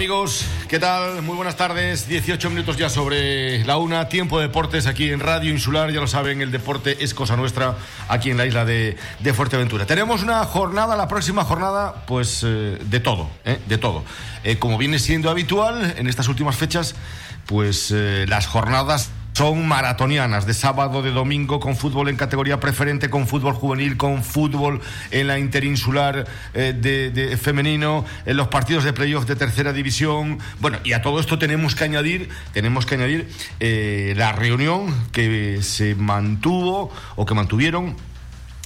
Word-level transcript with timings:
amigos, 0.00 0.46
¿qué 0.66 0.78
tal? 0.78 1.20
Muy 1.20 1.36
buenas 1.36 1.58
tardes. 1.58 2.08
18 2.08 2.48
minutos 2.48 2.78
ya 2.78 2.88
sobre 2.88 3.62
la 3.66 3.76
una. 3.76 4.08
Tiempo 4.08 4.40
de 4.40 4.46
deportes 4.46 4.86
aquí 4.86 5.10
en 5.10 5.20
Radio 5.20 5.50
Insular. 5.50 5.92
Ya 5.92 6.00
lo 6.00 6.06
saben, 6.06 6.40
el 6.40 6.50
deporte 6.50 7.04
es 7.04 7.12
cosa 7.12 7.36
nuestra 7.36 7.76
aquí 8.08 8.30
en 8.30 8.38
la 8.38 8.46
isla 8.46 8.64
de, 8.64 8.96
Fuerteventura. 9.34 9.84
Tenemos 9.84 10.22
una 10.22 10.42
jornada, 10.46 10.96
la 10.96 11.06
próxima 11.06 11.44
jornada, 11.44 12.06
pues 12.06 12.42
eh, 12.46 12.78
de 12.82 13.00
todo, 13.00 13.28
¿eh? 13.44 13.58
de 13.68 13.76
todo. 13.76 14.02
Eh, 14.42 14.58
como 14.58 14.78
viene 14.78 14.98
siendo 14.98 15.28
habitual 15.28 15.94
en 15.98 16.06
estas 16.06 16.28
últimas 16.28 16.56
fechas, 16.56 16.94
pues 17.44 17.90
las 17.90 18.46
jornadas 18.46 19.10
son 19.32 19.66
maratonianas 19.66 20.46
de 20.46 20.54
sábado, 20.54 21.02
de 21.02 21.10
domingo, 21.10 21.60
con 21.60 21.76
fútbol 21.76 22.08
en 22.08 22.16
categoría 22.16 22.60
preferente, 22.60 23.10
con 23.10 23.26
fútbol 23.26 23.54
juvenil, 23.54 23.96
con 23.96 24.22
fútbol 24.22 24.80
en 25.10 25.26
la 25.26 25.38
interinsular 25.38 26.26
eh, 26.54 26.74
de, 26.76 27.36
femenino, 27.36 28.04
en 28.26 28.36
los 28.36 28.48
partidos 28.48 28.84
de 28.84 28.92
playoff 28.92 29.26
de 29.26 29.36
tercera 29.36 29.72
división. 29.72 30.38
Bueno, 30.60 30.78
y 30.84 30.92
a 30.92 31.02
todo 31.02 31.20
esto 31.20 31.38
tenemos 31.38 31.74
que 31.74 31.84
añadir, 31.84 32.28
tenemos 32.52 32.86
que 32.86 32.96
añadir 32.96 33.28
eh, 33.60 34.14
la 34.16 34.32
reunión 34.32 34.94
que 35.12 35.62
se 35.62 35.94
mantuvo 35.94 36.92
o 37.16 37.26
que 37.26 37.34
mantuvieron 37.34 37.96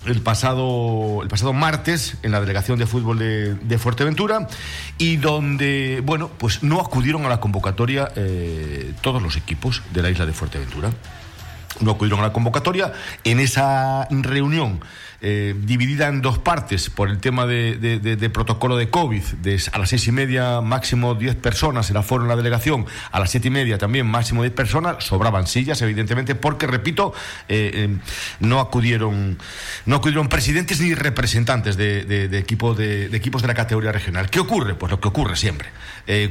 el 0.07 0.21
pasado, 0.21 1.21
el 1.23 1.29
pasado 1.29 1.53
martes 1.53 2.17
en 2.23 2.33
la 2.33 2.41
delegación 2.41 2.79
de 2.79 2.87
fútbol 2.87 3.19
de, 3.19 3.79
Fuerteventura 3.79 4.49
y 4.99 5.17
donde, 5.17 6.01
bueno, 6.05 6.31
pues 6.39 6.63
no 6.63 6.81
acudieron 6.81 7.25
a 7.27 7.29
la 7.29 7.41
convocatoria 7.41 8.11
eh, 8.17 8.93
todos 9.01 9.23
los 9.23 9.37
equipos 9.37 9.83
de 9.93 10.03
la 10.03 10.11
isla 10.11 10.27
de 10.27 10.33
Fuerteventura. 10.33 10.91
No 11.81 11.93
acudieron 11.93 12.21
a 12.21 12.25
la 12.25 12.33
convocatoria. 12.33 12.93
En 13.25 13.41
esa 13.41 14.07
reunión 14.11 14.81
eh, 15.27 15.55
dividida 15.57 16.09
en 16.09 16.21
dos 16.21 16.39
partes 16.39 16.91
por 16.91 17.09
el 17.09 17.19
tema 17.19 17.47
de, 17.47 18.31
protocolo 18.31 18.77
de 18.77 18.91
COVID. 18.91 19.23
De, 19.41 19.59
a 19.73 19.79
las 19.79 19.89
seis 19.89 20.07
y 20.07 20.13
media, 20.13 20.61
máximo 20.61 21.15
diez 21.15 21.35
personas 21.35 21.89
el 21.89 21.97
aforo 21.97 22.25
en 22.25 22.29
la 22.29 22.37
delegación. 22.37 22.85
A 23.11 23.21
las 23.21 23.31
siete 23.31 23.49
y 23.49 23.51
media 23.51 23.79
también, 23.79 24.07
máximo 24.07 24.43
diez 24.43 24.53
personas. 24.53 25.03
Sobraban 25.03 25.47
sillas, 25.47 25.81
evidentemente, 25.81 26.35
porque, 26.35 26.67
repito, 26.67 27.15
eh, 27.49 27.71
eh, 27.73 27.97
no, 28.41 28.61
acudieron, 28.61 29.39
no 29.87 29.97
acudieron 29.97 30.29
presidentes 30.29 30.83
ni 30.83 30.93
representantes 30.93 31.79
de, 31.79 32.05
de, 32.05 32.39
equipos 32.39 32.77
de 32.77 33.47
la 33.47 33.55
categoría 33.55 33.93
regional. 33.93 34.29
¿Qué 34.29 34.41
ocurre? 34.41 34.75
Pues 34.75 34.93
lo 34.93 35.01
que 35.01 35.09
ocurre 35.09 35.37
siempre. 35.37 35.71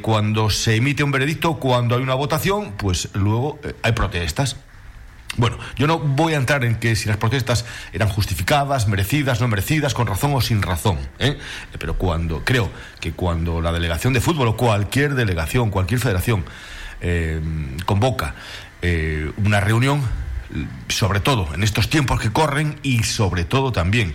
cuando 0.03 0.51
se 0.51 0.75
emite 0.75 1.03
un 1.03 1.11
veredicto, 1.11 1.55
cuando 1.55 1.95
hay 1.95 2.03
una 2.03 2.13
votación, 2.13 2.73
pues 2.77 3.09
luego 3.15 3.59
hay 3.81 3.93
protestas. 3.93 4.57
Bueno, 5.35 5.57
yo 5.75 5.87
no 5.87 5.97
voy 5.97 6.33
a 6.33 6.37
entrar 6.37 6.63
en 6.63 6.75
que 6.75 6.95
si 6.95 7.07
las 7.07 7.17
protestas 7.17 7.65
eran 7.91 8.07
justificadas, 8.07 8.87
merecidas, 8.87 9.41
no 9.41 9.47
merecidas, 9.47 9.93
con 9.93 10.05
razón 10.05 10.33
o 10.35 10.41
sin 10.41 10.61
razón, 10.61 10.99
¿eh? 11.17 11.37
pero 11.79 11.97
cuando 11.97 12.43
creo 12.45 12.69
que 12.99 13.13
cuando 13.13 13.59
la 13.59 13.71
delegación 13.71 14.13
de 14.13 14.21
fútbol 14.21 14.49
o 14.49 14.57
cualquier 14.57 15.15
delegación, 15.15 15.71
cualquier 15.71 15.99
federación 15.99 16.45
eh, 17.01 17.41
convoca 17.85 18.35
eh, 18.83 19.31
una 19.43 19.59
reunión, 19.59 20.03
sobre 20.87 21.19
todo 21.19 21.51
en 21.55 21.63
estos 21.63 21.89
tiempos 21.89 22.21
que 22.21 22.31
corren 22.31 22.77
y 22.83 23.01
sobre 23.01 23.43
todo 23.43 23.71
también 23.71 24.13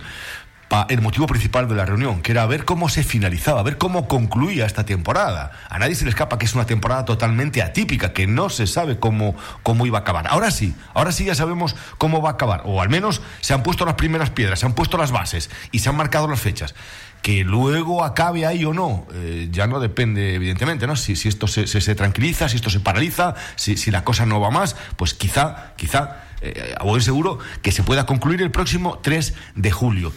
el 0.89 1.01
motivo 1.01 1.25
principal 1.25 1.67
de 1.67 1.75
la 1.75 1.85
reunión, 1.85 2.21
que 2.21 2.31
era 2.31 2.45
ver 2.45 2.63
cómo 2.63 2.89
se 2.89 3.03
finalizaba, 3.03 3.63
ver 3.63 3.77
cómo 3.77 4.07
concluía 4.07 4.65
esta 4.65 4.85
temporada. 4.85 5.51
A 5.67 5.79
nadie 5.79 5.95
se 5.95 6.03
le 6.03 6.11
escapa 6.11 6.37
que 6.37 6.45
es 6.45 6.53
una 6.53 6.65
temporada 6.65 7.05
totalmente 7.05 7.63
atípica, 7.63 8.13
que 8.13 8.27
no 8.27 8.49
se 8.49 8.67
sabe 8.67 8.99
cómo, 8.99 9.35
cómo 9.63 9.87
iba 9.87 9.97
a 9.97 10.01
acabar. 10.01 10.27
Ahora 10.27 10.51
sí, 10.51 10.75
ahora 10.93 11.11
sí 11.11 11.25
ya 11.25 11.33
sabemos 11.33 11.75
cómo 11.97 12.21
va 12.21 12.29
a 12.29 12.33
acabar, 12.33 12.61
o 12.65 12.81
al 12.81 12.89
menos 12.89 13.21
se 13.41 13.53
han 13.53 13.63
puesto 13.63 13.85
las 13.85 13.95
primeras 13.95 14.29
piedras, 14.29 14.59
se 14.59 14.67
han 14.67 14.73
puesto 14.73 14.97
las 14.97 15.11
bases 15.11 15.49
y 15.71 15.79
se 15.79 15.89
han 15.89 15.95
marcado 15.95 16.27
las 16.27 16.39
fechas. 16.39 16.75
Que 17.23 17.43
luego 17.43 18.05
acabe 18.05 18.45
ahí 18.45 18.63
o 18.63 18.73
no, 18.73 19.05
eh, 19.13 19.49
ya 19.51 19.67
no 19.67 19.81
depende, 19.81 20.35
evidentemente, 20.35 20.87
¿no? 20.87 20.95
Si, 20.95 21.17
si 21.17 21.27
esto 21.27 21.47
se, 21.47 21.67
se, 21.67 21.95
tranquiliza, 21.95 22.47
si 22.47 22.55
esto 22.55 22.69
se 22.69 22.79
paraliza, 22.79 23.35
si, 23.55 23.75
si 23.75 23.91
la 23.91 24.05
cosa 24.05 24.25
no 24.25 24.39
va 24.39 24.51
más, 24.51 24.77
pues 24.95 25.13
quizá, 25.13 25.73
quizá 25.75 26.28
eh, 26.41 26.73
a 26.77 26.83
buen 26.83 27.01
seguro 27.01 27.39
que 27.61 27.71
se 27.71 27.83
pueda 27.83 28.05
concluir 28.05 28.41
el 28.41 28.51
próximo 28.51 28.99
3 28.99 29.33
de 29.55 29.71
julio. 29.71 30.13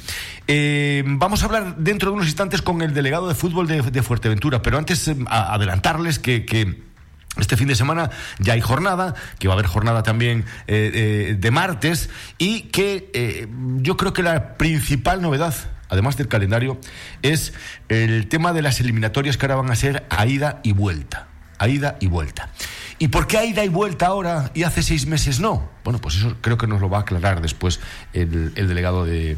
Eh, 0.47 1.03
vamos 1.07 1.43
a 1.43 1.47
hablar 1.47 1.77
dentro 1.79 2.11
de 2.11 2.15
unos 2.15 2.27
instantes 2.27 2.63
con 2.63 2.83
el 2.83 2.95
delegado 2.95 3.29
de 3.29 3.35
fútbol 3.35 3.67
de, 3.67 4.03
Fuerteventura, 4.03 4.63
pero 4.63 4.79
antes 4.79 5.09
eh, 5.09 5.17
adelantarles 5.27 6.19
que, 6.19 6.83
este 7.39 7.57
fin 7.57 7.67
de 7.67 7.75
semana 7.75 8.11
ya 8.39 8.53
hay 8.53 8.61
jornada, 8.61 9.15
que 9.39 9.49
va 9.49 9.55
a 9.55 9.57
haber 9.57 9.67
jornada 9.67 10.03
también 10.03 10.45
de 10.67 11.51
martes 11.51 12.11
y 12.37 12.65
que 12.65 13.49
yo 13.79 13.97
creo 13.97 14.13
que 14.13 14.23
la 14.23 14.59
principal 14.59 15.23
novedad, 15.23 15.55
además 15.89 16.19
del 16.19 16.29
calendario, 16.29 16.79
es 17.23 17.55
el 17.89 18.29
tema 18.29 18.53
de 18.53 18.61
las 18.61 18.81
eliminatorias 18.81 19.39
que 19.39 19.47
ahora 19.47 19.57
van 19.57 19.71
a 19.71 19.77
ser 19.77 20.05
a 20.11 20.27
ida 20.27 20.61
y 20.63 20.73
vuelta. 20.73 21.29
A 21.57 21.69
ida 21.69 21.97
y 22.01 22.09
vuelta. 22.09 22.51
¿Y 22.99 23.09
por 23.09 23.27
qué 23.27 23.39
hay 23.39 23.51
ida 23.51 23.65
y 23.65 23.69
vuelta 23.69 24.07
ahora 24.07 24.51
y 24.55 24.63
hace 24.63 24.83
seis 24.83 25.07
meses 25.07 25.41
no? 25.41 25.69
Bueno, 25.85 25.99
pues 26.01 26.17
eso 26.17 26.37
creo 26.41 26.57
que 26.57 26.67
nos 26.67 26.81
lo 26.81 26.89
va 26.89 26.99
a 26.99 27.01
aclarar 27.01 27.41
después 27.41 27.81
el, 28.13 28.55
delegado 28.55 29.05
de, 29.05 29.37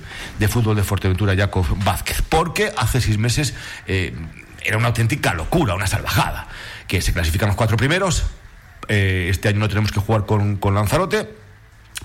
fútbol 0.48 0.76
de 0.76 0.84
Fuerteventura, 0.84 1.34
Jacob 1.37 1.64
Vázquez. 1.84 2.22
Porque 2.28 2.72
hace 2.76 3.00
seis 3.00 3.19
meses 3.19 3.54
eh, 3.87 4.14
era 4.62 4.76
una 4.76 4.88
auténtica 4.88 5.34
locura, 5.34 5.75
una 5.75 5.87
salvajada. 5.87 6.48
Que 6.88 7.00
se 7.00 7.12
clasifican 7.12 7.48
los 7.48 7.56
cuatro 7.56 7.76
primeros. 7.76 8.25
Eh, 8.88 9.28
este 9.31 9.48
año 9.48 9.60
no 9.60 9.69
tenemos 9.69 9.93
que 9.93 10.00
jugar 10.00 10.26
con 10.26 10.75
Lanzarote 10.75 11.44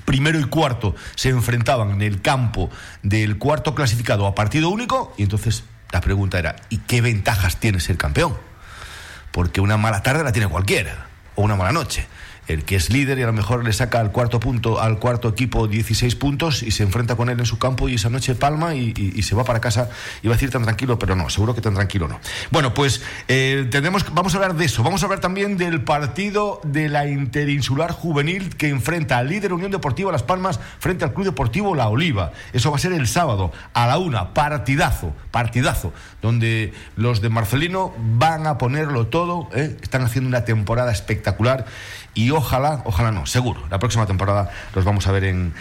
primero 0.06 0.40
y 0.40 0.46
cuarto 0.46 0.96
se 1.16 1.30
enfrentaban 1.30 1.92
en 1.92 2.02
el 2.02 2.22
campo 2.22 2.70
del 3.04 3.38
cuarto 3.38 3.76
clasificado 3.76 4.26
a 4.28 4.34
partido 4.34 4.70
único 4.70 5.14
y 5.18 5.24
entonces 5.24 5.64
la 5.92 6.00
pregunta 6.02 6.40
era 6.40 6.56
¿y 6.70 6.78
qué 6.80 7.02
ventajas 7.02 7.58
tiene 7.60 7.80
ser 7.80 7.98
campeón? 7.98 8.38
Porque 9.32 9.62
una 9.62 9.78
mala 9.78 10.02
tarde 10.02 10.24
la 10.24 10.32
tiene 10.32 10.48
cualquiera 10.48 11.09
una 11.42 11.56
mala 11.56 11.72
noche 11.72 12.08
el 12.50 12.64
que 12.64 12.76
es 12.76 12.90
líder 12.90 13.20
y 13.20 13.24
a 13.24 13.28
lo 13.28 13.34
mejor 13.34 13.64
le 13.64 13.72
saca 13.72 14.00
al 14.00 14.12
cuarto 14.12 14.40
punto 14.40 14.82
al 14.82 15.00
cuarto 15.00 15.30
equipo 15.30 15.68
16 15.68 16.16
puntos 16.16 16.64
y 16.64 16.72
se 16.72 16.84
enfrenta 16.84 17.16
con 17.16 17.30
él 17.30 17.40
en 17.40 17.46
su 17.46 17.60
campo 17.60 17.88
y 17.88 17.96
esa 17.96 18.10
noche 18.10 18.36
palma 18.36 18.76
y, 18.76 18.90
se 19.20 19.36
va 19.36 19.44
para 19.44 19.62
casa 19.62 19.90
iba 20.24 20.34
a 20.34 20.38
decir 20.38 20.50
tan 20.50 20.64
tranquilo 20.64 20.98
pero 20.98 21.16
no 21.16 21.30
seguro 21.30 21.54
que 21.54 21.62
tan 21.62 21.76
tranquilo 21.76 22.08
no. 22.08 22.20
Bueno 22.52 22.74
pues 22.74 23.02
eh, 23.28 23.70
vamos 24.14 24.34
a 24.34 24.38
hablar 24.38 24.56
de 24.56 24.66
eso. 24.66 24.84
Vamos 24.84 25.04
a 25.04 25.06
hablar 25.06 25.20
también 25.20 25.58
del 25.58 25.84
partido 25.84 26.60
de 26.64 26.90
la 26.90 27.08
interinsular 27.08 27.92
juvenil 27.92 28.56
que 28.56 28.70
enfrenta 28.70 29.18
al 29.18 29.30
líder 29.30 29.54
Unión 29.54 29.72
Deportiva 29.72 30.12
Las 30.12 30.24
Palmas 30.24 30.60
frente 30.80 31.06
al 31.06 31.14
Club 31.14 31.26
Deportivo 31.26 31.76
La 31.76 31.88
Oliva. 31.88 32.32
Eso 32.54 32.72
va 32.72 32.78
a 32.78 32.80
ser 32.80 32.94
el 32.94 33.08
sábado 33.08 33.52
a 33.74 33.88
la 33.88 33.98
una. 33.98 34.34
Partidazo 34.34 35.14
partidazo 35.32 35.94
donde 36.22 36.74
los 36.96 37.22
de 37.22 37.30
Marcelino 37.30 37.94
van 37.98 38.48
a 38.48 38.58
ponerlo 38.58 39.08
todo 39.08 39.50
¿eh? 39.54 39.78
están 39.82 40.02
haciendo 40.02 40.28
una 40.28 40.46
temporada 40.46 40.92
espectacular 40.92 41.66
y 42.20 42.32
ojalá, 42.32 42.82
ojalá 42.84 43.14
no, 43.14 43.26
seguro, 43.26 43.64
la 43.70 43.80
próxima 43.80 44.06
temporada 44.06 44.52
los 44.76 44.84
vamos 44.84 45.08
a 45.08 45.12
ver 45.14 45.24
en, 45.24 45.54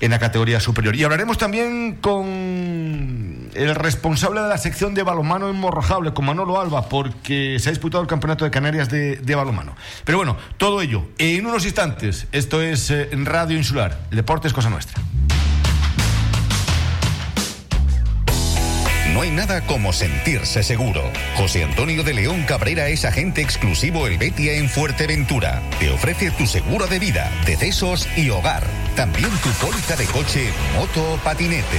en 0.00 0.10
la 0.10 0.18
categoría 0.18 0.58
superior. 0.58 0.96
Y 0.96 1.04
hablaremos 1.04 1.38
también 1.38 1.98
con 2.00 3.48
el 3.54 3.74
responsable 3.76 4.40
de 4.40 4.48
la 4.48 4.58
sección 4.58 4.94
de 4.94 5.04
balomano 5.04 5.48
en 5.48 5.54
Morrojable, 5.54 6.12
con 6.12 6.24
Manolo 6.24 6.60
Alba, 6.60 6.88
porque 6.88 7.58
se 7.60 7.68
ha 7.68 7.72
disputado 7.72 8.02
el 8.02 8.08
Campeonato 8.08 8.44
de 8.44 8.50
Canarias 8.50 8.88
de, 8.88 9.18
de 9.18 9.34
balomano. 9.36 9.76
Pero 10.04 10.18
bueno, 10.18 10.36
todo 10.56 10.82
ello 10.82 11.04
en 11.18 11.46
unos 11.46 11.64
instantes. 11.64 12.26
Esto 12.32 12.60
es 12.60 12.90
eh, 12.90 13.08
Radio 13.12 13.56
Insular, 13.56 14.00
el 14.10 14.16
deporte 14.16 14.48
es 14.48 14.52
cosa 14.52 14.68
nuestra. 14.68 15.00
No 19.12 19.22
hay 19.22 19.30
nada 19.30 19.60
como 19.62 19.92
sentirse 19.92 20.62
seguro. 20.62 21.02
José 21.36 21.64
Antonio 21.64 22.04
de 22.04 22.14
León 22.14 22.44
Cabrera 22.46 22.88
es 22.88 23.04
agente 23.04 23.40
exclusivo 23.40 24.06
El 24.06 24.18
Betia 24.18 24.54
en 24.54 24.68
Fuerteventura. 24.68 25.62
Te 25.80 25.90
ofrece 25.90 26.30
tu 26.30 26.46
seguro 26.46 26.86
de 26.86 27.00
vida, 27.00 27.30
decesos 27.44 28.06
y 28.16 28.30
hogar. 28.30 28.62
También 28.94 29.30
tu 29.42 29.50
póliza 29.64 29.96
de 29.96 30.06
coche, 30.06 30.50
moto 30.76 31.14
o 31.14 31.16
patinete. 31.18 31.78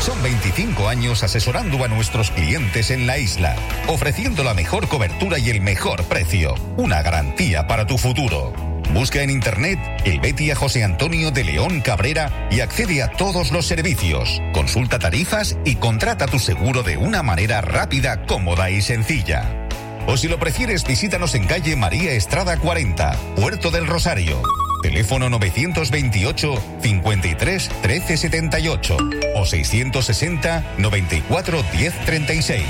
Son 0.00 0.22
25 0.22 0.88
años 0.88 1.22
asesorando 1.22 1.84
a 1.84 1.88
nuestros 1.88 2.30
clientes 2.30 2.90
en 2.90 3.06
la 3.06 3.18
isla, 3.18 3.56
ofreciendo 3.86 4.42
la 4.42 4.54
mejor 4.54 4.88
cobertura 4.88 5.38
y 5.38 5.50
el 5.50 5.60
mejor 5.60 6.04
precio. 6.04 6.54
Una 6.78 7.02
garantía 7.02 7.66
para 7.66 7.86
tu 7.86 7.98
futuro. 7.98 8.69
Busca 8.92 9.22
en 9.22 9.30
internet 9.30 9.78
el 10.04 10.20
Betty 10.20 10.50
a 10.50 10.56
José 10.56 10.82
Antonio 10.82 11.30
de 11.30 11.44
León 11.44 11.80
Cabrera 11.80 12.48
y 12.50 12.60
accede 12.60 13.02
a 13.02 13.10
todos 13.10 13.52
los 13.52 13.66
servicios. 13.66 14.42
Consulta 14.52 14.98
tarifas 14.98 15.56
y 15.64 15.76
contrata 15.76 16.26
tu 16.26 16.38
seguro 16.38 16.82
de 16.82 16.96
una 16.96 17.22
manera 17.22 17.60
rápida, 17.60 18.26
cómoda 18.26 18.70
y 18.70 18.82
sencilla. 18.82 19.68
O 20.06 20.16
si 20.16 20.28
lo 20.28 20.38
prefieres, 20.38 20.84
visítanos 20.84 21.34
en 21.34 21.46
calle 21.46 21.76
María 21.76 22.12
Estrada 22.12 22.56
40, 22.56 23.12
Puerto 23.36 23.70
del 23.70 23.86
Rosario. 23.86 24.42
Teléfono 24.82 25.28
928 25.28 26.54
53 26.82 27.70
13 27.82 28.16
78 28.16 28.96
o 29.36 29.46
660 29.46 30.64
94 30.78 31.62
10 31.72 32.04
36. 32.06 32.64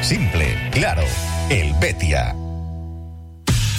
Simple, 0.00 0.70
claro, 0.70 1.02
el 1.50 1.74
Betia. 1.74 2.34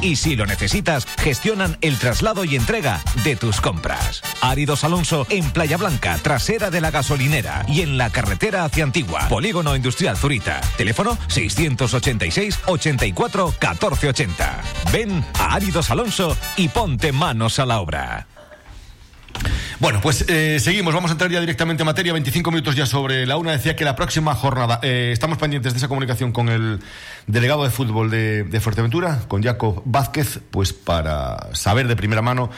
Y 0.00 0.16
si 0.16 0.36
lo 0.36 0.46
necesitas, 0.46 1.06
gestionan 1.18 1.76
el 1.80 1.98
traslado 1.98 2.44
y 2.44 2.56
entrega 2.56 3.02
de 3.24 3.36
tus 3.36 3.60
compras. 3.60 4.22
Áridos 4.40 4.84
Alonso 4.84 5.26
en 5.30 5.50
Playa 5.50 5.76
Blanca, 5.76 6.18
trasera 6.22 6.70
de 6.70 6.80
la 6.80 6.90
gasolinera 6.90 7.64
y 7.68 7.82
en 7.82 7.98
la 7.98 8.10
carretera 8.10 8.64
hacia 8.64 8.84
Antigua. 8.84 9.28
Polígono 9.28 9.74
Industrial 9.74 10.16
Zurita. 10.16 10.60
Teléfono 10.76 11.18
686 11.28 12.60
84 12.66 13.46
1480. 13.46 14.62
Ven 14.92 15.24
a 15.38 15.54
Áridos 15.54 15.90
Alonso 15.90 16.36
y 16.56 16.68
ponte 16.68 17.12
manos 17.12 17.58
a 17.58 17.66
la 17.66 17.80
obra. 17.80 18.26
Bueno, 19.78 20.00
pues 20.00 20.24
eh, 20.28 20.58
seguimos, 20.58 20.94
vamos 20.94 21.10
a 21.10 21.12
entrar 21.12 21.30
ya 21.30 21.38
directamente 21.38 21.82
en 21.82 21.86
materia, 21.86 22.14
25 22.14 22.50
minutos 22.50 22.74
ya 22.74 22.86
sobre 22.86 23.26
la 23.26 23.36
una, 23.36 23.52
decía 23.52 23.76
que 23.76 23.84
la 23.84 23.94
próxima 23.94 24.34
jornada, 24.34 24.80
eh, 24.82 25.10
estamos 25.12 25.36
pendientes 25.36 25.74
de 25.74 25.78
esa 25.78 25.86
comunicación 25.86 26.32
con 26.32 26.48
el 26.48 26.80
delegado 27.26 27.62
de 27.62 27.68
fútbol 27.68 28.10
de, 28.10 28.58
Fuerteventura, 28.62 29.20
con 29.28 29.42
Jacob 29.42 29.82
Vázquez, 29.84 30.40
pues 30.50 30.72
para 30.72 31.54
saber 31.54 31.88
de 31.88 31.94
primera 31.94 32.22
mano 32.22 32.48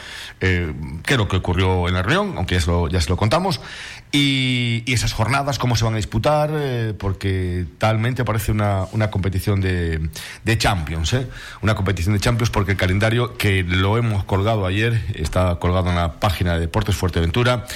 eh, 0.40 0.72
qué 1.04 1.14
es 1.14 1.18
lo 1.18 1.26
que 1.26 1.38
ocurrió 1.38 1.88
en 1.88 1.94
la 1.94 2.02
reunión, 2.02 2.34
aunque 2.36 2.56
ya 2.56 2.88
ya 2.88 3.00
se 3.00 3.10
lo 3.10 3.16
contamos, 3.16 3.60
y, 4.10 4.84
esas 4.86 5.12
jornadas, 5.12 5.58
cómo 5.58 5.76
se 5.76 5.84
van 5.84 5.94
a 5.94 5.96
disputar, 5.98 6.50
eh, 6.52 6.94
porque 6.98 7.66
talmente 7.78 8.24
parece 8.24 8.52
una, 8.52 8.86
una 8.92 9.10
competición 9.10 9.60
de, 9.60 10.08
de 10.44 10.58
Champions, 10.58 11.12
¿eh? 11.12 11.26
una 11.62 11.74
competición 11.74 12.14
de 12.14 12.20
Champions, 12.20 12.50
porque 12.50 12.72
el 12.72 12.78
calendario 12.78 13.36
que 13.36 13.62
lo 13.62 13.98
hemos 13.98 14.24
colgado 14.24 14.66
ayer, 14.66 15.02
está 15.14 15.56
colgado 15.56 15.90
en 15.90 15.96
la 15.96 16.14
página 16.14 16.54
de 16.54 16.60
Deportes 16.60 16.96
Fuerteventura, 16.96 17.66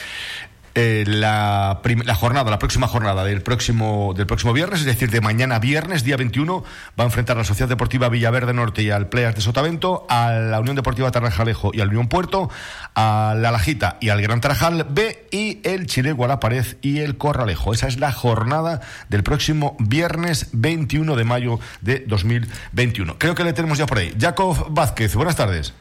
eh, 0.75 1.05
la, 1.07 1.81
la, 2.05 2.15
jornada, 2.15 2.51
la 2.51 2.59
próxima 2.59 2.89
jornada 2.89 3.25
del 3.25 3.43
próximo, 3.43 4.15
del 4.17 4.27
próximo 4.27 4.53
viernes, 4.53 4.81
es 4.81 4.87
decir, 4.87 5.11
de 5.11 5.21
mañana 5.21 5.59
viernes, 5.59 6.05
día 6.05 6.17
21, 6.17 6.65
va 6.99 7.05
a 7.05 7.07
enfrentar 7.07 7.37
a 7.37 7.41
la 7.41 7.45
Sociedad 7.45 7.69
Deportiva 7.69 8.09
Villaverde 8.09 8.55
Norte 8.55 8.83
y 8.83 8.91
al 8.91 9.09
Playas 9.09 9.35
de 9.35 9.43
Sotavento, 9.43 10.07
a 10.09 10.33
la 10.33 10.61
Unión 10.61 10.77
Deportiva 10.77 11.11
Tarajalejo 11.11 11.73
y 11.75 11.81
al 11.81 11.89
Unión 11.89 12.09
Puerto, 12.09 12.51
a 12.95 13.35
la 13.37 13.51
Lajita 13.51 13.99
y 14.01 14.09
al 14.09 14.23
Gran 14.23 14.41
Tarajal 14.41 14.87
B 14.89 15.27
y 15.31 15.61
el 15.65 15.87
Chile 15.87 16.15
Pared 16.15 16.65
y 16.81 17.01
el 17.01 17.19
Corralejo. 17.19 17.75
Esa 17.75 17.89
es 17.89 17.99
la 17.99 18.13
jornada 18.13 18.81
del 19.09 19.23
próximo 19.23 19.77
viernes 19.79 20.49
21 20.53 21.17
de 21.17 21.25
mayo 21.25 21.59
de 21.81 22.01
2021. 22.07 23.17
Creo 23.19 23.35
que 23.35 23.45
le 23.45 23.53
tenemos 23.53 23.79
ya 23.79 23.87
por 23.87 23.99
ahí. 23.99 24.15
Jacob 24.19 24.69
Vázquez, 24.71 25.15
buenas 25.15 25.37
tardes. 25.37 25.75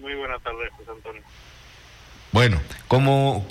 Muy 0.00 0.14
buenas 0.14 0.42
tardes. 0.42 0.79
Bueno, 2.32 2.60
¿cómo, 2.86 3.44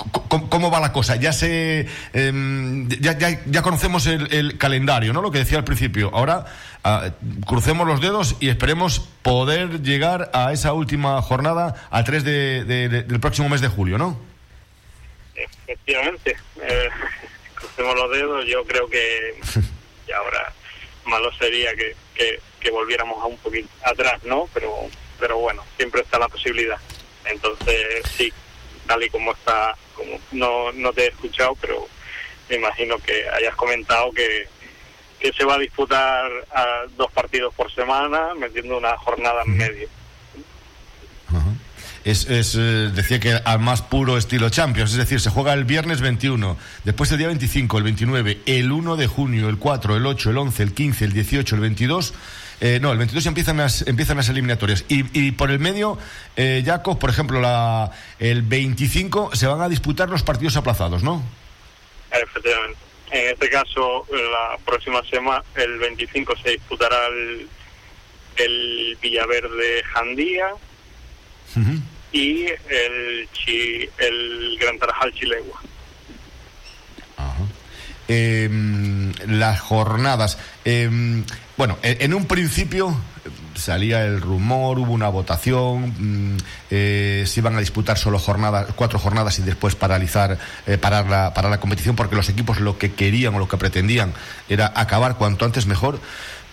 cómo, 0.50 0.72
va 0.72 0.80
la 0.80 0.94
cosa? 0.94 1.18
Ya 1.18 1.34
se 1.34 1.88
em, 2.14 2.88
ya, 2.88 3.18
ya, 3.18 3.62
conocemos 3.62 4.08
el, 4.08 4.58
calendario, 4.58 5.12
¿no? 5.12 5.22
Lo 5.22 5.32
que 5.32 5.40
decía 5.40 5.58
al 5.58 5.66
principio. 5.66 6.12
Ahora 6.14 6.46
ah, 6.86 7.12
crucemos 7.46 7.86
los 7.86 8.00
dedos 8.00 8.38
y 8.40 8.48
esperemos 8.48 9.00
poder 9.22 9.82
llegar 9.82 10.32
a 10.34 10.54
esa 10.54 10.72
última 10.72 11.22
jornada 11.22 11.88
al 11.92 12.06
3 12.06 12.24
del 12.24 13.20
próximo 13.20 13.50
mes 13.50 13.60
de 13.60 13.68
julio, 13.68 13.98
¿no? 13.98 14.18
Efectivamente. 15.36 16.38
Eh, 16.62 16.90
crucemos 17.56 17.96
los 17.96 18.12
dedos. 18.12 18.46
Yo 18.48 18.64
creo 18.64 18.88
que 18.88 19.42
y 20.08 20.12
ahora 20.14 20.54
malo 21.06 21.34
sería 21.34 21.76
que, 21.76 21.96
que, 22.16 22.40
que 22.62 22.72
volviéramos 22.72 23.22
a 23.22 23.26
un 23.26 23.38
poquito 23.38 23.68
atrás, 23.84 24.24
¿no? 24.24 24.48
Pero, 24.54 24.74
pero 25.20 25.38
bueno, 25.38 25.66
siempre 25.76 26.02
está 26.02 26.18
la 26.18 26.30
posibilidad. 26.30 26.78
Entonces, 27.26 28.04
sí, 28.16 28.32
tal 28.90 29.04
y 29.04 29.10
como 29.10 29.32
está, 29.34 29.76
como 29.94 30.20
no, 30.32 30.72
no 30.72 30.92
te 30.92 31.04
he 31.04 31.08
escuchado, 31.10 31.56
pero 31.62 31.88
me 32.50 32.56
imagino 32.56 32.98
que 32.98 33.24
hayas 33.30 33.56
comentado 33.56 34.12
que, 34.12 34.48
que 35.20 35.32
se 35.32 35.46
va 35.46 35.56
a 35.56 35.60
disputar 35.60 36.32
a 36.52 36.86
dos 36.98 37.12
partidos 37.12 37.54
por 37.54 37.72
semana, 37.72 38.34
metiendo 38.36 38.78
una 38.78 38.98
jornada 38.98 39.44
en 39.46 39.58
medio. 39.58 39.88
Es, 42.04 42.28
es 42.30 42.56
eh, 42.56 42.90
decía 42.96 43.20
que 43.20 43.34
al 43.34 43.60
más 43.60 43.84
puro 43.84 44.18
estilo 44.18 44.50
Champions, 44.50 44.92
es 44.92 44.98
decir, 44.98 45.20
se 45.20 45.30
juega 45.30 45.54
el 45.54 45.66
viernes 45.66 46.02
21, 46.02 46.58
después 46.84 47.12
el 47.12 47.20
día 47.20 47.28
25, 47.28 47.78
el 47.78 47.84
29, 47.84 48.40
el 48.48 48.72
1 48.72 48.96
de 48.96 49.06
junio, 49.06 49.50
el 49.50 49.60
4, 49.60 49.98
el 49.98 50.06
8, 50.08 50.32
el 50.32 50.38
11, 50.38 50.64
el 50.64 50.74
15, 50.74 51.06
el 51.06 51.14
18, 51.14 51.56
el 51.56 51.62
22 51.62 52.14
eh, 52.62 52.80
no, 52.82 52.92
el 52.92 52.98
22 52.98 53.26
empiezan 53.26 53.58
las, 53.58 53.88
empiezan 53.88 54.18
las 54.18 54.30
eliminatorias. 54.30 54.84
Y, 54.88 55.32
por 55.32 55.52
el 55.52 55.60
medio, 55.60 55.98
eh, 56.36 56.64
Jacob, 56.66 57.00
por 57.00 57.10
ejemplo, 57.10 57.40
la, 57.40 57.92
el 58.20 58.42
25 58.42 59.36
se 59.36 59.48
van 59.48 59.62
a 59.62 59.70
disputar 59.70 60.10
los 60.10 60.24
partidos 60.24 60.58
aplazados, 60.58 61.04
¿no? 61.04 61.24
Efectivamente. 62.12 62.80
En 63.12 63.34
este 63.34 63.50
caso, 63.50 64.06
la 64.12 64.58
próxima 64.64 65.02
semana, 65.04 65.44
el 65.56 65.80
25, 65.80 66.36
se 66.44 66.52
disputará 66.52 67.08
el, 67.08 67.48
el 68.36 68.98
Villaverde 69.02 69.84
Jandía 69.84 70.50
y 72.12 72.46
el, 72.46 73.28
el 73.98 74.58
Gran 74.60 74.78
Tarajal 74.78 75.12
Chilegua. 75.14 75.60
Em, 78.12 79.14
las 79.28 79.60
jornadas. 79.60 80.40
Em, 80.66 81.24
bueno, 81.58 81.78
en, 81.84 82.16
un 82.16 82.26
principio 82.26 83.00
salía 83.54 84.04
el 84.04 84.20
rumor, 84.20 84.80
hubo 84.80 84.94
una 84.94 85.10
votación, 85.10 85.94
mm, 86.34 86.38
eh, 86.72 87.24
se 87.28 87.40
iban 87.40 87.56
a 87.56 87.60
disputar 87.60 88.00
solo 88.00 88.18
jornadas, 88.18 88.70
cuatro 88.76 88.98
jornadas 88.98 89.38
y 89.38 89.44
después 89.44 89.76
paralizar, 89.76 90.40
eh, 90.66 90.80
parar, 90.80 91.06
la, 91.06 91.36
parar 91.36 91.52
la 91.52 91.60
competición 91.60 91.96
porque 91.96 92.16
los 92.16 92.30
equipos 92.30 92.60
lo 92.60 92.80
que 92.80 92.94
querían 92.94 93.36
o 93.36 93.40
lo 93.40 93.48
que 93.48 93.58
pretendían 93.58 94.12
era 94.50 94.74
acabar 94.76 95.16
cuanto 95.16 95.46
antes 95.46 95.68
mejor. 95.68 96.00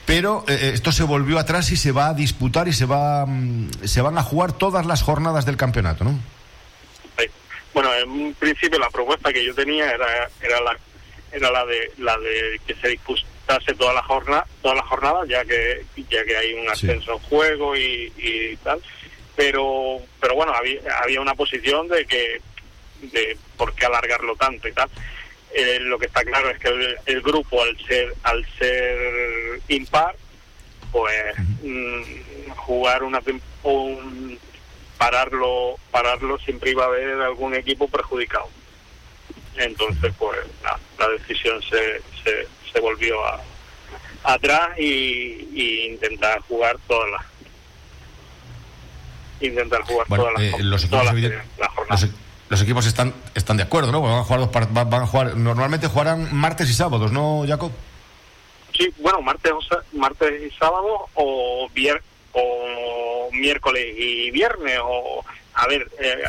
pero 0.05 0.45
eh, 0.49 0.73
esto 0.75 0.93
se 0.93 1.05
volvió 1.05 1.39
atrás 1.39 1.73
y 1.73 1.77
se 1.77 1.91
va 1.91 2.09
a 2.09 2.15
disputar 2.15 2.69
y 2.69 2.75
se 2.75 2.85
va 2.85 3.25
mm, 3.25 3.71
se 3.85 4.03
van 4.03 4.19
a 4.19 4.23
jugar 4.23 4.53
todas 4.53 4.85
las 4.85 5.01
jornadas 5.01 5.47
del 5.47 5.57
campeonato, 5.57 6.05
¿no? 6.05 6.19
Bueno, 7.73 7.91
en 7.95 8.35
principio 8.35 8.79
la 8.79 8.89
propuesta 8.89 9.33
que 9.33 9.45
yo 9.45 9.55
tenía 9.55 9.91
era 9.91 10.07
era 10.41 10.61
la 10.63 10.77
era 11.33 11.51
la 11.51 11.67
de 11.67 11.91
la 11.99 12.17
de 12.19 12.61
que 12.67 12.75
se 12.75 12.89
disputase 12.89 13.75
toda 13.75 13.93
la 13.93 14.03
jornada 14.03 14.47
todas 14.63 14.77
las 14.77 14.87
jornadas 14.87 15.29
ya 15.29 15.45
que 15.45 15.85
ya 16.09 16.25
que 16.25 16.37
hay 16.37 16.55
un 16.55 16.69
ascenso 16.69 17.13
en 17.13 17.19
juego 17.19 17.77
y, 17.77 18.13
y 18.17 18.57
tal. 18.57 18.81
Pero 19.37 19.99
pero 20.21 20.35
bueno 20.35 20.53
había, 20.53 20.81
había 21.03 21.21
una 21.21 21.35
posición 21.35 21.89
de 21.89 22.07
que 22.07 22.41
de 23.01 23.37
por 23.57 23.75
qué 23.75 23.87
alargarlo 23.87 24.37
tanto 24.37 24.69
y 24.69 24.73
tal. 24.73 24.89
Eh, 25.55 25.79
lo 25.81 25.99
que 25.99 26.07
está 26.07 26.25
claro 26.25 26.51
es 26.51 26.59
que 26.59 26.99
el, 27.07 27.23
grupo 27.23 27.63
al 27.63 27.79
ser 27.87 28.15
al 28.25 28.45
ser 28.59 29.61
impar 29.69 30.15
pues 30.93 31.35
mm, 31.63 32.51
jugar 32.57 33.03
una 33.03 33.23
un, 33.63 34.39
pararlo 34.99 35.77
pararlo 35.91 36.39
siempre 36.39 36.71
iba 36.71 36.85
a 36.85 36.89
haber 36.89 37.21
algún 37.21 37.55
equipo 37.55 37.89
perjudicado. 37.89 38.49
Entonces 39.57 40.13
pues 40.19 40.39
la 40.99 41.09
decisión 41.09 41.61
se, 41.63 42.01
se, 42.23 42.47
se 42.73 42.81
volvió 42.81 43.25
a, 43.25 43.41
atrás 44.25 44.79
y, 44.79 45.49
y 45.53 45.87
intentar 45.93 46.41
jugar 46.41 46.77
todas 46.87 47.11
las 47.11 47.27
intentar 49.41 49.83
jugar 49.83 50.07
todas 50.09 50.33
las, 50.33 50.43
eh, 50.43 50.53
los 50.61 50.89
todas 50.89 51.05
las, 51.05 52.09
los, 52.49 52.63
equipos 52.63 52.87
están 52.87 53.13
están 53.35 53.57
de 53.57 53.65
acuerdo, 53.65 53.93
¿no? 53.93 54.01
Van 54.01 54.19
a 54.19 54.25
jugar 54.25 54.71
van, 54.71 55.03
a 55.03 55.07
jugar 55.07 55.37
normalmente 55.37 55.89
jugarán 55.89 56.35
martes 56.35 56.71
y 56.71 56.73
sábados, 56.73 57.13
¿no, 57.13 57.45
Jacob? 57.47 57.71
Sí, 58.77 58.93
bueno, 58.99 59.21
martes 59.23 59.53
martes 59.93 60.43
y 60.43 60.51
sábado 60.57 61.09
o 61.15 61.69
vier, 61.75 62.03
o 62.33 63.29
miércoles 63.33 63.95
y 63.97 64.31
viernes 64.31 64.79
o 64.83 65.25
a 65.55 65.67
ver, 65.67 65.89
eh, 65.99 66.23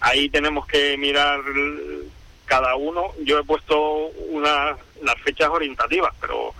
ahí 0.00 0.28
tenemos 0.28 0.66
que 0.66 0.96
mirar 0.98 1.40
cada 2.54 2.76
uno. 2.76 3.12
Yo 3.24 3.40
he 3.40 3.44
puesto 3.44 3.76
una 4.30 4.76
las 5.02 5.20
fechas 5.24 5.48
orientativas, 5.48 6.12
pero 6.20 6.54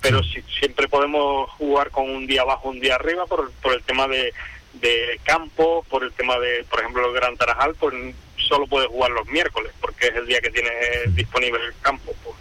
pero 0.00 0.22
si, 0.22 0.42
siempre 0.60 0.86
podemos 0.86 1.50
jugar 1.52 1.90
con 1.90 2.08
un 2.08 2.26
día 2.26 2.42
abajo, 2.42 2.68
un 2.68 2.78
día 2.78 2.94
arriba 2.94 3.26
por, 3.26 3.50
por 3.62 3.72
el 3.72 3.82
tema 3.82 4.06
de, 4.06 4.32
de 4.74 5.20
campo, 5.24 5.84
por 5.88 6.04
el 6.04 6.12
tema 6.12 6.38
de, 6.38 6.64
por 6.70 6.78
ejemplo, 6.80 7.08
el 7.08 7.14
Gran 7.14 7.36
Tarajal, 7.36 7.74
pues 7.74 7.94
solo 8.36 8.66
puede 8.68 8.86
jugar 8.86 9.10
los 9.10 9.26
miércoles, 9.26 9.72
porque 9.80 10.06
es 10.06 10.14
el 10.14 10.26
día 10.26 10.40
que 10.40 10.50
tiene 10.50 10.70
disponible 11.08 11.58
el 11.64 11.74
campo, 11.82 12.14
pues, 12.22 12.36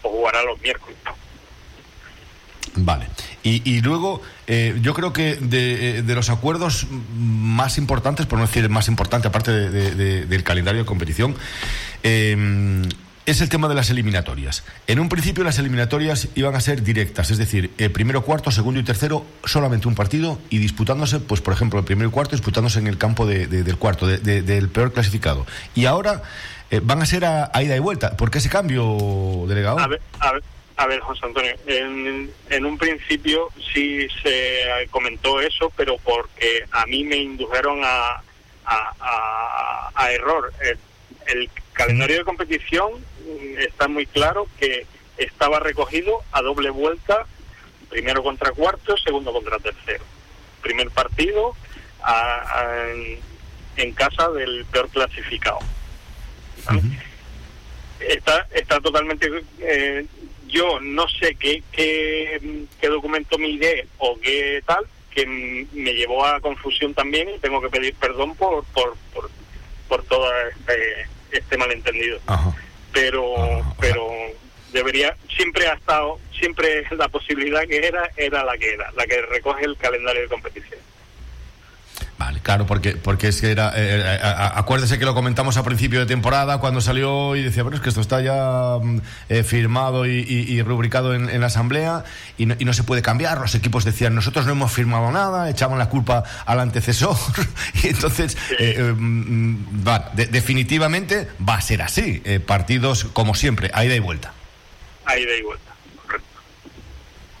pues 0.00 0.14
jugará 0.14 0.44
los 0.44 0.60
miércoles. 0.60 0.96
Vale. 2.76 3.06
Y, 3.46 3.62
y 3.64 3.80
luego, 3.80 4.22
eh, 4.48 4.76
yo 4.82 4.92
creo 4.92 5.12
que 5.12 5.36
de, 5.36 5.98
eh, 5.98 6.02
de, 6.02 6.14
los 6.16 6.30
acuerdos 6.30 6.88
más 7.16 7.78
importantes, 7.78 8.26
por 8.26 8.40
no 8.40 8.46
decir 8.46 8.68
más 8.68 8.88
importante, 8.88 9.28
aparte 9.28 9.52
de, 9.52 9.94
de, 9.94 10.26
del 10.26 10.42
calendario 10.42 10.80
de 10.80 10.84
competición, 10.84 11.36
eh, 12.02 12.82
es 13.24 13.40
el 13.40 13.48
tema 13.48 13.68
de 13.68 13.76
las 13.76 13.88
eliminatorias. 13.88 14.64
En 14.88 14.98
un 14.98 15.08
principio 15.08 15.44
las 15.44 15.60
eliminatorias 15.60 16.26
iban 16.34 16.56
a 16.56 16.60
ser 16.60 16.82
directas, 16.82 17.30
es 17.30 17.38
decir, 17.38 17.70
el 17.78 17.92
primero, 17.92 18.22
cuarto, 18.22 18.50
segundo 18.50 18.80
y 18.80 18.82
tercero 18.82 19.24
solamente 19.44 19.86
un 19.86 19.94
partido 19.94 20.40
y 20.50 20.58
disputándose, 20.58 21.20
pues 21.20 21.40
por 21.40 21.54
ejemplo, 21.54 21.78
el 21.78 21.84
primero 21.84 22.08
y 22.08 22.12
cuarto 22.12 22.34
disputándose 22.34 22.80
en 22.80 22.88
el 22.88 22.98
campo 22.98 23.26
de, 23.26 23.46
de, 23.46 23.62
del 23.62 23.76
cuarto, 23.76 24.08
del 24.08 24.68
peor 24.70 24.92
clasificado. 24.92 25.46
Y 25.76 25.86
ahora 25.86 26.22
eh, 26.72 26.80
van 26.82 27.00
a 27.00 27.06
ser 27.06 27.24
a, 27.24 27.48
a, 27.54 27.62
ida 27.62 27.76
y 27.76 27.80
vuelta. 27.80 28.16
¿Por 28.16 28.32
qué 28.32 28.38
ese 28.38 28.48
cambio, 28.48 29.44
delegado? 29.46 29.78
A 29.78 29.86
ver, 29.86 30.00
a 30.18 30.32
ver, 30.32 30.42
a 30.76 30.86
ver 30.86 31.00
José 31.00 31.24
Antonio, 31.24 31.54
en, 31.66 32.30
en 32.50 32.66
un 32.66 32.76
principio 32.76 33.48
sí 33.72 34.06
se 34.22 34.86
comentó 34.90 35.40
eso, 35.40 35.72
pero 35.76 35.96
porque 35.98 36.64
a 36.70 36.84
mí 36.86 37.02
me 37.04 37.16
indujeron 37.16 37.80
a, 37.82 38.22
a, 38.66 39.90
a 39.94 40.12
error. 40.12 40.52
El, 40.60 40.78
el 41.26 41.50
calendario 41.72 42.18
de 42.18 42.24
competición 42.24 43.04
está 43.58 43.88
muy 43.88 44.06
claro 44.06 44.48
que 44.58 44.86
estaba 45.16 45.60
recogido 45.60 46.22
a 46.32 46.42
doble 46.42 46.70
vuelta, 46.70 47.26
primero 47.88 48.22
contra 48.22 48.52
cuarto, 48.52 48.96
segundo 48.98 49.32
contra 49.32 49.58
tercero. 49.58 50.04
Primer 50.60 50.90
partido 50.90 51.54
a, 52.02 52.60
a, 52.60 52.90
en, 52.90 53.18
en, 53.76 53.92
casa 53.92 54.28
del 54.30 54.66
peor 54.66 54.88
clasificado. 54.90 55.58
Uh 56.68 56.74
-huh. 56.74 56.98
Está, 58.00 58.46
está 58.52 58.80
totalmente... 58.80 59.30
Eh, 59.60 60.06
yo 60.48 60.80
no 60.80 61.08
sé 61.08 61.34
qué, 61.34 61.62
qué, 61.72 62.40
qué 62.80 62.88
documento 62.88 63.38
miré 63.38 63.86
o 63.98 64.18
qué 64.20 64.62
tal, 64.66 64.86
que 65.10 65.26
me 65.26 65.94
llevó 65.94 66.24
a 66.24 66.40
confusión 66.40 66.92
también 66.94 67.28
y 67.30 67.38
tengo 67.38 67.60
que 67.60 67.70
pedir 67.70 67.94
perdón 67.94 68.36
por, 68.36 68.64
por, 68.66 68.96
por, 69.14 69.30
por 69.88 70.04
todo 70.04 70.28
este, 70.48 71.08
este 71.32 71.56
malentendido. 71.56 72.18
Ajá. 72.26 72.54
Pero 72.92 73.34
pero 73.78 74.06
debería 74.72 75.16
siempre 75.34 75.66
ha 75.68 75.74
estado 75.74 76.18
siempre 76.38 76.84
la 76.96 77.08
posibilidad 77.08 77.66
que 77.66 77.86
era 77.86 78.10
era 78.16 78.44
la 78.44 78.56
que 78.58 78.74
era 78.74 78.90
la 78.92 79.06
que 79.06 79.20
recoge 79.22 79.64
el 79.64 79.76
calendario 79.76 80.22
de 80.22 80.28
competición 80.28 80.80
Vale, 82.18 82.40
claro, 82.40 82.64
porque, 82.66 82.92
porque 82.92 83.28
es 83.28 83.40
que 83.42 83.50
era. 83.50 83.72
Eh, 83.76 84.00
eh, 84.02 84.18
acuérdese 84.22 84.98
que 84.98 85.04
lo 85.04 85.14
comentamos 85.14 85.58
a 85.58 85.62
principio 85.62 86.00
de 86.00 86.06
temporada 86.06 86.58
cuando 86.58 86.80
salió 86.80 87.36
y 87.36 87.42
decía, 87.42 87.62
bueno, 87.62 87.76
es 87.76 87.82
que 87.82 87.90
esto 87.90 88.00
está 88.00 88.22
ya 88.22 88.78
mm, 88.82 89.00
eh, 89.28 89.42
firmado 89.42 90.06
y, 90.06 90.20
y, 90.20 90.54
y 90.54 90.62
rubricado 90.62 91.14
en, 91.14 91.28
en, 91.28 91.42
la 91.42 91.48
asamblea 91.48 92.04
y 92.38 92.46
no, 92.46 92.56
y 92.58 92.64
no, 92.64 92.72
se 92.72 92.84
puede 92.84 93.02
cambiar. 93.02 93.38
Los 93.38 93.54
equipos 93.54 93.84
decían, 93.84 94.14
nosotros 94.14 94.46
no 94.46 94.52
hemos 94.52 94.72
firmado 94.72 95.12
nada, 95.12 95.50
echaban 95.50 95.78
la 95.78 95.90
culpa 95.90 96.24
al 96.46 96.60
antecesor. 96.60 97.16
y 97.82 97.88
entonces, 97.88 98.38
eh, 98.58 98.94
mm, 98.96 99.86
va, 99.86 100.10
de, 100.14 100.26
definitivamente 100.26 101.28
va 101.46 101.56
a 101.56 101.60
ser 101.60 101.82
así. 101.82 102.22
Eh, 102.24 102.40
partidos, 102.40 103.04
como 103.12 103.34
siempre, 103.34 103.70
a 103.74 103.84
ida 103.84 103.94
y 103.94 104.00
vuelta. 104.00 104.32
A 105.04 105.18
ida 105.18 105.36
y 105.36 105.42
vuelta, 105.42 105.70
correcto. 106.06 106.40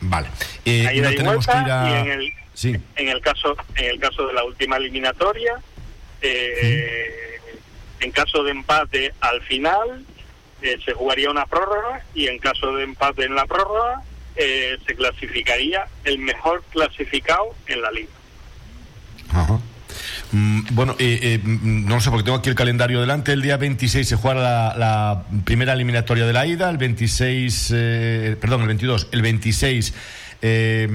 Vale. 0.02 0.28
ida 0.66 0.92
no 0.92 1.10
y 1.12 1.16
tenemos 1.16 1.46
vuelta 1.46 1.64
que 1.64 1.66
ir 1.66 1.72
a... 1.72 1.88
y 1.88 2.10
en 2.10 2.20
el 2.20 2.45
Sí. 2.56 2.74
En 2.96 3.08
el 3.08 3.20
caso 3.20 3.54
en 3.74 3.84
el 3.84 4.00
caso 4.00 4.26
de 4.26 4.32
la 4.32 4.42
última 4.42 4.78
eliminatoria, 4.78 5.60
eh, 6.22 7.38
sí. 7.44 7.58
en 8.00 8.10
caso 8.12 8.42
de 8.42 8.50
empate 8.50 9.12
al 9.20 9.42
final 9.42 10.06
eh, 10.62 10.78
se 10.82 10.94
jugaría 10.94 11.30
una 11.30 11.44
prórroga 11.44 12.02
y 12.14 12.28
en 12.28 12.38
caso 12.38 12.74
de 12.74 12.84
empate 12.84 13.24
en 13.24 13.34
la 13.34 13.44
prórroga 13.44 14.02
eh, 14.36 14.78
se 14.86 14.94
clasificaría 14.94 15.86
el 16.04 16.18
mejor 16.18 16.64
clasificado 16.70 17.54
en 17.66 17.82
la 17.82 17.90
liga. 17.90 18.12
Ajá. 19.28 19.60
Mm, 20.32 20.62
bueno, 20.72 20.96
eh, 20.98 21.18
eh, 21.22 21.40
no 21.44 22.00
sé, 22.00 22.10
porque 22.10 22.24
tengo 22.24 22.38
aquí 22.38 22.48
el 22.48 22.54
calendario 22.54 23.00
delante. 23.00 23.32
El 23.32 23.42
día 23.42 23.58
26 23.58 24.08
se 24.08 24.16
juega 24.16 24.40
la, 24.40 24.74
la 24.78 25.24
primera 25.44 25.74
eliminatoria 25.74 26.26
de 26.26 26.32
la 26.32 26.46
ida, 26.46 26.70
el 26.70 26.78
26, 26.78 27.72
eh, 27.74 28.36
perdón, 28.40 28.62
el 28.62 28.66
22, 28.68 29.08
el 29.12 29.22
26 29.22 29.94
eh, 30.42 30.88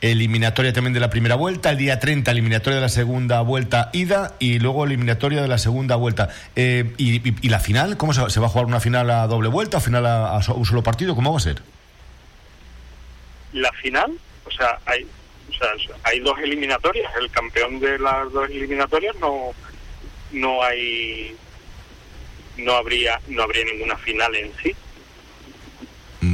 eliminatoria 0.00 0.72
también 0.72 0.92
de 0.92 1.00
la 1.00 1.10
primera 1.10 1.34
vuelta, 1.34 1.70
el 1.70 1.78
día 1.78 1.98
30 1.98 2.30
eliminatoria 2.30 2.76
de 2.76 2.82
la 2.82 2.88
segunda 2.88 3.40
vuelta 3.40 3.90
ida 3.92 4.34
y 4.38 4.58
luego 4.58 4.84
eliminatoria 4.84 5.42
de 5.42 5.48
la 5.48 5.58
segunda 5.58 5.96
vuelta. 5.96 6.28
Eh, 6.56 6.92
y, 6.96 7.16
y, 7.16 7.34
y, 7.42 7.48
la 7.48 7.60
final? 7.60 7.96
¿Cómo 7.96 8.12
se, 8.12 8.28
se, 8.30 8.40
va 8.40 8.46
a 8.46 8.48
jugar 8.50 8.66
una 8.66 8.80
final 8.80 9.10
a 9.10 9.26
doble 9.26 9.48
vuelta 9.48 9.78
o 9.78 9.80
final 9.80 10.06
a, 10.06 10.36
a, 10.36 10.52
un 10.52 10.64
solo 10.64 10.82
partido? 10.82 11.14
¿Cómo 11.14 11.32
va 11.32 11.38
a 11.38 11.40
ser? 11.40 11.62
La 13.52 13.72
final, 13.72 14.12
o 14.44 14.50
sea, 14.50 14.78
hay, 14.86 15.04
o 15.04 15.52
sea, 15.52 15.68
hay 16.04 16.20
dos 16.20 16.38
eliminatorias. 16.38 17.10
El 17.20 17.30
campeón 17.30 17.80
de 17.80 17.98
las 17.98 18.30
dos 18.32 18.48
eliminatorias 18.48 19.16
no, 19.16 19.50
no 20.32 20.62
hay, 20.62 21.34
no 22.58 22.72
habría, 22.74 23.20
no 23.28 23.42
habría 23.42 23.64
ninguna 23.64 23.96
final 23.96 24.34
en 24.36 24.52
sí 24.62 24.74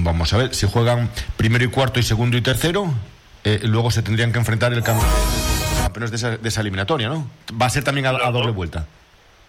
vamos 0.06 0.32
a 0.32 0.38
ver, 0.38 0.54
si 0.54 0.66
juegan 0.66 1.10
primero 1.36 1.64
y 1.64 1.68
cuarto 1.68 2.00
y 2.00 2.02
segundo 2.02 2.36
y 2.36 2.40
tercero, 2.40 2.92
eh, 3.44 3.60
luego 3.64 3.90
se 3.90 4.02
tendrían 4.02 4.32
que 4.32 4.38
enfrentar 4.38 4.72
el 4.72 4.82
campeón 4.82 5.06
de 6.10 6.16
esa, 6.16 6.36
de 6.36 6.48
esa 6.48 6.60
eliminatoria, 6.60 7.08
¿no? 7.08 7.28
Va 7.60 7.66
a 7.66 7.70
ser 7.70 7.84
también 7.84 8.06
a, 8.06 8.10
a 8.10 8.30
doble 8.30 8.52
vuelta. 8.52 8.86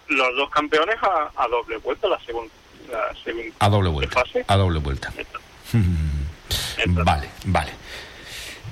Los 0.07 0.35
dos 0.35 0.49
campeones 0.49 0.95
a, 1.01 1.43
a 1.43 1.47
doble 1.47 1.77
vuelta, 1.77 2.07
la 2.07 2.19
segunda. 2.19 2.53
La 2.91 3.13
segunda 3.23 3.55
a 3.59 3.69
doble 3.69 3.89
vuelta. 3.89 4.19
Fase. 4.21 4.45
A 4.47 4.55
doble 4.55 4.79
vuelta. 4.79 5.13
vale, 6.87 7.29
vale. 7.45 7.71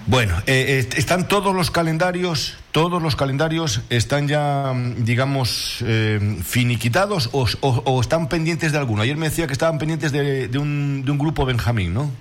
Bueno, 0.07 0.41
eh, 0.45 0.87
están 0.95 1.27
todos 1.27 1.53
los 1.55 1.71
calendarios, 1.71 2.57
todos 2.75 3.01
los 3.01 3.15
calendarios 3.15 3.79
están 3.89 4.27
ya, 4.27 4.73
digamos, 4.97 5.81
eh, 5.87 6.19
finiquitados 6.43 7.29
o, 7.31 8.01
están 8.01 8.27
pendientes 8.27 8.73
de 8.73 8.77
alguno. 8.77 9.01
Ayer 9.01 9.15
me 9.15 9.29
decía 9.29 9.47
que 9.47 9.53
estaban 9.53 9.77
pendientes 9.77 10.11
de, 10.11 10.49
de, 10.49 10.57
un, 10.57 11.05
de 11.05 11.09
un, 11.09 11.17
grupo 11.17 11.45
Benjamín, 11.45 11.93
¿no? 11.93 12.11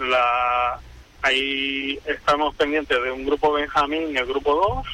La, 0.00 0.80
ahí 1.22 1.96
estamos 2.06 2.56
pendientes 2.56 3.00
de 3.00 3.12
un 3.12 3.24
grupo 3.24 3.52
Benjamín, 3.52 4.16
el 4.16 4.26
grupo 4.26 4.84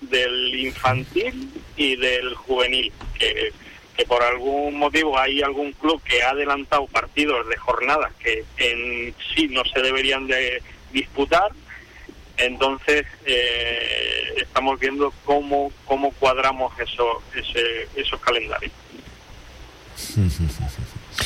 2, 0.00 0.10
del 0.12 0.60
infantil 0.60 1.50
y 1.76 1.96
del 1.96 2.36
juvenil, 2.36 2.92
que, 3.18 3.50
que 3.96 4.04
por 4.04 4.22
algún 4.22 4.78
motivo 4.78 5.18
hay 5.18 5.42
algún 5.42 5.72
club 5.72 6.00
que 6.04 6.22
ha 6.22 6.30
adelantado 6.30 6.86
partidos 6.86 7.48
de 7.48 7.56
jornadas 7.56 8.12
que 8.20 8.44
en 8.58 9.12
sí 9.34 9.48
no 9.48 9.64
se 9.64 9.80
deberían 9.82 10.28
de 10.28 10.62
disputar, 10.92 11.50
entonces 12.36 13.06
eh, 13.24 14.34
estamos 14.36 14.78
viendo 14.80 15.12
cómo, 15.24 15.72
cómo 15.84 16.10
cuadramos 16.12 16.72
eso, 16.78 17.22
ese, 17.34 17.88
esos 17.96 18.20
calendarios. 18.20 18.72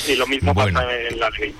y 0.07 0.17
lo 0.17 0.27
mismo 0.27 0.55
pasa 0.55 0.85
en 1.09 1.19
la 1.19 1.27
Alevín. 1.27 1.55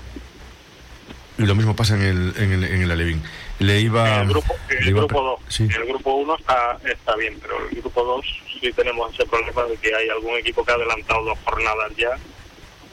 Y 1.37 1.43
lo 1.43 1.55
mismo 1.55 1.75
pasa 1.75 1.95
en 1.95 2.01
el, 2.01 2.33
en 2.37 2.51
el, 2.51 2.63
en 2.65 2.81
el 2.81 2.91
Alevín. 2.91 3.23
Le 3.59 3.79
iba, 3.79 4.21
el 4.21 4.29
grupo, 4.29 4.55
el 4.69 4.93
grupo 4.93 5.39
2. 5.49 5.59
El 5.61 5.85
grupo 5.85 6.13
1 6.15 6.35
está, 6.37 6.77
está 6.85 7.15
bien, 7.15 7.37
pero 7.41 7.57
el 7.69 7.77
grupo 7.77 8.03
2 8.03 8.25
sí 8.61 8.71
tenemos 8.73 9.13
ese 9.13 9.25
problema 9.25 9.63
de 9.63 9.77
que 9.77 9.93
hay 9.93 10.09
algún 10.09 10.37
equipo 10.37 10.63
que 10.63 10.71
ha 10.71 10.75
adelantado 10.75 11.23
dos 11.23 11.37
jornadas 11.45 11.91
ya, 11.97 12.17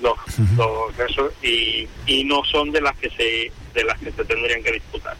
dos, 0.00 0.18
dos 0.56 0.98
eso, 0.98 1.32
y, 1.42 1.88
y 2.06 2.24
no 2.24 2.44
son 2.44 2.70
de 2.70 2.80
las 2.80 2.96
que 2.96 3.10
se 3.10 3.52
de 3.74 3.84
las 3.84 3.98
que 3.98 4.10
se 4.12 4.24
tendrían 4.24 4.62
que 4.62 4.72
disputar. 4.72 5.16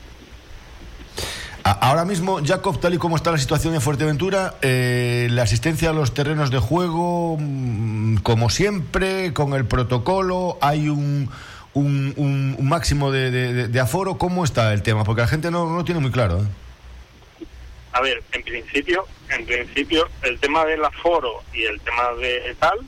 Ahora 1.68 2.04
mismo, 2.04 2.38
Jacob, 2.44 2.78
tal 2.78 2.94
y 2.94 2.98
como 2.98 3.16
está 3.16 3.32
la 3.32 3.38
situación 3.38 3.74
en 3.74 3.80
Fuerteventura, 3.80 4.54
eh, 4.62 5.26
la 5.32 5.42
asistencia 5.42 5.90
a 5.90 5.92
los 5.92 6.14
terrenos 6.14 6.52
de 6.52 6.60
juego, 6.60 7.36
mm, 7.40 8.18
como 8.18 8.50
siempre, 8.50 9.32
con 9.32 9.52
el 9.52 9.64
protocolo, 9.64 10.58
hay 10.60 10.88
un, 10.88 11.28
un, 11.74 12.14
un, 12.16 12.68
máximo 12.68 13.10
de, 13.10 13.80
aforo. 13.80 14.16
¿Cómo 14.16 14.44
está 14.44 14.72
el 14.72 14.82
tema? 14.84 15.02
Porque 15.02 15.22
la 15.22 15.26
gente 15.26 15.50
no, 15.50 15.84
tiene 15.84 16.00
muy 16.00 16.12
claro. 16.12 16.38
¿eh? 16.38 17.46
A 17.94 18.00
ver, 18.00 18.22
en 18.30 18.44
principio, 18.44 19.04
en 19.28 19.44
principio, 19.44 20.08
el 20.22 20.38
tema 20.38 20.64
del 20.66 20.84
aforo 20.84 21.42
y 21.52 21.64
el 21.64 21.80
tema 21.80 22.12
de 22.20 22.54
tal, 22.60 22.78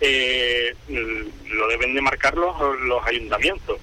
eh, 0.00 0.76
lo 0.88 1.66
deben 1.66 1.92
de 1.92 2.02
marcar 2.02 2.36
los, 2.36 2.54
los 2.82 3.04
ayuntamientos 3.04 3.80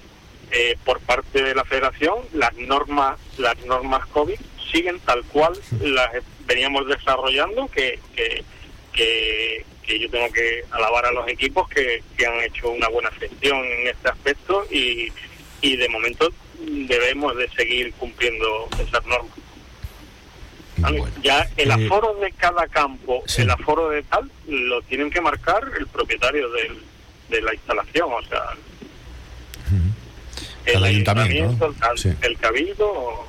eh, 0.50 0.76
por 0.84 1.00
parte 1.00 1.42
de 1.42 1.54
la 1.54 1.64
Federación, 1.64 2.18
las 2.32 2.54
normas, 2.56 3.18
las 3.38 3.56
normas 3.66 4.06
COVID 4.08 4.38
siguen 4.72 5.00
tal 5.00 5.24
cual 5.24 5.52
las 5.80 6.10
veníamos 6.46 6.86
desarrollando, 6.86 7.68
que, 7.68 7.98
que, 8.14 8.44
que, 8.92 9.98
yo 9.98 10.08
tengo 10.10 10.30
que 10.32 10.62
alabar 10.70 11.06
a 11.06 11.12
los 11.12 11.26
equipos 11.28 11.68
que, 11.68 12.02
que, 12.16 12.26
han 12.26 12.40
hecho 12.40 12.70
una 12.70 12.88
buena 12.88 13.10
gestión 13.12 13.64
en 13.64 13.88
este 13.88 14.08
aspecto 14.08 14.64
y, 14.70 15.12
y 15.60 15.76
de 15.76 15.88
momento 15.88 16.32
debemos 16.60 17.36
de 17.36 17.48
seguir 17.50 17.92
cumpliendo 17.94 18.68
esas 18.78 19.04
normas. 19.06 19.36
Ya 21.22 21.48
el 21.56 21.70
eh, 21.70 21.74
aforo 21.74 22.14
de 22.14 22.32
cada 22.32 22.66
campo, 22.68 23.22
el 23.36 23.50
aforo 23.50 23.90
de 23.90 24.02
tal, 24.04 24.30
lo 24.48 24.80
tienen 24.82 25.10
que 25.10 25.20
marcar 25.20 25.62
el 25.78 25.86
propietario 25.86 26.50
del, 26.50 26.82
de 27.28 27.42
la 27.42 27.54
instalación, 27.54 28.12
o 28.12 28.22
sea, 28.22 28.56
el, 30.66 30.84
ayuntamiento, 30.84 31.74
el, 32.22 32.38
cabildo. 32.38 33.26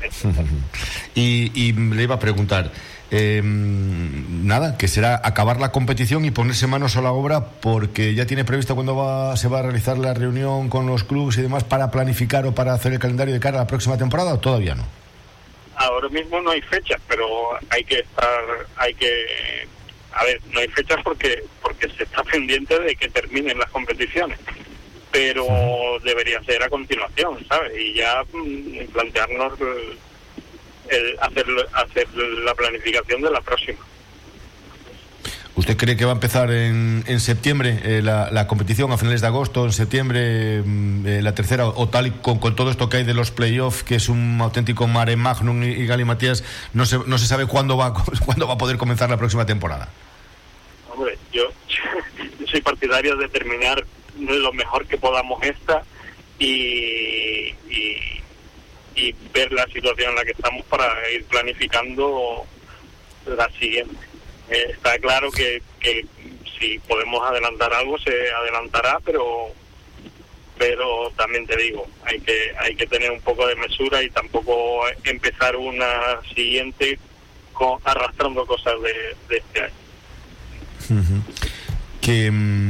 y, 1.14 1.72
le 1.72 2.02
iba 2.02 2.14
a 2.14 2.18
preguntar, 2.18 2.70
em, 3.10 4.46
nada, 4.46 4.76
que 4.76 4.88
será 4.88 5.20
acabar 5.22 5.58
la 5.58 5.72
competición 5.72 6.24
y 6.24 6.30
ponerse 6.30 6.66
manos 6.66 6.96
a 6.96 7.02
la 7.02 7.12
obra 7.12 7.44
porque 7.44 8.14
ya 8.14 8.26
tiene 8.26 8.44
previsto 8.44 8.74
cuándo 8.74 8.94
va, 8.96 9.36
se 9.36 9.48
va 9.48 9.60
a 9.60 9.62
realizar 9.62 9.98
la 9.98 10.14
reunión 10.14 10.68
con 10.68 10.86
los 10.86 11.04
clubes 11.04 11.38
y 11.38 11.42
demás 11.42 11.64
para 11.64 11.90
planificar 11.90 12.46
o 12.46 12.54
para 12.54 12.74
hacer 12.74 12.92
el 12.92 12.98
calendario 12.98 13.34
de 13.34 13.40
cara 13.40 13.58
a 13.58 13.62
la 13.62 13.66
próxima 13.66 13.98
temporada 13.98 14.34
o 14.34 14.38
todavía 14.38 14.74
no. 14.74 14.86
Ahora 15.76 16.08
mismo 16.08 16.40
no 16.40 16.50
hay 16.50 16.60
fechas, 16.62 17.00
pero 17.08 17.26
hay 17.70 17.84
que 17.84 18.00
estar, 18.00 18.44
hay 18.76 18.94
que, 18.94 19.68
a 20.12 20.24
ver, 20.24 20.40
no 20.52 20.60
hay 20.60 20.68
fechas 20.68 20.98
porque 21.04 21.44
porque 21.62 21.88
se 21.90 22.02
está 22.02 22.24
pendiente 22.24 22.78
de 22.80 22.96
que 22.96 23.08
terminen 23.08 23.58
las 23.58 23.70
competiciones 23.70 24.38
pero 25.10 25.46
debería 26.04 26.42
ser 26.44 26.62
a 26.62 26.68
continuación, 26.68 27.38
¿sabes? 27.48 27.72
Y 27.78 27.94
ya 27.94 28.24
mm, 28.32 28.92
plantearnos 28.92 29.52
el, 30.88 31.18
hacer, 31.20 31.46
hacer 31.72 32.08
la 32.44 32.54
planificación 32.54 33.22
de 33.22 33.30
la 33.30 33.40
próxima. 33.40 33.78
¿Usted 35.58 35.76
cree 35.76 35.96
que 35.96 36.04
va 36.04 36.12
a 36.12 36.14
empezar 36.14 36.52
en, 36.52 37.02
en 37.08 37.18
septiembre 37.18 37.80
eh, 37.82 38.00
la, 38.00 38.46
competición, 38.46 38.92
a 38.92 38.96
finales 38.96 39.22
de 39.22 39.26
agosto, 39.26 39.64
en 39.64 39.72
septiembre 39.72 40.62
mm, 40.64 41.04
eh, 41.04 41.20
la 41.20 41.34
tercera, 41.34 41.66
o 41.66 41.88
tal 41.88 42.06
y 42.06 42.10
con, 42.12 42.38
todo 42.54 42.70
esto 42.70 42.88
que 42.88 42.98
hay 42.98 43.04
de 43.04 43.12
los 43.12 43.32
playoffs, 43.32 43.82
que 43.82 43.96
es 43.96 44.08
un 44.08 44.38
auténtico 44.40 44.86
mare 44.86 45.16
magnum 45.16 45.64
y, 45.64 45.84
Gali 45.84 46.04
Matías, 46.04 46.44
no 46.74 46.86
se, 46.86 46.98
no 47.06 47.18
se 47.18 47.26
sabe 47.26 47.46
cuándo 47.46 47.76
va, 47.76 47.92
cuándo 48.24 48.46
va 48.46 48.54
a 48.54 48.58
poder 48.58 48.78
comenzar 48.78 49.10
la 49.10 49.16
próxima 49.16 49.46
temporada? 49.46 49.88
Hombre, 50.94 51.18
yo 51.32 51.50
soy 52.48 52.60
partidario 52.60 53.16
de 53.16 53.28
terminar 53.28 53.84
lo 54.18 54.52
mejor 54.52 54.86
que 54.86 54.98
podamos 54.98 55.42
esta 55.42 55.82
y, 56.38 57.54
y, 57.68 59.14
ver 59.32 59.52
la 59.52 59.66
situación 59.66 60.10
en 60.10 60.16
la 60.16 60.24
que 60.24 60.32
estamos 60.32 60.64
para 60.66 61.08
ir 61.10 61.24
planificando 61.26 62.44
la 63.26 63.48
siguiente. 63.52 63.96
Eh, 64.50 64.72
está 64.72 64.98
claro 64.98 65.30
que, 65.30 65.62
que 65.78 66.04
si 66.58 66.78
podemos 66.80 67.22
adelantar 67.28 67.72
algo 67.72 67.98
se 67.98 68.30
adelantará, 68.30 68.98
pero 69.04 69.52
pero 70.58 71.10
también 71.16 71.46
te 71.46 71.56
digo, 71.56 71.86
hay 72.04 72.18
que 72.20 72.52
hay 72.58 72.74
que 72.74 72.86
tener 72.86 73.12
un 73.12 73.20
poco 73.20 73.46
de 73.46 73.54
mesura 73.54 74.02
y 74.02 74.10
tampoco 74.10 74.82
empezar 75.04 75.56
una 75.56 76.20
siguiente 76.34 76.98
con, 77.52 77.78
arrastrando 77.84 78.44
cosas 78.44 78.74
de, 78.82 79.36
este 79.36 79.62
año. 79.62 79.74
Que 82.00 82.30
mm, 82.30 82.67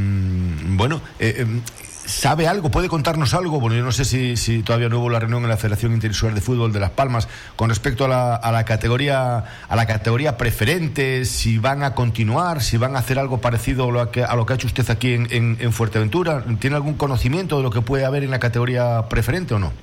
bueno, 0.79 1.03
eh, 1.19 1.35
em, 1.38 1.62
¿Sabe 2.09 2.49
algo? 2.49 2.71
¿Puede 2.71 2.88
contarnos 2.88 3.35
algo? 3.35 3.61
Bueno, 3.61 3.77
yo 3.77 3.85
no 3.85 3.93
sé 3.93 4.07
si, 4.07 4.62
todavía 4.62 4.88
no 4.88 4.99
hubo 4.99 5.11
la 5.11 5.19
reunión 5.19 5.43
en 5.43 5.51
la 5.51 5.59
Federación 5.59 5.93
Interinsular 5.93 6.35
de 6.35 6.41
Fútbol 6.41 6.73
de 6.73 6.81
Las 6.81 6.93
Palmas 6.93 7.29
con 7.55 7.69
respecto 7.69 8.07
a 8.07 8.09
la, 8.09 8.35
a 8.35 8.51
la, 8.51 8.64
categoría 8.64 9.45
a 9.69 9.77
la 9.77 9.87
categoría 9.87 10.38
preferente, 10.38 11.27
si 11.27 11.59
van 11.59 11.83
a 11.83 11.95
continuar, 11.95 12.62
si 12.62 12.79
van 12.79 12.97
a 12.97 13.01
hacer 13.01 13.19
algo 13.19 13.43
parecido 13.43 13.91
a 13.91 13.93
lo 13.93 14.11
que, 14.11 14.25
a 14.25 14.35
lo 14.37 14.47
que 14.47 14.55
ha 14.55 14.57
hecho 14.57 14.69
usted 14.69 14.88
aquí 14.91 15.12
en, 15.12 15.59
en, 15.61 15.73
Fuerteventura. 15.75 16.43
¿Tiene 16.59 16.77
algún 16.77 16.95
conocimiento 16.95 17.59
de 17.59 17.62
lo 17.62 17.71
que 17.71 17.83
puede 17.83 18.07
haber 18.07 18.25
en 18.25 18.31
la 18.31 18.41
categoría 18.41 19.07
preferente 19.11 19.53
o 19.53 19.59
no? 19.59 19.75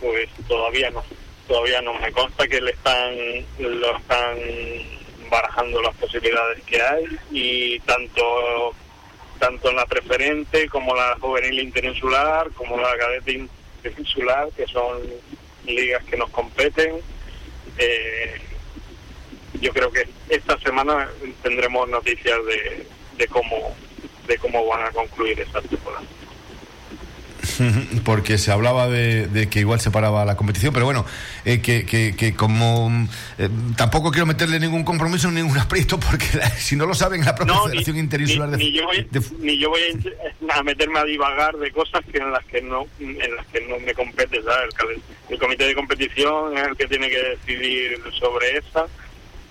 Pues 0.00 0.28
todavía 0.46 0.88
no. 0.90 1.02
Todavía 1.48 1.82
no. 1.82 1.94
Me 1.94 2.12
consta 2.12 2.46
que 2.46 2.60
le 2.60 2.70
están, 2.70 3.12
lo 3.58 3.96
están 3.96 4.36
barajando 5.28 5.82
las 5.82 5.96
posibilidades 5.96 6.62
que 6.62 6.80
hay 6.80 7.04
y 7.32 7.80
tanto 7.80 8.72
tanto 9.38 9.70
en 9.70 9.76
la 9.76 9.86
preferente 9.86 10.68
como 10.68 10.94
la 10.94 11.16
juvenil 11.20 11.60
interinsular, 11.60 12.50
como 12.52 12.78
la 12.78 12.96
cadete 12.96 13.32
interinsular, 13.32 14.50
que 14.56 14.66
son 14.66 15.02
ligas 15.66 16.04
que 16.04 16.16
nos 16.16 16.30
competen. 16.30 16.96
Eh, 17.78 18.40
yo 19.60 19.72
creo 19.72 19.90
que 19.90 20.06
esta 20.28 20.58
semana 20.58 21.08
tendremos 21.42 21.88
noticias 21.88 22.38
de, 22.46 22.86
de 23.16 23.28
cómo 23.28 23.74
de 24.26 24.38
cómo 24.38 24.66
van 24.66 24.84
a 24.86 24.90
concluir 24.90 25.38
esta 25.40 25.60
temporada. 25.60 26.04
porque 28.04 28.38
se 28.38 28.52
hablaba 28.52 28.88
de, 28.88 29.48
que 29.50 29.60
igual 29.60 29.80
se 29.80 29.90
paraba 29.90 30.24
la 30.24 30.36
competición, 30.36 30.72
pero 30.72 30.84
bueno, 30.84 31.04
eh, 31.44 31.60
que, 31.60 31.84
que, 31.86 32.34
como 32.34 32.90
eh, 33.38 33.48
tampoco 33.76 34.10
quiero 34.10 34.26
meterle 34.26 34.58
ningún 34.60 34.84
compromiso 34.84 35.30
ni 35.30 35.42
ningún 35.42 35.58
aprieto, 35.58 35.98
porque 35.98 36.26
si 36.58 36.76
no 36.76 36.86
lo 36.86 36.94
saben, 36.94 37.24
la 37.24 37.34
propia 37.34 37.58
Federación 37.64 37.98
Interinsular 37.98 38.50
de, 38.50 38.56
ni, 38.56 38.72
yo 38.72 38.84
voy, 38.86 39.06
ni 39.40 39.58
yo 39.58 39.70
voy 39.70 39.80
a, 40.50 40.62
meterme 40.62 40.98
a 40.98 41.04
divagar 41.04 41.56
de 41.56 41.70
cosas 41.70 42.02
que 42.10 42.18
en 42.18 42.30
las 42.30 42.44
que 42.44 42.62
no 42.62 42.86
en 42.98 43.36
las 43.36 43.46
que 43.46 43.60
no 43.62 43.78
me 43.80 43.94
compete, 43.94 44.38
El, 45.28 45.38
comité 45.38 45.64
de 45.66 45.74
competición 45.74 46.56
es 46.56 46.66
el 46.68 46.76
que 46.76 46.86
tiene 46.86 47.08
que 47.08 47.22
decidir 47.22 48.00
sobre 48.18 48.58
esa. 48.58 48.86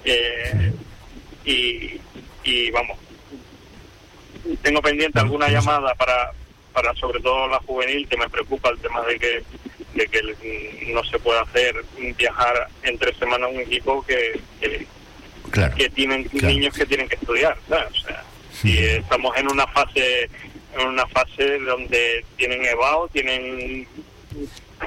Eh, 0.05 0.73
y, 1.45 1.99
y 2.43 2.71
vamos, 2.71 2.97
tengo 4.61 4.81
pendiente 4.81 5.19
alguna 5.19 5.49
llamada 5.49 5.93
para 5.95 6.31
para 6.73 6.93
sobre 6.95 7.19
todo 7.21 7.47
la 7.47 7.59
juvenil, 7.59 8.07
que 8.07 8.17
me 8.17 8.29
preocupa 8.29 8.69
el 8.69 8.79
tema 8.79 9.01
de 9.03 9.19
que, 9.19 9.43
de 9.93 10.07
que 10.07 10.91
no 10.93 11.03
se 11.05 11.19
puede 11.19 11.39
hacer 11.39 11.75
viajar 12.17 12.67
entre 12.83 13.13
semanas 13.15 13.49
un 13.53 13.61
equipo 13.61 14.03
que, 14.05 14.39
que, 14.59 15.89
tienen 15.91 16.27
niños 16.33 16.73
que 16.73 16.85
tienen 16.85 17.07
que 17.07 17.15
estudiar. 17.15 17.57
O 17.67 17.69
sea, 17.69 18.23
si 18.51 18.77
estamos 18.77 19.35
en 19.37 19.51
una 19.51 19.67
fase 19.67 20.29
en 20.75 20.87
una 20.87 21.05
fase 21.07 21.59
donde 21.59 22.25
tienen 22.35 22.65
EVAO, 22.65 23.07
tienen 23.09 23.87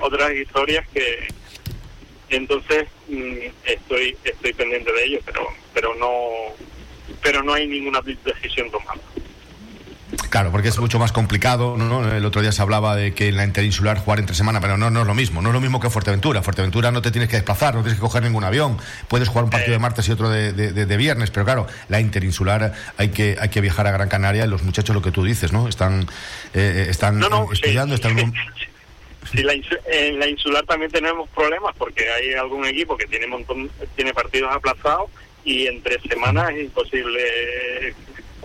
otras 0.00 0.32
historias 0.32 0.86
que 0.88 1.28
entonces 2.28 2.88
mm, 3.08 3.36
estoy 3.64 4.16
estoy 4.24 4.52
pendiente 4.52 4.92
de 4.92 5.04
ello, 5.04 5.20
pero 5.24 5.46
pero 5.72 5.94
no 5.94 6.54
pero 7.22 7.42
no 7.42 7.54
hay 7.54 7.66
ninguna 7.66 8.00
decisión 8.00 8.70
tomada. 8.70 9.00
Claro, 10.30 10.50
porque 10.50 10.68
es 10.68 10.78
mucho 10.78 10.98
más 10.98 11.12
complicado. 11.12 11.76
¿no? 11.76 12.10
El 12.12 12.24
otro 12.24 12.42
día 12.42 12.52
se 12.52 12.62
hablaba 12.62 12.96
de 12.96 13.14
que 13.14 13.28
en 13.28 13.36
la 13.36 13.44
interinsular 13.44 13.98
jugar 13.98 14.18
entre 14.18 14.34
semana, 14.34 14.60
pero 14.60 14.76
no, 14.76 14.90
no 14.90 15.02
es 15.02 15.06
lo 15.06 15.14
mismo. 15.14 15.42
No 15.42 15.50
es 15.50 15.54
lo 15.54 15.60
mismo 15.60 15.80
que 15.80 15.90
Fuerteventura. 15.90 16.42
Fuerteventura 16.42 16.90
no 16.90 17.02
te 17.02 17.10
tienes 17.10 17.28
que 17.28 17.36
desplazar, 17.36 17.74
no 17.74 17.82
tienes 17.82 17.98
que 17.98 18.00
coger 18.00 18.22
ningún 18.22 18.44
avión. 18.44 18.78
Puedes 19.08 19.28
jugar 19.28 19.44
un 19.44 19.50
partido 19.50 19.72
de 19.72 19.78
martes 19.78 20.08
y 20.08 20.12
otro 20.12 20.28
de, 20.28 20.52
de, 20.52 20.96
viernes, 20.96 21.30
pero 21.30 21.44
claro, 21.44 21.66
la 21.88 22.00
interinsular 22.00 22.72
hay 22.96 23.10
que, 23.10 23.36
hay 23.40 23.48
que 23.48 23.60
viajar 23.60 23.86
a 23.86 23.92
Gran 23.92 24.08
Canaria 24.08 24.44
y 24.44 24.48
los 24.48 24.62
muchachos, 24.62 24.94
lo 24.94 25.02
que 25.02 25.10
tú 25.10 25.24
dices, 25.24 25.52
¿no? 25.52 25.68
Están, 25.68 26.06
eh, 26.54 26.86
están 26.88 27.22
estudiando, 27.52 27.94
están. 27.94 28.32
Sí, 29.30 29.42
la 29.42 29.54
en 29.54 30.20
la 30.20 30.28
insular 30.28 30.64
también 30.66 30.90
tenemos 30.90 31.28
problemas 31.30 31.74
porque 31.76 32.08
hay 32.08 32.34
algún 32.34 32.64
equipo 32.64 32.96
que 32.96 33.06
tiene 33.06 33.26
montón, 33.26 33.68
tiene 33.96 34.14
partidos 34.14 34.54
aplazados 34.54 35.10
y 35.44 35.66
entre 35.66 36.00
semanas 36.00 36.50
es 36.50 36.64
imposible 36.64 37.94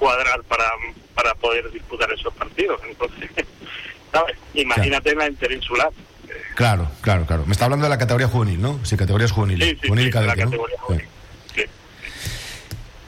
cuadrar 0.01 0.41
para, 0.45 0.65
para 1.13 1.35
poder 1.35 1.69
disputar 1.69 2.11
esos 2.11 2.33
partidos. 2.33 2.81
Entonces, 2.89 3.29
¿sabes? 4.11 4.35
Imagínate 4.55 5.13
la 5.13 5.27
interinsular. 5.27 5.89
Claro, 6.55 6.89
claro, 7.01 7.27
claro. 7.27 7.45
Me 7.45 7.51
está 7.51 7.65
hablando 7.65 7.85
de 7.85 7.91
la 7.91 7.99
categoría 7.99 8.27
juvenil, 8.27 8.59
¿no? 8.59 8.79
Sí, 8.83 8.97
categorías 8.97 9.31
juveniles. 9.31 9.69
Sí, 9.69 9.75
sí, 9.83 9.95
sí, 9.95 10.11
la 10.11 10.35
categoría 10.35 10.77
juvenil. 10.79 11.07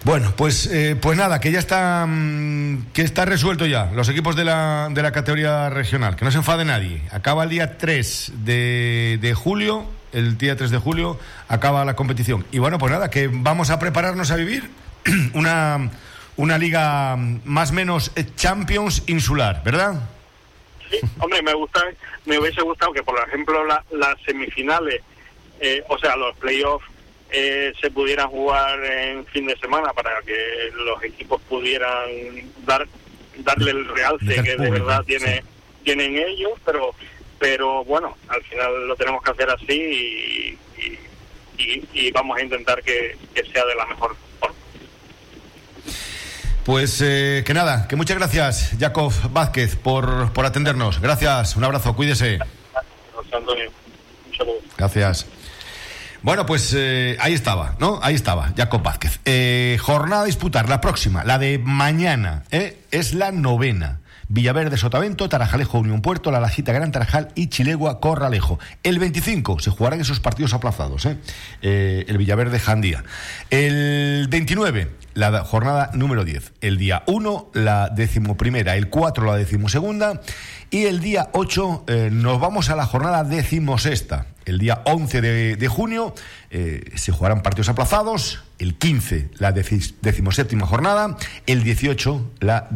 Bueno, 0.04 0.34
pues, 0.36 0.68
eh, 0.68 0.96
pues 1.02 1.18
nada, 1.18 1.40
que 1.40 1.52
ya 1.52 1.60
está, 1.60 2.06
mm, 2.08 2.92
que 2.94 3.02
está 3.02 3.26
resuelto 3.26 3.66
ya. 3.66 3.90
Los 3.96 4.10
equipos 4.10 4.36
de 4.36 4.44
la, 4.44 4.90
de 4.92 5.02
la 5.02 5.12
categoría 5.14 5.70
regional, 5.72 6.16
que 6.16 6.26
no 6.26 6.32
se 6.32 6.38
enfade 6.38 6.66
nadie. 6.66 7.02
Acaba 7.10 7.44
el 7.46 7.50
día 7.50 7.78
3 7.78 8.34
de, 8.44 9.18
de 9.20 9.34
julio, 9.34 9.88
el 10.12 10.38
día 10.38 10.56
3 10.56 10.70
de 10.70 10.78
julio, 10.78 11.18
acaba 11.48 11.86
la 11.86 11.96
competición. 11.96 12.46
Y 12.52 12.60
bueno, 12.60 12.78
pues 12.78 12.92
nada, 12.92 13.10
que 13.10 13.30
vamos 13.32 13.70
a 13.70 13.80
prepararnos 13.80 14.30
a 14.30 14.36
vivir 14.36 14.70
una, 15.34 15.90
una 16.38 16.58
liga 16.58 17.16
más 17.46 17.72
o 17.72 17.74
menos 17.74 18.12
Champions 18.36 19.04
insular, 19.08 19.62
¿verdad? 19.64 20.10
Sí, 20.90 21.00
hombre, 21.20 21.42
me 21.42 21.54
gusta, 21.54 21.82
me 22.26 22.40
hubiese 22.40 22.62
gustado 22.62 22.94
que, 22.94 23.04
por 23.04 23.18
ejemplo, 23.28 23.64
las 23.66 24.22
semifinales, 24.26 25.02
eh, 25.60 25.84
o 25.88 25.98
sea, 25.98 26.16
los 26.16 26.36
playoffs 26.38 26.86
eh, 27.36 27.74
se 27.82 27.90
pudieran 27.90 28.28
jugar 28.28 28.84
en 28.86 29.26
fin 29.26 29.48
de 29.48 29.58
semana 29.58 29.92
para 29.94 30.22
que 30.22 30.70
los 30.86 31.04
equipos 31.04 31.42
pudieran 31.50 32.08
dar 32.64 32.88
darle 33.38 33.72
el 33.72 33.88
realce 33.88 34.44
que 34.44 34.56
de 34.56 34.70
verdad 34.70 35.04
tiene 35.04 35.44
tienen 35.84 36.16
ellos 36.16 36.52
pero 36.64 36.94
pero 37.40 37.84
bueno 37.86 38.16
al 38.28 38.44
final 38.44 38.88
lo 38.88 38.96
tenemos 38.96 39.24
que 39.24 39.32
hacer 39.32 39.50
así 39.50 40.60
y, 41.58 41.82
y, 41.94 42.12
vamos 42.12 42.38
a 42.38 42.44
intentar 42.44 42.84
que, 42.84 43.18
sea 43.52 43.66
de 43.66 43.76
la 43.76 43.86
mejor 43.88 44.16
pues 46.66 47.02
eh, 47.02 47.44
que 47.46 47.54
nada, 47.54 47.88
que 47.88 47.96
muchas 47.96 48.18
gracias, 48.18 48.72
Jacob 48.80 49.14
Vázquez, 49.32 49.76
por, 49.76 50.32
por 50.34 50.46
atendernos. 50.46 51.00
Gracias, 51.00 51.56
un 51.56 51.64
abrazo, 51.64 51.96
cuídese. 51.96 52.38
Gracias, 52.38 53.34
Antonio. 53.34 53.72
Gracias. 54.78 55.28
Bueno, 56.22 56.46
pues 56.46 56.74
eh, 56.76 57.18
ahí 57.20 57.34
estaba, 57.34 57.76
¿no? 57.80 58.00
Ahí 58.02 58.16
estaba, 58.16 58.54
Jacob 58.56 58.82
Vázquez. 58.82 59.20
Eh, 59.26 59.78
jornada 59.82 60.22
a 60.22 60.26
disputar, 60.26 60.70
la 60.70 60.80
próxima, 60.80 61.26
la 61.26 61.38
de 61.38 61.58
mañana, 61.58 62.46
¿eh? 62.50 62.80
es 62.92 63.14
la 63.14 63.32
novena. 63.32 64.00
Villaverde, 64.34 64.78
Sotavento, 64.78 65.30
Tarajalejo, 65.30 65.78
Unión 65.78 66.02
Puerto, 66.02 66.32
La 66.32 66.40
Lajita, 66.40 66.74
Gran 66.74 66.92
Tarajal 66.92 67.28
y 67.36 67.50
Chilegua, 67.50 68.00
Corralejo. 68.00 68.58
El 68.82 68.98
25 68.98 69.60
se 69.60 69.70
jugarán 69.70 70.02
esos 70.02 70.20
partidos 70.20 70.56
aplazados, 70.56 71.06
¿eh? 71.06 71.20
eh 71.62 72.06
el 72.08 72.18
Villaverde, 72.18 72.58
Jandía. 72.58 73.04
El 73.52 74.28
29, 74.32 74.90
la 75.14 75.44
jornada 75.44 75.92
número 75.94 76.26
10. 76.26 76.54
El 76.62 76.80
día 76.80 77.04
1, 77.06 77.52
la 77.54 77.90
decimoprimera. 77.90 78.76
El 78.76 78.90
4, 78.90 79.24
la 79.24 79.36
decimosegunda. 79.36 80.20
Y 80.72 80.86
el 80.86 81.00
día 81.00 81.30
8 81.34 81.84
eh, 81.86 82.10
nos 82.12 82.40
vamos 82.40 82.72
a 82.72 82.76
la 82.76 82.88
jornada 82.88 83.24
decimosexta. 83.24 84.26
El 84.46 84.60
día 84.60 84.82
11 84.86 85.22
de, 85.22 85.68
junio 85.68 86.14
eh, 86.52 86.92
se 86.96 87.12
jugarán 87.12 87.42
partidos 87.42 87.70
aplazados. 87.70 88.44
El 88.60 88.76
15, 88.76 89.30
la 89.40 89.52
decimoséptima 89.52 90.66
jornada. 90.66 91.18
El 91.48 91.64
18, 91.64 92.32
la 92.40 92.70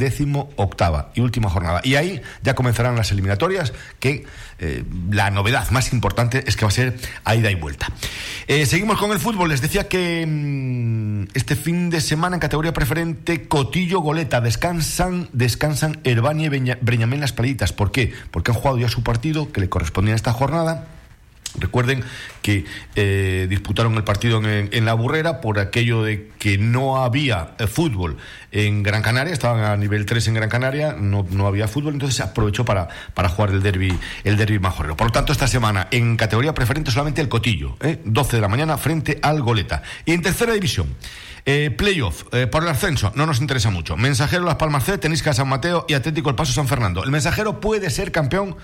octava 0.55 1.11
y 1.13 1.21
última 1.21 1.49
jornada. 1.49 1.81
Y 1.83 1.95
ahí 1.95 2.21
ya 2.41 2.55
comenzarán 2.55 2.95
las 2.95 3.11
eliminatorias, 3.11 3.73
que 3.99 4.25
eh, 4.59 4.83
la 5.11 5.29
novedad 5.29 5.69
más 5.71 5.93
importante 5.93 6.43
es 6.45 6.57
que 6.57 6.65
va 6.65 6.69
a 6.69 6.71
ser 6.71 6.97
a 7.23 7.35
ida 7.35 7.51
y 7.51 7.55
vuelta. 7.55 7.87
seguimos 8.47 8.97
con 8.97 9.11
el 9.11 9.19
fútbol. 9.19 9.49
Les 9.49 9.61
decía 9.61 9.87
que 9.87 10.25
mm, 10.27 11.27
este 11.35 11.55
fin 11.55 11.89
de 11.89 12.01
semana 12.01 12.35
en 12.35 12.39
categoría 12.41 12.73
preferente, 12.73 13.47
Cotillo 13.47 14.01
Goleta 14.01 14.41
descansan, 14.41 15.29
descansan 15.31 15.99
Herbania 16.03 16.47
y 16.47 16.75
Breñamén 16.81 17.21
las 17.21 17.33
palitas. 17.33 17.71
¿Por 17.71 17.91
qué? 17.91 18.13
Porque 18.31 18.51
han 18.51 18.57
jugado 18.57 18.77
ya 18.79 18.89
su 18.89 19.03
partido 19.03 19.51
que 19.51 19.61
le 19.61 19.69
correspondía 19.69 20.11
en 20.11 20.15
esta 20.15 20.33
jornada. 20.33 20.96
Recuerden 21.57 22.03
que 22.41 22.65
eh, 22.95 23.47
disputaron 23.49 23.95
el 23.95 24.03
partido 24.03 24.41
en, 24.43 24.85
la 24.85 24.93
burrera 24.93 25.41
por 25.41 25.59
aquello 25.59 26.03
de 26.03 26.29
que 26.37 26.57
no 26.57 27.03
había 27.03 27.55
eh, 27.57 27.67
fútbol 27.67 28.17
en 28.51 28.83
Gran 28.83 29.01
Canaria, 29.01 29.33
estaban 29.33 29.63
a 29.63 29.75
nivel 29.75 30.05
3 30.05 30.27
en 30.29 30.33
Gran 30.35 30.49
Canaria, 30.49 30.93
no, 30.97 31.25
no 31.29 31.47
había 31.47 31.67
fútbol, 31.67 31.93
entonces 31.93 32.15
se 32.15 32.23
aprovechó 32.23 32.63
para, 32.63 32.87
para 33.13 33.29
jugar 33.29 33.51
el 33.51 33.61
derby, 33.61 33.97
el 34.23 34.37
derby 34.37 34.59
majorero. 34.59 34.95
Por 34.95 35.07
lo 35.07 35.11
tanto, 35.11 35.31
esta 35.31 35.47
semana 35.47 35.87
en 35.91 36.15
categoría 36.15 36.53
preferente 36.53 36.91
solamente 36.91 37.21
el 37.21 37.27
Cotillo, 37.27 37.75
12 38.05 38.29
¿eh? 38.31 38.35
de 38.35 38.41
la 38.41 38.47
mañana 38.47 38.77
frente 38.77 39.19
al 39.21 39.41
Goleta. 39.41 39.81
Y 40.05 40.13
en 40.13 40.21
tercera 40.21 40.53
división, 40.53 40.95
eh, 41.45 41.71
playoff, 41.75 42.23
por 42.51 42.63
el 42.63 42.69
ascenso, 42.69 43.11
no 43.15 43.25
nos 43.25 43.41
interesa 43.41 43.71
mucho. 43.71 43.97
Mensajero 43.97 44.45
Las 44.45 44.55
Palmas 44.55 44.85
C, 44.85 44.97
Tenisca 44.97 45.33
San 45.33 45.49
Mateo 45.49 45.85
y 45.89 45.95
Atlético 45.95 46.29
El 46.29 46.35
Paso 46.35 46.53
San 46.53 46.67
Fernando. 46.67 47.03
El 47.03 47.11
mensajero 47.11 47.59
puede 47.59 47.89
ser 47.89 48.11
campeón, 48.11 48.55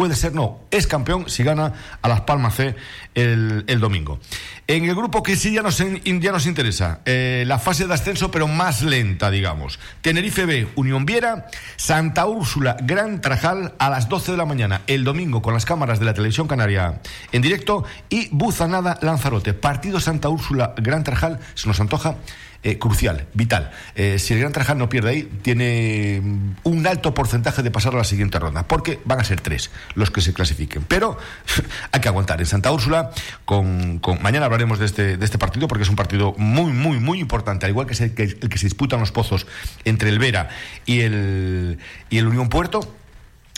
puede 0.00 0.16
ser 0.16 0.34
no, 0.34 0.60
es 0.70 0.86
campeón 0.86 1.28
si 1.28 1.44
gana 1.44 1.74
a 2.00 2.08
Las 2.08 2.22
Palmas 2.22 2.54
C 2.54 2.74
el, 3.14 3.80
domingo. 3.80 4.18
En 4.66 4.86
el 4.86 4.94
grupo 4.94 5.22
que 5.22 5.36
sí 5.36 5.52
ya 5.52 5.60
nos, 5.60 5.78
nos 5.78 6.46
interesa, 6.46 7.00
eh, 7.04 7.44
la 7.46 7.58
fase 7.58 7.86
de 7.86 7.92
ascenso, 7.92 8.30
pero 8.30 8.48
más 8.48 8.80
lenta, 8.80 9.30
digamos. 9.30 9.78
Tenerife 10.00 10.46
B, 10.46 10.68
Unión 10.74 11.04
Viera, 11.04 11.48
Santa 11.76 12.24
Úrsula, 12.24 12.78
Gran 12.80 13.20
Trajal 13.20 13.74
a 13.78 13.90
las 13.90 14.08
12 14.08 14.32
de 14.32 14.38
la 14.38 14.46
mañana, 14.46 14.80
el 14.86 15.04
domingo 15.04 15.42
con 15.42 15.52
las 15.52 15.66
cámaras 15.66 15.98
de 15.98 16.06
la 16.06 16.14
televisión 16.14 16.48
canaria 16.48 17.02
en 17.30 17.42
directo 17.42 17.84
y 18.08 18.30
Buzanada 18.30 18.98
Lanzarote. 19.02 19.52
Partido 19.52 20.00
Santa 20.00 20.30
Úrsula, 20.30 20.72
Gran 20.78 21.04
Trajal, 21.04 21.40
se 21.52 21.68
nos 21.68 21.78
antoja 21.78 22.16
eh, 22.62 22.78
crucial, 22.78 23.26
vital. 23.32 23.70
Eh, 23.94 24.18
si 24.18 24.34
el 24.34 24.40
Gran 24.40 24.52
Trajal 24.52 24.76
no 24.76 24.90
pierde 24.90 25.10
ahí, 25.10 25.22
tiene 25.40 26.20
mm, 26.22 26.56
un 26.64 26.86
alto 26.86 27.14
porcentaje 27.14 27.62
de 27.62 27.70
pasar 27.70 27.94
a 27.94 27.98
la 27.98 28.04
siguiente 28.04 28.38
ronda, 28.38 28.64
porque 28.68 29.00
van 29.06 29.18
a 29.18 29.24
ser 29.24 29.40
tres 29.40 29.70
los 29.94 30.10
que 30.10 30.20
se 30.20 30.34
clasifiquen. 30.34 30.82
Pero 30.82 31.16
hay 31.92 32.00
que 32.00 32.08
aguantar. 32.08 32.38
En 32.40 32.46
Santa 32.46 32.70
Úrsula, 32.70 33.12
con, 33.46 34.00
mañana 34.20 34.44
hablaremos 34.44 34.78
de 34.78 34.86
este, 34.86 35.16
de 35.16 35.24
este 35.24 35.38
partido, 35.38 35.68
porque 35.68 35.84
es 35.84 35.88
un 35.88 35.96
partido 35.96 36.34
muy, 36.36 36.72
muy, 36.72 37.00
muy 37.00 37.18
importante, 37.18 37.64
al 37.64 37.70
igual 37.70 37.86
que, 37.86 37.94
el, 38.04 38.14
que, 38.14 38.24
el 38.24 38.48
que 38.48 38.58
se 38.58 38.66
disputan 38.66 39.00
los 39.00 39.10
pozos 39.10 39.46
entre 39.84 40.10
el 40.10 40.18
Vera 40.18 40.50
y 40.84 41.00
el, 41.00 41.78
y 42.10 42.18
el 42.18 42.26
Unión 42.26 42.50
Puerto 42.50 42.80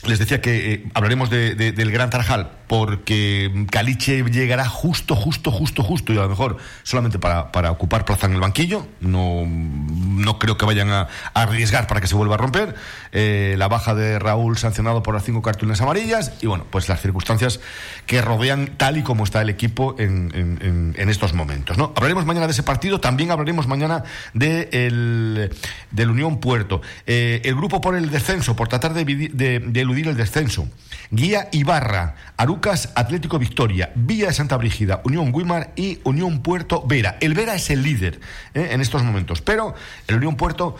les 0.06 0.18
decía 0.18 0.40
que 0.40 0.72
eh, 0.72 0.84
hablaremos 0.94 1.30
del 1.30 1.90
Gran 1.92 2.10
Tarajal 2.10 2.50
porque 2.66 3.66
Caliche 3.70 4.24
llegará 4.24 4.66
justo, 4.66 5.14
justo, 5.14 5.50
justo, 5.50 5.82
justo 5.82 6.12
y 6.12 6.18
a 6.18 6.22
lo 6.22 6.28
mejor 6.30 6.56
solamente 6.82 7.18
para, 7.18 7.70
ocupar 7.70 8.04
plaza 8.04 8.26
en 8.26 8.32
el 8.32 8.40
banquillo. 8.40 8.86
No, 9.00 9.44
no 9.46 10.38
creo 10.38 10.56
que 10.56 10.64
vayan 10.64 10.90
a, 10.90 11.08
arriesgar 11.34 11.86
para 11.86 12.00
que 12.00 12.06
se 12.06 12.14
vuelva 12.14 12.34
a 12.34 12.38
romper. 12.38 12.74
Eh, 13.12 13.56
la 13.58 13.68
baja 13.68 13.94
de 13.94 14.18
Raúl 14.18 14.56
sancionado 14.56 15.02
por 15.02 15.14
las 15.14 15.24
cinco 15.24 15.42
cartulinas 15.42 15.82
amarillas 15.82 16.32
y 16.40 16.46
bueno, 16.46 16.64
pues 16.70 16.88
las 16.88 17.02
circunstancias 17.02 17.60
que 18.06 18.22
rodean 18.22 18.78
tal 18.78 18.96
y 18.96 19.02
como 19.02 19.24
está 19.24 19.42
el 19.42 19.50
equipo 19.50 19.94
en, 19.98 20.94
estos 20.96 21.34
momentos. 21.34 21.76
¿no? 21.76 21.92
Hablaremos 21.94 22.24
mañana 22.24 22.46
de 22.46 22.52
ese 22.52 22.62
partido, 22.62 23.00
también 23.00 23.30
hablaremos 23.30 23.66
mañana 23.66 24.04
de 24.32 24.68
el, 24.72 25.54
del 25.90 26.10
Unión 26.10 26.40
Puerto. 26.40 26.80
Eh, 27.06 27.42
el 27.44 27.54
grupo 27.54 27.82
por 27.82 27.96
el 27.96 28.10
descenso, 28.10 28.56
por 28.56 28.68
tratar 28.68 28.94
de, 28.94 29.04
de 29.04 29.80
el 29.82 30.16
descenso. 30.16 30.66
Guía 31.10 31.48
Ibarra, 31.52 32.14
Arucas 32.38 32.92
Atlético 32.94 33.38
Victoria, 33.38 33.92
Villa 33.94 34.28
de 34.28 34.32
Santa 34.32 34.56
Brígida, 34.56 35.02
Unión 35.04 35.30
Guimar 35.32 35.72
y 35.76 35.98
Unión 36.04 36.42
Puerto 36.42 36.82
Vera. 36.86 37.18
El 37.20 37.34
Vera 37.34 37.54
es 37.54 37.68
el 37.68 37.82
líder 37.82 38.20
eh, 38.54 38.70
en 38.72 38.80
estos 38.80 39.02
momentos, 39.02 39.42
pero 39.42 39.74
el 40.08 40.16
Unión 40.16 40.36
Puerto 40.36 40.76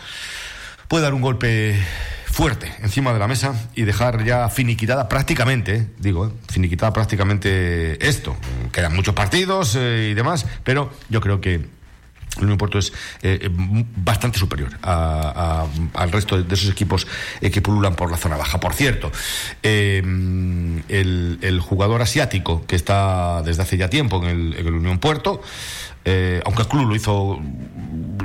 puede 0.93 1.05
dar 1.05 1.15
un 1.15 1.23
golpe 1.23 1.75
fuerte 2.27 2.71
encima 2.83 3.15
de 3.15 3.19
la 3.19 3.27
mesa 3.27 3.55
y 3.75 3.85
dejar 3.85 4.25
ya 4.27 4.51
finiquitada 4.51 5.09
prácticamente, 5.09 5.75
eh, 5.75 5.87
digo, 5.99 6.27
eh, 6.27 6.31
finiquitada 6.51 6.93
prácticamente 6.93 8.07
esto. 8.07 8.37
Quedan 8.73 8.95
muchos 8.95 9.15
partidos 9.15 9.75
y 9.75 10.13
demás, 10.13 10.45
pero 10.65 10.93
yo 11.09 11.23
creo 11.23 11.41
que 11.41 11.67
el 12.37 12.45
Unión 12.45 12.59
Puerto 12.59 12.79
es 12.79 12.93
eh, 13.23 13.39
eh, 13.43 13.51
bastante 13.97 14.39
superior 14.39 14.71
al 14.83 16.13
resto 16.13 16.43
de, 16.43 16.55
esos 16.55 16.71
equipos 16.71 17.07
eh, 17.41 17.51
que 17.51 17.61
pululan 17.61 17.95
por 17.95 18.11
la 18.11 18.17
zona 18.17 18.37
baja. 18.37 18.59
Por 18.59 18.73
cierto, 18.73 19.13
el, 19.63 21.61
jugador 21.61 22.03
asiático 22.03 22.65
que 22.67 22.77
está 22.77 23.43
desde 23.43 23.63
hace 23.63 23.77
ya 23.77 23.91
tiempo 23.91 24.27
en 24.27 24.55
el, 24.55 24.73
Unión 24.73 24.99
Puerto, 24.99 25.43
aunque 26.45 26.63
el 26.63 26.69
club 26.69 26.89
lo 26.89 26.97
hizo 26.97 27.39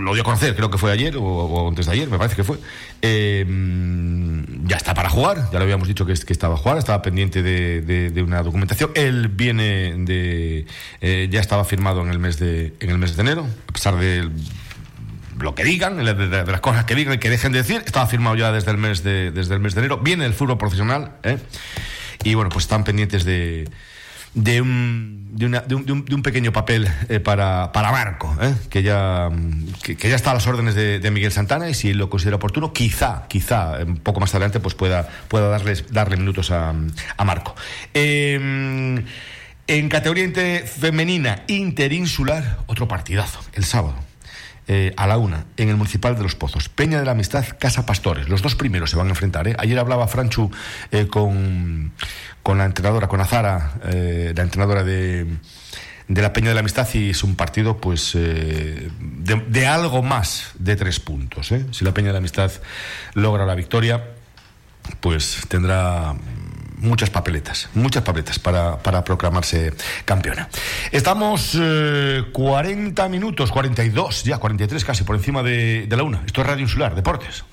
lo 0.08 0.14
dio 0.14 0.22
a 0.22 0.26
conocer, 0.26 0.56
creo 0.56 0.72
que 0.72 0.78
fue 0.78 0.92
ayer 0.92 1.16
o, 1.18 1.68
antes 1.68 1.86
de 1.86 1.92
ayer, 1.92 2.10
me 2.10 2.18
parece 2.18 2.36
que 2.36 2.44
fue. 2.44 2.58
Eh, 3.02 3.46
ya 4.66 4.78
está 4.78 4.94
para 4.94 5.10
jugar, 5.10 5.50
ya 5.52 5.60
le 5.60 5.64
habíamos 5.64 5.88
dicho 5.88 6.06
que, 6.06 6.14
que 6.14 6.34
estaba 6.34 6.56
a 6.56 6.58
jugar, 6.58 6.78
estaba 6.78 7.02
pendiente 7.02 7.44
de, 7.44 8.24
una 8.24 8.42
documentación. 8.42 8.92
Él 8.96 9.28
viene 9.28 9.94
de. 9.98 10.66
Eh, 11.02 11.28
ya 11.30 11.40
estaba 11.40 11.64
firmado 11.66 12.02
en 12.02 12.10
el 12.10 12.20
mes 12.20 12.40
de, 12.40 12.74
en 12.80 12.90
el 12.90 12.98
mes 12.98 13.16
de 13.16 13.22
enero, 13.22 13.48
a 13.68 13.74
pesar 13.74 13.98
de 13.98 14.30
lo 15.40 15.54
que 15.54 15.64
digan, 15.64 15.98
de, 15.98 16.44
las 16.46 16.62
cosas 16.62 16.86
que 16.86 16.96
digan 16.96 17.14
y 17.14 17.18
que 17.20 17.30
dejen 17.30 17.52
de 17.52 17.60
decir, 17.60 17.84
estaba 17.86 18.08
firmado 18.08 18.36
ya 18.36 18.52
desde 18.52 18.72
el 18.72 18.78
mes 18.78 19.04
de, 19.04 19.32
desde 19.32 19.54
el 19.54 19.60
mes 19.60 19.76
de 19.76 19.82
enero. 19.82 20.00
Viene 20.00 20.26
el 20.26 20.34
fútbol 20.34 20.58
profesional, 20.58 21.12
¿eh? 21.24 21.38
y 22.24 22.34
bueno, 22.34 22.50
pues 22.50 22.66
están 22.66 22.84
pendientes 22.84 23.24
de 23.24 23.70
de 24.34 24.62
un, 24.62 25.30
de, 25.32 25.46
una, 25.46 25.62
de, 25.62 25.76
un, 25.76 26.06
de 26.06 26.16
un, 26.16 26.24
pequeño 26.24 26.52
papel 26.52 26.88
eh, 27.10 27.20
para, 27.20 27.72
para 27.72 27.92
Marco, 27.92 28.36
eh, 28.42 28.54
que, 28.70 28.84
ya, 28.84 29.30
que, 29.84 29.96
ya 29.96 30.16
está 30.16 30.32
a 30.32 30.34
las 30.36 30.48
órdenes 30.48 30.76
de, 30.76 31.12
Miguel 31.12 31.32
Santana 31.32 31.70
y 31.70 31.74
si 31.74 31.94
lo 31.94 32.10
considera 32.10 32.36
oportuno, 32.36 32.74
quizá, 32.74 33.28
quizá, 33.28 33.78
un 33.86 33.98
poco 33.98 34.20
más 34.20 34.34
adelante, 34.36 34.60
pues 34.60 34.76
pueda, 34.76 35.10
pueda 35.28 35.48
darles, 35.48 35.92
darle 35.92 36.18
minutos 36.18 36.52
a, 36.52 36.74
a 37.18 37.26
Marco. 37.26 37.56
Em, 37.94 39.04
en 39.68 39.90
categoría 39.90 40.28
femenina 40.66 41.44
interinsular, 41.48 42.60
otro 42.68 42.88
partidazo, 42.88 43.40
el 43.54 43.66
sábado. 43.66 44.07
Eh, 44.70 44.94
a 44.98 45.08
la 45.08 45.18
una, 45.18 45.46
en 45.56 45.70
el 45.70 45.78
Municipal 45.78 46.18
de 46.18 46.24
Los 46.24 46.36
Pozos. 46.36 46.68
Peña 46.68 47.00
de 47.00 47.06
la 47.06 47.12
Amistad, 47.12 47.46
Casa 47.58 47.86
Pastores. 47.86 48.28
Los 48.28 48.42
dos 48.42 48.56
primeros 48.56 48.90
se 48.90 48.98
van 48.98 49.08
a 49.08 49.12
enfrentar. 49.12 49.48
Ayer 49.60 49.80
hablaba 49.80 50.10
Franchu 50.10 50.52
con, 51.10 51.94
con 52.48 52.58
la 52.60 52.64
entrenadora, 52.64 53.10
con 53.10 53.20
Azara, 53.20 53.74
eh, 53.88 54.32
la 54.34 54.42
entrenadora 54.42 54.86
de, 54.86 55.28
de, 56.08 56.22
la 56.22 56.32
Peña 56.32 56.48
de 56.48 56.54
la 56.54 56.62
Amistad, 56.62 56.88
y 56.94 57.10
es 57.10 57.22
un 57.26 57.36
partido 57.36 57.76
pues 57.76 58.14
eh, 58.16 58.90
de, 59.02 59.68
algo 59.68 60.02
más 60.02 60.52
de 60.58 60.78
tres 60.78 61.02
puntos. 61.02 61.52
¿eh? 61.52 61.66
Si 61.72 61.84
la 61.84 61.94
Peña 61.94 62.08
de 62.08 62.14
la 62.14 62.20
Amistad 62.20 62.50
logra 63.16 63.46
la 63.46 63.54
victoria, 63.54 64.02
pues 65.02 65.42
tendrá 65.50 66.16
muchas 66.78 67.10
papeletas, 67.10 67.70
muchas 67.74 68.04
papeletas 68.04 68.40
para, 68.40 68.78
para 68.78 69.04
proclamarse 69.04 69.74
campeona. 70.06 70.50
Estamos 70.92 71.58
40 72.32 73.10
minutos, 73.10 73.52
42, 73.52 74.24
ya 74.24 74.38
43 74.38 74.86
casi 74.86 75.04
por 75.04 75.16
encima 75.16 75.44
de, 75.44 75.86
de 75.88 75.98
la 75.98 76.04
una. 76.04 76.24
Esto 76.26 76.42
es 76.42 76.48
Radio 76.48 76.64
Insular, 76.64 76.96
Deportes. 76.96 77.44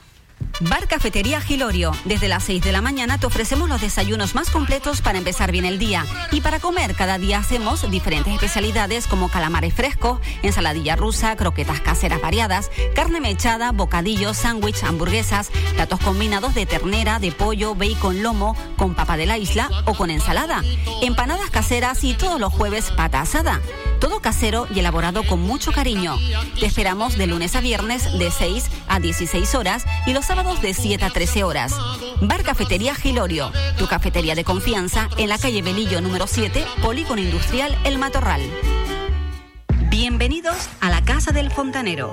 Bar 0.61 0.87
Cafetería 0.87 1.41
Gilorio. 1.41 1.93
Desde 2.05 2.29
las 2.29 2.45
6 2.45 2.63
de 2.63 2.73
la 2.73 2.81
mañana 2.81 3.19
te 3.19 3.27
ofrecemos 3.27 3.69
los 3.69 3.81
desayunos 3.81 4.35
más 4.35 4.51
completos 4.51 5.01
para 5.01 5.19
empezar 5.19 5.51
bien 5.53 5.65
el 5.65 5.79
día. 5.79 6.05
Y 6.31 6.41
para 6.41 6.61
comer, 6.61 6.95
cada 6.95 7.19
día 7.19 7.39
hacemos 7.39 7.91
diferentes 7.91 8.33
especialidades 8.33 9.07
como 9.07 9.29
calamares 9.29 9.75
frescos, 9.75 10.21
ensaladilla 10.43 10.97
rusa, 10.97 11.37
croquetas 11.37 11.81
caseras 11.81 12.21
variadas, 12.21 12.71
carne 12.95 13.21
mechada, 13.21 13.73
bocadillos, 13.73 14.37
sándwich, 14.37 14.85
hamburguesas, 14.85 15.51
platos 15.75 16.01
combinados 16.01 16.55
de 16.55 16.67
ternera, 16.67 17.19
de 17.19 17.33
pollo, 17.33 17.75
bacon, 17.75 18.23
lomo, 18.23 18.57
con 18.77 18.95
papa 18.95 19.17
de 19.17 19.27
la 19.27 19.39
isla 19.39 19.69
o 19.87 19.95
con 19.95 20.11
ensalada, 20.11 20.63
empanadas 21.03 21.51
caseras 21.51 22.05
y 22.05 22.15
todos 22.15 22.41
los 22.41 22.53
jueves 22.53 22.91
pata 22.93 23.21
asada. 23.21 23.61
Todo 24.05 24.21
casero 24.21 24.67
y 24.71 24.81
elaborado 24.81 25.23
con 25.25 25.41
mucho 25.41 25.73
cariño. 25.73 26.19
Te 26.61 26.67
esperamos 26.67 27.17
de 27.17 27.27
lunes 27.27 27.57
a 27.57 27.63
viernes 27.63 28.19
de 28.19 28.31
6 28.31 28.67
a 28.87 29.01
16 29.01 29.55
horas 29.55 29.87
y 30.05 30.13
los 30.13 30.27
sábados 30.27 30.61
de 30.61 30.75
7 30.75 31.03
a 31.07 31.09
13 31.09 31.43
horas. 31.43 31.75
Bar 32.21 32.43
Cafetería 32.43 32.95
Gilorio, 32.95 33.51
tu 33.79 33.87
cafetería 33.87 34.35
de 34.35 34.45
confianza 34.45 35.09
en 35.17 35.31
la 35.31 35.39
calle 35.39 35.63
Belillo 35.63 36.03
número 36.03 36.27
7, 36.27 36.67
Polígono 36.83 37.23
Industrial 37.23 37.75
El 37.85 37.97
Matorral. 37.97 38.43
Bienvenidos 39.89 40.69
a 40.83 40.91
la 40.91 41.03
Casa 41.03 41.33
del 41.33 41.51
Fontanero. 41.51 42.13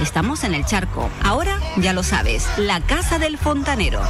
Estamos 0.00 0.44
en 0.44 0.54
el 0.54 0.64
charco. 0.64 1.10
Ahora 1.24 1.58
ya 1.76 1.92
lo 1.92 2.04
sabes, 2.04 2.46
la 2.56 2.80
Casa 2.82 3.18
del 3.18 3.36
Fontanero. 3.36 4.00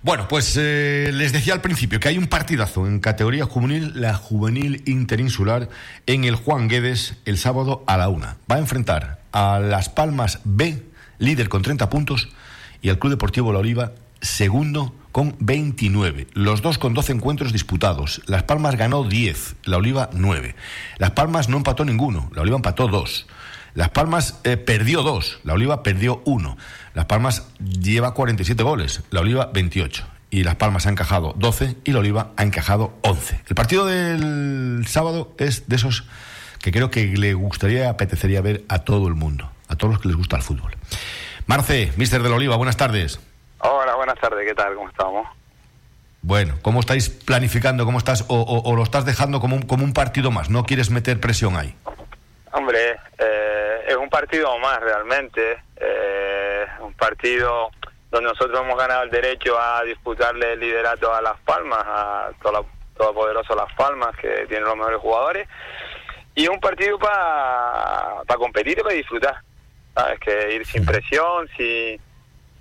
Bueno, 0.00 0.26
pues 0.26 0.56
eh, 0.58 1.10
les 1.12 1.32
decía 1.34 1.52
al 1.52 1.60
principio 1.60 2.00
que 2.00 2.08
hay 2.08 2.16
un 2.16 2.26
partidazo 2.26 2.86
en 2.86 3.00
categoría 3.00 3.44
juvenil, 3.44 4.00
la 4.00 4.14
juvenil 4.14 4.82
interinsular, 4.86 5.68
en 6.06 6.24
el 6.24 6.36
Juan 6.36 6.68
Guedes 6.68 7.16
el 7.26 7.36
sábado 7.36 7.84
a 7.86 7.98
la 7.98 8.08
una. 8.08 8.38
Va 8.50 8.56
a 8.56 8.60
enfrentar 8.60 9.20
a 9.32 9.58
Las 9.58 9.90
Palmas 9.90 10.40
B, 10.44 10.82
líder 11.18 11.50
con 11.50 11.60
30 11.60 11.90
puntos, 11.90 12.30
y 12.80 12.88
al 12.88 12.98
Club 12.98 13.12
Deportivo 13.12 13.52
La 13.52 13.58
Oliva, 13.58 13.92
segundo 14.24 14.94
con 15.12 15.36
29. 15.38 16.26
Los 16.32 16.62
dos 16.62 16.78
con 16.78 16.94
12 16.94 17.12
encuentros 17.12 17.52
disputados. 17.52 18.22
Las 18.26 18.42
Palmas 18.44 18.76
ganó 18.76 19.04
10, 19.04 19.56
la 19.64 19.76
Oliva 19.76 20.10
9. 20.12 20.56
Las 20.98 21.12
Palmas 21.12 21.48
no 21.48 21.58
empató 21.58 21.84
ninguno, 21.84 22.30
la 22.34 22.42
Oliva 22.42 22.56
empató 22.56 22.88
2. 22.88 23.26
Las 23.74 23.90
Palmas 23.90 24.40
eh, 24.44 24.56
perdió 24.56 25.02
2, 25.02 25.40
la 25.44 25.54
Oliva 25.54 25.82
perdió 25.82 26.22
1. 26.24 26.56
Las 26.94 27.04
Palmas 27.06 27.46
lleva 27.58 28.14
47 28.14 28.62
goles, 28.62 29.02
la 29.10 29.20
Oliva 29.20 29.50
28. 29.52 30.04
Y 30.30 30.42
Las 30.42 30.56
Palmas 30.56 30.86
ha 30.86 30.90
encajado 30.90 31.32
12 31.38 31.76
y 31.84 31.92
la 31.92 32.00
Oliva 32.00 32.32
ha 32.36 32.42
encajado 32.42 32.98
11. 33.02 33.42
El 33.46 33.54
partido 33.54 33.86
del 33.86 34.84
sábado 34.88 35.32
es 35.38 35.68
de 35.68 35.76
esos 35.76 36.06
que 36.60 36.72
creo 36.72 36.90
que 36.90 37.06
le 37.06 37.34
gustaría, 37.34 37.88
apetecería 37.88 38.40
ver 38.40 38.64
a 38.68 38.80
todo 38.80 39.06
el 39.06 39.14
mundo, 39.14 39.48
a 39.68 39.76
todos 39.76 39.94
los 39.94 40.02
que 40.02 40.08
les 40.08 40.16
gusta 40.16 40.36
el 40.36 40.42
fútbol. 40.42 40.72
Marce, 41.46 41.92
mister 41.96 42.20
de 42.20 42.30
la 42.30 42.34
Oliva, 42.34 42.56
buenas 42.56 42.76
tardes. 42.76 43.20
Hola, 43.66 43.94
buenas 43.94 44.20
tardes, 44.20 44.46
¿qué 44.46 44.54
tal? 44.54 44.74
¿Cómo 44.74 44.90
estamos? 44.90 45.26
Bueno, 46.20 46.58
¿cómo 46.60 46.80
estáis 46.80 47.08
planificando? 47.08 47.86
¿Cómo 47.86 47.96
estás? 47.96 48.26
O, 48.28 48.74
lo 48.76 48.82
estás 48.82 49.06
dejando 49.06 49.40
como 49.40 49.56
un, 49.56 49.62
como 49.62 49.84
un 49.84 49.94
partido 49.94 50.30
más? 50.30 50.50
¿No 50.50 50.64
quieres 50.64 50.90
meter 50.90 51.18
presión 51.18 51.56
ahí? 51.56 51.74
Hombre, 52.52 52.96
eh, 53.16 53.84
es 53.88 53.96
un 53.96 54.10
partido 54.10 54.58
más 54.58 54.80
realmente. 54.80 55.62
Eh, 55.76 56.66
un 56.80 56.92
partido 56.92 57.70
donde 58.10 58.28
nosotros 58.28 58.60
hemos 58.60 58.76
ganado 58.76 59.04
el 59.04 59.10
derecho 59.10 59.58
a 59.58 59.82
disputarle 59.82 60.52
el 60.52 60.60
liderato 60.60 61.14
a 61.14 61.22
Las 61.22 61.40
Palmas, 61.40 61.82
a 61.86 62.32
todo, 62.42 62.66
todo 62.94 63.14
poderoso 63.14 63.54
Las 63.54 63.72
Palmas, 63.72 64.14
que 64.18 64.44
tiene 64.46 64.66
los 64.66 64.76
mejores 64.76 65.00
jugadores. 65.00 65.48
Y 66.34 66.42
es 66.42 66.50
un 66.50 66.60
partido 66.60 66.98
para 66.98 68.36
competir 68.36 68.78
y 68.78 68.82
para 68.82 68.94
disfrutar. 68.94 69.36
¿Sabes? 69.94 70.20
Que 70.20 70.54
ir 70.54 70.66
sin 70.66 70.84
presión, 70.84 71.48
sin 71.56 71.98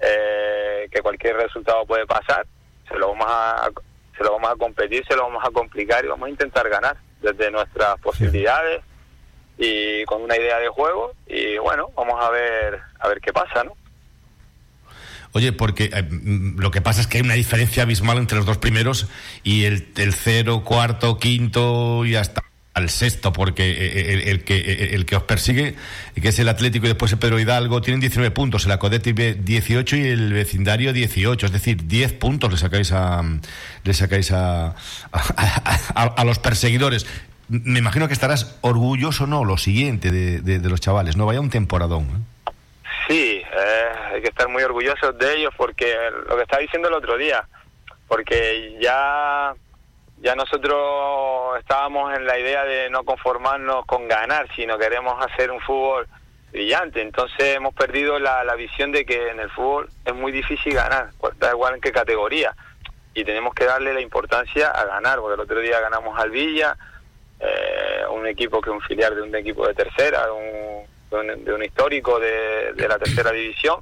eh, 0.03 0.87
que 0.91 1.01
cualquier 1.01 1.37
resultado 1.37 1.85
puede 1.85 2.05
pasar, 2.05 2.45
se 2.87 2.95
lo 2.95 3.09
vamos 3.09 3.27
a 3.29 3.69
se 4.17 4.23
lo 4.23 4.33
vamos 4.33 4.51
a 4.51 4.55
competir, 4.55 5.03
se 5.07 5.15
lo 5.15 5.23
vamos 5.23 5.43
a 5.43 5.49
complicar 5.49 6.05
y 6.05 6.07
vamos 6.07 6.27
a 6.27 6.29
intentar 6.29 6.69
ganar 6.69 6.97
desde 7.21 7.49
nuestras 7.49 7.99
posibilidades 7.99 8.81
y 9.57 10.03
con 10.05 10.21
una 10.21 10.37
idea 10.37 10.59
de 10.59 10.67
juego 10.67 11.13
y 11.25 11.57
bueno, 11.57 11.89
vamos 11.95 12.23
a 12.23 12.29
ver 12.29 12.79
a 12.99 13.07
ver 13.07 13.19
qué 13.21 13.33
pasa, 13.33 13.63
¿no? 13.63 13.75
Oye, 15.31 15.51
porque 15.51 15.85
eh, 15.85 16.03
mm, 16.03 16.59
lo 16.59 16.69
que 16.69 16.81
pasa 16.81 17.01
es 17.01 17.07
que 17.07 17.17
hay 17.17 17.23
una 17.23 17.33
diferencia 17.33 17.83
abismal 17.83 18.17
entre 18.17 18.37
los 18.37 18.45
dos 18.45 18.59
primeros 18.59 19.07
y 19.43 19.65
el, 19.65 19.91
el 19.97 20.13
cero, 20.13 20.63
cuarto, 20.63 21.17
quinto 21.17 22.05
y 22.05 22.15
hasta 22.15 22.43
al 22.73 22.89
sexto, 22.89 23.31
porque 23.31 23.69
eh, 23.69 23.75
eh, 23.79 24.31
el, 24.31 24.43
que, 24.43 24.57
eh, 24.57 24.95
el 24.95 25.05
que 25.05 25.15
os 25.15 25.23
persigue, 25.23 25.75
que 26.19 26.27
es 26.27 26.39
el 26.39 26.49
Atlético 26.49 26.85
y 26.85 26.89
después 26.89 27.11
el 27.11 27.19
Pedro 27.19 27.39
Hidalgo, 27.39 27.81
tienen 27.81 27.99
19 27.99 28.31
puntos, 28.31 28.65
el 28.65 28.71
Acodeti 28.71 29.13
18 29.13 29.95
y 29.95 30.07
el 30.07 30.33
vecindario 30.33 30.91
18, 30.91 31.45
es 31.45 31.51
decir, 31.51 31.85
10 31.85 32.13
puntos 32.13 32.51
le 32.51 32.57
sacáis 32.57 32.91
a, 32.91 33.21
le 33.83 33.93
sacáis 33.93 34.31
a, 34.31 34.75
a, 35.11 36.23
los 36.25 36.39
perseguidores. 36.39 37.05
Me 37.47 37.77
imagino 37.77 38.07
que 38.07 38.13
estarás 38.13 38.57
orgulloso, 38.61 39.27
¿no? 39.27 39.45
Lo 39.45 39.57
siguiente 39.57 40.11
de, 40.11 40.39
de, 40.41 40.69
los 40.69 40.81
chavales, 40.81 41.15
no 41.15 41.27
vaya 41.27 41.41
un 41.41 41.51
temporadón. 41.51 42.25
Sí, 43.07 43.41
hay 44.11 44.21
que 44.21 44.29
estar 44.29 44.47
muy 44.47 44.63
orgullosos 44.63 45.15
de 45.19 45.37
ellos 45.37 45.53
porque 45.57 45.93
lo 46.27 46.37
que 46.37 46.43
estaba 46.43 46.61
diciendo 46.61 46.87
el 46.87 46.95
otro 46.95 47.17
día, 47.17 47.47
porque 48.07 48.77
ya 48.81 49.53
ya 50.23 50.35
nosotros 50.35 51.59
estábamos 51.59 52.15
en 52.15 52.25
la 52.25 52.39
idea 52.39 52.63
de 52.63 52.89
no 52.89 53.03
conformarnos 53.03 53.85
con 53.85 54.07
ganar, 54.07 54.47
sino 54.55 54.77
queremos 54.77 55.21
hacer 55.21 55.51
un 55.51 55.59
fútbol 55.59 56.07
brillante. 56.49 57.01
Entonces 57.01 57.57
hemos 57.57 57.73
perdido 57.75 58.17
la, 58.19 58.55
visión 58.55 58.93
de 58.93 59.05
que 59.05 59.31
en 59.31 59.41
el 59.41 59.49
fútbol 59.49 59.89
es 60.05 60.15
muy 60.15 60.31
difícil 60.31 60.75
ganar, 60.75 61.09
pues, 61.19 61.37
da 61.39 61.51
igual 61.51 61.75
en 61.75 61.81
qué 61.81 61.91
categoría. 61.91 62.55
Y 63.13 63.25
tenemos 63.25 63.53
que 63.53 63.65
darle 63.65 63.93
la 63.93 63.99
importancia 63.99 64.69
a 64.69 64.85
ganar, 64.85 65.19
porque 65.19 65.33
el 65.33 65.41
otro 65.41 65.59
día 65.59 65.81
ganamos 65.81 66.17
al 66.17 66.31
Villa, 66.31 66.77
eh, 67.41 68.03
un 68.09 68.25
equipo 68.25 68.61
que 68.61 68.69
es 68.69 68.75
un 68.75 68.81
filial 68.81 69.13
de 69.15 69.23
un 69.23 69.35
equipo 69.35 69.67
de 69.67 69.73
tercera, 69.73 70.25
de 70.25 70.31
un, 70.31 71.43
de 71.43 71.53
un, 71.53 71.63
histórico 71.63 72.17
de, 72.17 72.71
de, 72.73 72.87
la 72.87 72.97
tercera 72.97 73.31
división, 73.31 73.81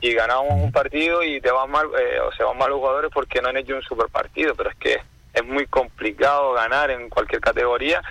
y 0.00 0.14
ganamos 0.14 0.52
un 0.52 0.70
partido 0.70 1.24
y 1.24 1.40
te 1.40 1.50
van 1.50 1.68
mal, 1.68 1.88
eh, 1.98 2.20
o 2.20 2.30
se 2.30 2.44
van 2.44 2.56
mal 2.56 2.70
los 2.70 2.78
jugadores 2.78 3.10
porque 3.12 3.42
no 3.42 3.48
han 3.48 3.56
hecho 3.56 3.74
un 3.74 3.82
super 3.82 4.06
partido, 4.08 4.54
pero 4.54 4.70
es 4.70 4.76
que 4.76 5.13
es 5.34 5.44
muy 5.44 5.66
complicado 5.66 6.52
ganar 6.52 6.90
en 6.90 7.10
cualquier 7.10 7.40
categoría 7.40 8.02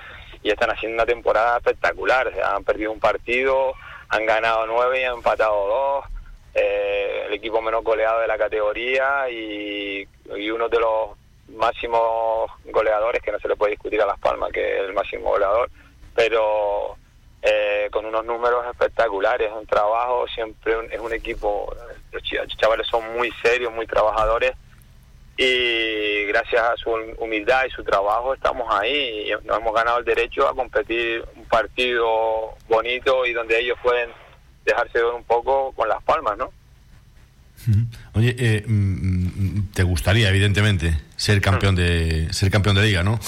y 0.43 0.51
están 0.51 0.69
haciendo 0.69 0.95
una 0.95 1.05
temporada 1.05 1.57
espectacular, 1.57 2.31
han 2.43 2.63
perdido 2.65 2.91
un 2.91 2.99
partido, 2.99 3.73
han 4.09 4.25
ganado 4.25 4.67
nueve 4.67 5.01
y 5.01 5.03
han 5.05 5.15
empatado 5.15 5.67
dos, 5.67 6.05
eh, 6.53 7.23
el 7.27 7.33
equipo 7.33 7.61
menos 7.61 7.83
goleado 7.83 8.19
de 8.19 8.27
la 8.27 8.37
categoría 8.37 9.29
y, 9.29 10.05
y 10.35 10.51
uno 10.51 10.67
de 10.67 10.79
los 10.79 11.11
máximos 11.47 12.51
goleadores, 12.65 13.21
que 13.21 13.31
no 13.31 13.39
se 13.39 13.47
le 13.47 13.55
puede 13.55 13.71
discutir 13.71 14.01
a 14.01 14.05
Las 14.05 14.19
Palmas, 14.19 14.51
que 14.51 14.79
es 14.79 14.81
el 14.81 14.93
máximo 14.93 15.29
goleador, 15.29 15.69
pero 16.13 16.97
eh, 17.41 17.87
con 17.91 18.05
unos 18.05 18.25
números 18.25 18.65
espectaculares, 18.69 19.49
un 19.51 19.65
trabajo, 19.65 20.25
siempre 20.27 20.75
es 20.91 20.99
un 20.99 21.13
equipo, 21.13 21.73
los 22.11 22.23
chavales 22.57 22.87
son 22.87 23.13
muy 23.13 23.31
serios, 23.41 23.71
muy 23.71 23.87
trabajadores 23.87 24.53
y 25.37 26.25
gracias 26.25 26.61
a 26.61 26.77
su 26.77 26.91
humildad 27.17 27.65
y 27.67 27.71
su 27.71 27.83
trabajo 27.83 28.33
estamos 28.33 28.67
ahí 28.73 29.27
y 29.27 29.47
nos 29.47 29.57
hemos 29.57 29.73
ganado 29.73 29.99
el 29.99 30.05
derecho 30.05 30.47
a 30.47 30.55
competir 30.55 31.23
un 31.35 31.45
partido 31.45 32.55
bonito 32.67 33.25
y 33.25 33.33
donde 33.33 33.59
ellos 33.59 33.77
pueden 33.81 34.09
dejarse 34.65 35.01
ver 35.01 35.13
un 35.13 35.23
poco 35.23 35.71
con 35.73 35.89
las 35.89 36.01
palmas, 36.03 36.37
¿no? 36.37 36.51
Oye, 38.13 38.35
eh, 38.37 38.63
mm, 38.65 38.71
mm, 38.71 39.71
te 39.73 39.83
gustaría, 39.83 40.29
evidentemente, 40.29 40.99
ser 41.15 41.39
campeón 41.41 41.75
de 41.75 42.31
ser 42.33 42.51
campeón 42.51 42.75
de 42.75 42.83
liga, 42.83 43.03
¿no? 43.03 43.19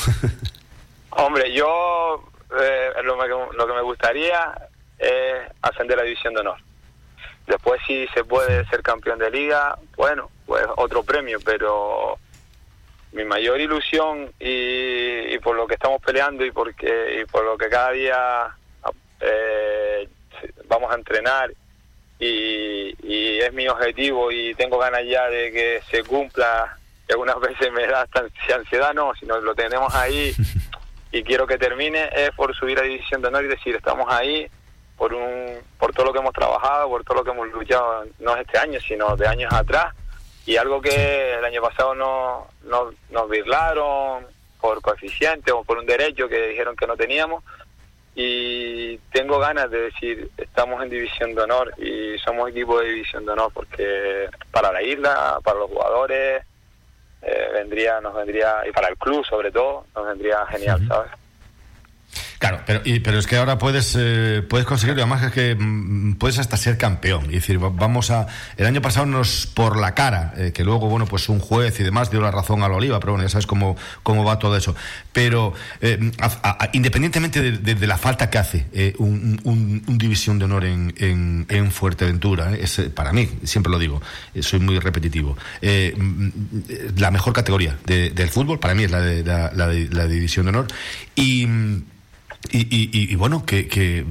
Hombre, 1.12 1.54
yo 1.54 2.30
eh, 2.60 2.90
lo, 3.04 3.18
que 3.68 3.74
me 3.74 3.82
gustaría 3.82 4.54
es 5.00 5.36
ascender 5.62 5.98
a 5.98 6.02
la 6.02 6.08
división 6.08 6.34
de 6.34 6.42
honor. 6.42 6.58
Después, 7.48 7.80
si 7.86 8.08
se 8.08 8.24
puede 8.24 8.66
ser 8.66 8.82
campeón 8.82 9.20
de 9.20 9.30
liga, 9.30 9.78
bueno, 9.96 10.30
pues 10.46 10.66
otro 10.78 11.04
premio, 11.04 11.40
pero 11.44 12.18
mi 13.12 13.24
mayor 13.24 13.62
ilusión 13.62 14.32
y, 14.40 15.38
por 15.40 15.56
lo 15.56 15.68
que 15.68 15.76
estamos 15.76 16.02
peleando 16.02 16.44
y 16.44 16.52
porque 16.52 17.22
y 17.22 17.26
por 17.26 17.46
lo 17.46 17.58
que 17.58 17.70
cada 17.70 17.92
día 17.92 18.56
eh, 19.22 20.10
vamos 20.68 20.92
a 20.92 20.96
entrenar 20.96 21.52
y, 22.20 23.40
es 23.40 23.54
mi 23.54 23.68
objetivo 23.68 24.32
y 24.32 24.56
tengo 24.56 24.80
ganas 24.80 25.02
ya 25.06 25.30
de 25.30 25.52
que 25.52 25.82
se 25.92 26.04
cumpla. 26.04 26.78
Que 27.06 27.14
algunas 27.14 27.40
veces 27.42 27.72
me 27.72 27.86
da 27.86 28.08
ansiedad, 28.56 28.94
no, 28.94 29.14
sino 29.20 29.40
lo 29.40 29.54
tenemos 29.54 29.94
ahí 29.94 30.34
y 31.12 31.24
quiero 31.24 31.46
que 31.46 31.58
termine, 31.58 32.10
es 32.16 32.32
por 32.32 32.56
subir 32.56 32.80
a 32.80 32.84
División 32.84 33.22
de 33.22 33.28
Honor 33.28 33.46
y 33.46 33.50
decir, 33.50 33.76
estamos 33.76 34.12
ahí 34.12 34.50
por, 34.98 35.14
un, 35.14 35.60
por 35.78 35.94
todo 35.94 36.08
lo 36.08 36.14
que 36.14 36.20
hemos 36.20 36.34
trabajado, 36.34 36.90
por 36.90 37.04
todo 37.04 37.18
lo 37.18 37.24
que 37.24 37.32
hemos 37.32 37.48
luchado, 37.50 38.06
no 38.20 38.36
este 38.36 38.58
año, 38.58 38.80
sino 38.80 39.16
de 39.16 39.28
años 39.28 39.54
atrás. 39.54 39.94
Y 40.46 40.58
algo 40.58 40.82
que 40.82 41.34
el 41.34 41.44
año 41.44 41.62
pasado 41.62 41.96
no, 41.96 42.48
no, 42.64 42.92
nos 43.10 43.30
virlaron 43.30 44.28
por 44.62 44.82
coeficiente 44.82 45.52
o 45.52 45.64
por 45.64 45.78
un 45.78 45.86
derecho 45.86 46.28
que 46.28 46.48
dijeron 46.48 46.76
que 46.76 46.88
no 46.88 46.96
teníamos 46.96 47.44
y 48.16 48.98
tengo 49.12 49.40
ganas 49.40 49.70
de 49.70 49.82
decir, 49.82 50.32
estamos 50.38 50.82
en 50.82 50.90
división 50.90 51.36
de 51.36 51.42
honor 51.42 51.74
y 51.78 52.18
somos 52.20 52.50
equipo 52.50 52.80
de 52.80 52.88
división 52.88 53.26
de 53.26 53.34
honor 53.34 53.52
porque 53.54 54.30
para 54.52 54.72
la 54.72 54.82
isla, 54.82 55.40
para 55.44 55.60
los 55.60 55.70
jugadores, 55.70 56.42
eh, 57.22 57.50
vendría, 57.54 58.00
nos 58.00 58.16
vendría, 58.16 58.66
y 58.68 58.72
para 58.72 58.88
el 58.88 58.98
club 58.98 59.26
sobre 59.26 59.52
todo, 59.52 59.86
nos 59.94 60.08
vendría 60.08 60.46
genial, 60.46 60.80
¿sabes? 60.88 61.12
Claro, 62.40 62.62
pero, 62.66 62.82
pero 63.04 63.20
es 63.20 63.28
que 63.28 63.38
ahora 63.38 63.58
puedes 63.58 63.96
eh, 63.98 64.44
puedes 64.48 64.68
conseguirlo, 64.68 65.02
además 65.02 65.24
es 65.24 65.32
que 65.32 65.56
mm, 65.56 66.16
puedes 66.16 66.40
hasta 66.40 66.58
ser 66.58 66.78
campeón. 66.78 67.26
Y 67.30 67.36
decir, 67.36 67.58
vamos 67.60 68.12
a. 68.12 68.28
El 68.58 68.66
año 68.66 68.82
pasado 68.82 69.06
nos 69.06 69.48
por 69.48 69.78
la 69.78 69.94
cara, 69.94 70.34
eh, 70.38 70.52
que 70.54 70.64
luego, 70.64 70.90
bueno, 70.90 71.06
pues 71.06 71.30
un 71.30 71.40
juez 71.40 71.80
y 71.80 71.84
demás 71.84 72.12
dio 72.12 72.22
la 72.22 72.32
razón 72.32 72.64
a 72.64 72.68
la 72.68 72.76
Oliva, 72.76 73.00
pero 73.00 73.14
bueno, 73.14 73.26
ya 73.26 73.30
sabes 73.30 73.48
cómo, 73.48 73.78
cómo 74.04 74.24
va 74.24 74.40
todo 74.40 74.58
eso. 74.58 74.76
Pero 75.14 75.54
eh, 75.82 76.12
independientemente 76.74 77.42
de, 77.52 77.88
la 77.88 77.98
falta 77.98 78.30
que 78.30 78.38
hace 78.38 78.66
un, 78.98 79.40
un, 79.44 79.98
división 79.98 80.40
de 80.40 80.46
honor 80.46 80.66
en, 80.66 81.46
en, 81.50 81.72
Fuerteventura, 81.72 82.54
es, 82.54 82.82
para 82.94 83.14
mí, 83.14 83.30
siempre 83.44 83.72
lo 83.72 83.80
digo, 83.80 84.02
soy 84.40 84.60
muy 84.60 84.80
repetitivo, 84.80 85.38
mm, 85.62 86.30
la 86.98 87.12
mejor 87.12 87.34
categoría 87.34 87.78
del 87.86 88.30
fútbol 88.30 88.60
para 88.60 88.74
mí 88.74 88.84
es 88.84 88.92
la 88.92 89.02
de 89.02 89.24
la, 89.24 90.08
división 90.08 90.46
de 90.46 90.50
honor. 90.50 90.68
Y 91.16 91.48
y, 92.52 93.16
bueno, 93.16 93.46
que, 93.46 93.68
que 93.68 94.06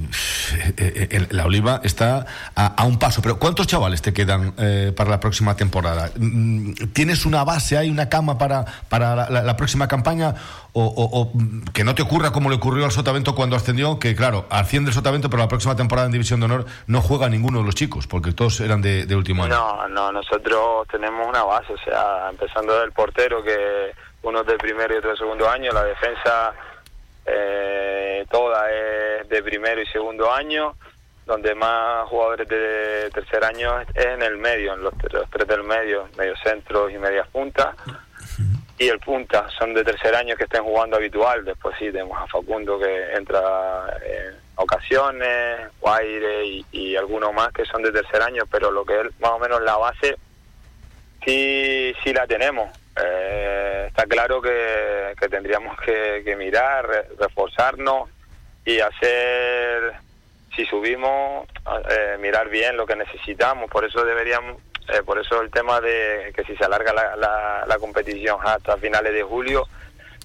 eh, 0.76 1.26
la 1.30 1.44
Oliva 1.44 1.80
está 1.82 2.26
a, 2.54 2.84
un 2.84 2.98
paso. 2.98 3.22
Pero 3.22 3.38
¿cuántos 3.38 3.66
chavales 3.66 4.02
te 4.02 4.12
quedan 4.12 4.54
eh, 4.58 4.92
para 4.96 5.10
la 5.10 5.20
próxima 5.20 5.56
temporada? 5.56 6.10
Mm, 6.16 6.72
¿Tienes 6.92 7.26
una 7.26 7.44
base, 7.44 7.76
hay 7.76 7.90
una 7.90 8.08
cama 8.08 8.38
para, 8.38 8.64
para 8.88 9.30
la, 9.30 9.56
próxima 9.56 9.88
campaña? 9.88 10.34
O, 10.72 11.32
que 11.72 11.84
no 11.84 11.94
te 11.94 12.02
ocurra 12.02 12.32
como 12.32 12.50
le 12.50 12.56
ocurrió 12.56 12.84
al 12.84 12.90
Sotavento 12.90 13.34
cuando 13.34 13.54
ascendió, 13.54 13.98
que 13.98 14.16
claro, 14.16 14.46
asciende 14.50 14.90
el 14.90 14.94
Sotavento, 14.94 15.30
pero 15.30 15.42
la 15.42 15.48
próxima 15.48 15.76
temporada 15.76 16.06
en 16.06 16.12
División 16.12 16.40
de 16.40 16.46
Honor 16.46 16.66
no 16.88 17.00
juega 17.00 17.28
ninguno 17.28 17.60
de 17.60 17.64
los 17.64 17.74
chicos, 17.76 18.08
porque 18.08 18.32
todos 18.32 18.60
eran 18.60 18.82
de, 18.82 19.14
último 19.14 19.44
año. 19.44 19.54
No, 19.54 19.88
no, 19.88 20.12
nosotros 20.12 20.88
tenemos 20.90 21.28
una 21.28 21.44
base, 21.44 21.72
o 21.72 21.78
sea, 21.78 22.28
empezando 22.30 22.80
del 22.80 22.90
portero, 22.90 23.42
que 23.44 23.92
uno 24.22 24.40
es 24.40 24.46
del 24.46 24.58
primero 24.58 24.94
y 24.94 24.98
otro 24.98 25.10
del 25.10 25.18
segundo 25.18 25.48
año, 25.48 25.70
la 25.72 25.84
defensa 25.84 26.52
eh, 27.26 28.26
toda 28.30 28.70
es 28.72 29.28
de 29.28 29.42
primero 29.42 29.80
y 29.80 29.86
segundo 29.86 30.32
año, 30.32 30.76
donde 31.26 31.54
más 31.54 32.08
jugadores 32.08 32.48
de 32.48 33.10
tercer 33.12 33.44
año 33.44 33.80
es 33.80 34.04
en 34.04 34.22
el 34.22 34.36
medio, 34.36 34.74
en 34.74 34.82
los, 34.82 34.94
tres 35.30 35.48
del 35.48 35.64
medio, 35.64 36.08
medio 36.16 36.36
centro 36.36 36.90
y 36.90 36.98
medias 36.98 37.26
puntas. 37.28 37.74
Y 38.76 38.88
el 38.88 38.98
punta 38.98 39.48
son 39.56 39.72
de 39.72 39.84
tercer 39.84 40.14
año 40.14 40.36
que 40.36 40.44
estén 40.44 40.64
jugando 40.64 40.96
habitual. 40.96 41.44
Después 41.44 41.76
sí, 41.78 41.86
tenemos 41.86 42.18
a 42.18 42.26
Facundo 42.26 42.78
que 42.78 43.12
entra 43.12 43.86
en 44.04 44.34
ocasiones, 44.56 45.70
Guaire 45.80 46.44
y, 46.44 46.66
y 46.72 46.96
algunos 46.96 47.32
más 47.32 47.52
que 47.52 47.64
son 47.64 47.82
de 47.82 47.92
tercer 47.92 48.20
año, 48.20 48.44
pero 48.50 48.70
lo 48.70 48.84
que 48.84 49.00
es 49.00 49.20
más 49.20 49.30
o 49.30 49.38
menos 49.38 49.62
la 49.62 49.76
base 49.76 50.16
sí, 51.24 51.94
sí 52.02 52.12
la 52.12 52.26
tenemos. 52.26 52.68
Eh, 53.02 53.86
está 53.88 54.06
claro 54.06 54.40
que, 54.40 55.14
tendríamos 55.28 55.76
que, 55.80 56.34
mirar, 56.36 57.08
reforzarnos 57.18 58.08
y 58.64 58.78
hacer, 58.80 59.94
si 60.54 60.64
subimos, 60.66 61.48
eh, 61.90 62.16
mirar 62.20 62.48
bien 62.48 62.76
lo 62.76 62.86
que 62.86 62.96
necesitamos. 62.96 63.70
Por 63.70 63.84
eso 63.84 64.04
deberíamos, 64.04 64.60
eh, 64.88 65.02
por 65.04 65.18
eso 65.18 65.40
el 65.40 65.50
tema 65.50 65.80
de 65.80 66.32
que 66.34 66.44
si 66.44 66.56
se 66.56 66.64
alarga 66.64 66.92
la, 66.92 67.64
la, 67.66 67.78
competición 67.78 68.38
hasta 68.44 68.76
finales 68.76 69.12
de 69.12 69.22
julio, 69.22 69.66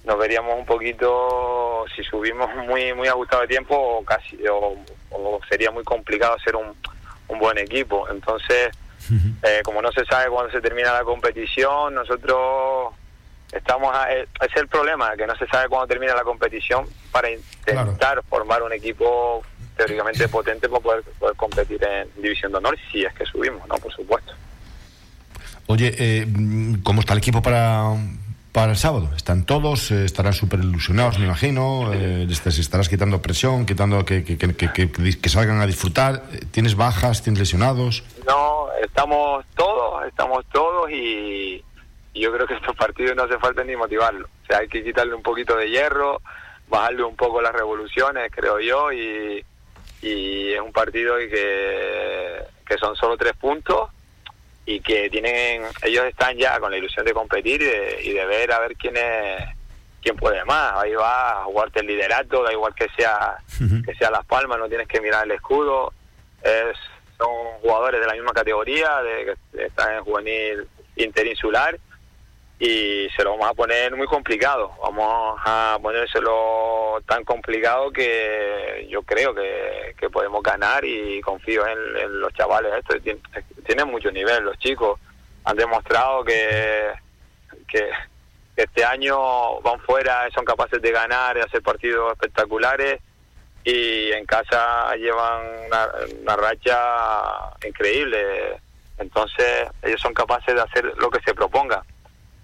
nos 0.04 0.18
veríamos 0.18 0.58
un 0.58 0.64
poquito, 0.64 1.84
si 1.94 2.02
subimos 2.04 2.54
muy 2.54 2.94
muy 2.94 3.08
ajustado 3.08 3.42
de 3.42 3.48
tiempo, 3.48 3.76
o 3.76 4.04
casi, 4.04 4.38
o, 4.48 4.76
sería 5.48 5.70
muy 5.70 5.84
complicado 5.84 6.34
hacer 6.34 6.56
un, 6.56 6.74
un 7.28 7.38
buen 7.38 7.58
equipo. 7.58 8.08
Entonces, 8.08 8.70
eh, 9.42 9.60
como 9.64 9.82
no 9.82 9.90
se 9.92 10.04
sabe 10.04 10.30
cuándo 10.30 10.52
se 10.52 10.60
termina 10.60 10.92
la 10.92 11.04
competición, 11.04 11.94
nosotros 11.94 12.94
estamos 13.52 13.94
a, 13.94 14.12
eh, 14.12 14.28
es 14.40 14.56
el 14.56 14.68
problema 14.68 15.16
que 15.16 15.26
no 15.26 15.36
se 15.36 15.46
sabe 15.46 15.68
cuándo 15.68 15.86
termina 15.86 16.14
la 16.14 16.22
competición 16.22 16.86
para 17.10 17.30
intentar 17.30 18.22
formar 18.28 18.62
un 18.62 18.72
equipo 18.72 19.42
teóricamente 19.76 20.28
potente 20.28 20.68
para 20.68 20.80
poder, 20.80 21.04
competir 21.36 21.82
en 21.84 22.08
división 22.22 22.52
de 22.52 22.58
honor 22.58 22.76
si 22.92 23.02
es 23.04 23.12
que 23.14 23.24
subimos 23.24 23.66
no 23.66 23.76
por 23.76 23.92
supuesto. 23.92 24.32
Oye 25.66 25.94
eh, 25.98 26.26
cómo 26.82 27.00
está 27.00 27.14
el 27.14 27.18
equipo 27.18 27.42
para 27.42 27.94
para 28.52 28.72
el 28.72 28.76
sábado. 28.76 29.10
Están 29.16 29.44
todos, 29.44 29.90
eh, 29.90 30.04
estarán 30.04 30.32
súper 30.32 30.60
ilusionados, 30.60 31.18
me 31.18 31.26
imagino. 31.26 31.92
Eh, 31.92 32.26
estarás 32.30 32.88
quitando 32.88 33.22
presión, 33.22 33.66
quitando 33.66 34.04
que, 34.04 34.24
que, 34.24 34.36
que, 34.36 34.90
que, 34.90 35.28
salgan 35.28 35.60
a 35.60 35.66
disfrutar. 35.66 36.24
Eh, 36.32 36.40
¿Tienes 36.50 36.74
bajas, 36.76 37.22
tienes 37.22 37.38
lesionados? 37.38 38.02
No, 38.26 38.68
estamos 38.82 39.44
todos, 39.54 40.06
estamos 40.06 40.44
todos 40.52 40.90
y, 40.90 41.64
yo 42.12 42.32
creo 42.32 42.46
que 42.46 42.54
estos 42.54 42.74
partidos 42.76 43.16
no 43.16 43.22
hace 43.22 43.38
falta 43.38 43.62
ni 43.62 43.76
motivarlo. 43.76 44.28
Hay 44.48 44.68
que 44.68 44.82
quitarle 44.82 45.14
un 45.14 45.22
poquito 45.22 45.56
de 45.56 45.70
hierro, 45.70 46.20
bajarle 46.68 47.04
un 47.04 47.14
poco 47.14 47.40
las 47.40 47.52
revoluciones, 47.52 48.30
creo 48.34 48.58
yo, 48.58 48.92
y, 48.92 49.44
y 50.02 50.52
es 50.52 50.60
un 50.60 50.72
partido 50.72 51.16
que, 51.18 52.42
que 52.66 52.78
son 52.78 52.96
solo 52.96 53.16
tres 53.16 53.34
puntos 53.34 53.90
y 54.70 54.80
que 54.80 55.10
tienen 55.10 55.62
ellos 55.82 56.04
están 56.04 56.36
ya 56.36 56.60
con 56.60 56.70
la 56.70 56.78
ilusión 56.78 57.04
de 57.04 57.12
competir 57.12 57.60
y 57.60 58.12
de, 58.12 58.24
ver 58.24 58.52
a 58.52 58.60
ver 58.60 58.76
quién 58.76 58.96
es 58.96 59.42
quién 60.00 60.16
puede 60.16 60.44
más. 60.44 60.74
Ahí 60.76 60.94
va 60.94 61.40
a 61.40 61.44
jugarte 61.44 61.80
el 61.80 61.88
liderato 61.88 62.44
da 62.44 62.52
igual 62.52 62.72
que 62.74 62.86
sea 62.96 63.36
que 63.58 63.94
sea 63.96 64.10
las 64.10 64.24
palmas 64.26 64.58
no 64.58 64.68
tienes 64.68 64.86
que 64.86 65.00
mirar 65.00 65.24
el 65.24 65.32
escudo. 65.32 65.92
Es 66.42 66.76
son 67.18 67.28
jugadores 67.60 68.00
de 68.00 68.06
la 68.06 68.14
misma 68.14 68.32
categoría 68.32 69.02
de 69.02 69.36
que 69.52 69.64
están 69.64 69.96
en 69.96 70.04
juvenil 70.04 70.68
interinsular 70.96 71.78
y 72.62 73.08
se 73.16 73.24
lo 73.24 73.30
vamos 73.30 73.48
a 73.48 73.54
poner 73.54 73.96
muy 73.96 74.06
complicado. 74.06 74.70
Vamos 74.82 75.40
a 75.46 75.78
ponérselo 75.80 77.00
tan 77.06 77.24
complicado 77.24 77.90
que 77.90 78.86
yo 78.88 79.02
creo 79.02 79.34
que, 79.34 80.10
podemos 80.12 80.42
ganar 80.42 80.84
y 80.84 81.20
confío 81.22 81.66
en, 81.66 82.20
los 82.20 82.34
chavales. 82.34 82.72
Esto 82.74 82.94
tienen, 83.64 83.88
mucho 83.88 84.10
nivel, 84.10 84.44
los 84.44 84.58
chicos 84.58 85.00
han 85.44 85.56
demostrado 85.56 86.24
que, 86.24 86.90
que 87.68 87.90
este 88.56 88.84
año 88.84 89.60
van 89.60 89.80
fuera, 89.80 90.28
son 90.34 90.44
capaces 90.44 90.82
de 90.82 90.90
ganar 90.90 91.38
y 91.38 91.40
hacer 91.40 91.62
partidos 91.62 92.12
espectaculares 92.12 93.00
y 93.64 94.10
en 94.12 94.26
casa 94.26 94.94
llevan 94.96 95.46
una 96.22 96.36
racha 96.36 96.76
increíble. 97.66 98.60
Entonces 98.98 99.68
ellos 99.82 100.00
son 100.00 100.12
capaces 100.12 100.54
de 100.54 100.60
hacer 100.60 100.84
lo 100.98 101.08
que 101.08 101.22
se 101.22 101.32
proponga 101.32 101.82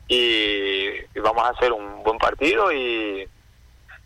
y, 0.09 1.21
vamos 1.21 1.45
a 1.45 1.51
hacer 1.51 1.73
un 1.73 2.03
buen 2.03 2.19
partido 2.19 2.73
y, 2.73 3.29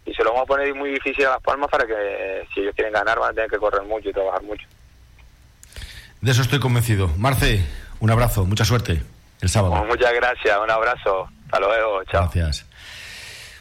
y 0.06 0.14
se 0.14 0.24
lo 0.24 0.30
vamos 0.30 0.44
a 0.44 0.46
poner 0.46 0.74
muy 0.74 0.90
difícil 0.90 1.26
a 1.26 1.30
Las 1.30 1.42
Palmas 1.42 1.68
para 1.70 1.86
que 1.86 2.46
si 2.54 2.60
ellos 2.60 2.74
quieren 2.74 2.92
ganar 2.92 3.18
van 3.18 3.30
a 3.30 3.34
tener 3.34 3.50
que 3.50 3.58
correr 3.58 3.82
mucho 3.82 4.08
y 4.08 4.12
trabajar 4.12 4.42
mucho. 4.42 4.66
De 6.20 6.30
eso 6.30 6.42
estoy 6.42 6.60
convencido. 6.60 7.08
Marce, 7.16 7.64
un 8.00 8.10
abrazo, 8.10 8.44
mucha 8.44 8.64
suerte 8.64 9.02
el 9.40 9.48
sábado. 9.48 9.74
Pues 9.78 9.88
muchas 9.88 10.12
gracias, 10.14 10.58
un 10.58 10.70
abrazo. 10.70 11.28
Hasta 11.46 11.60
luego, 11.60 12.04
chao. 12.04 12.22
Gracias. 12.22 12.66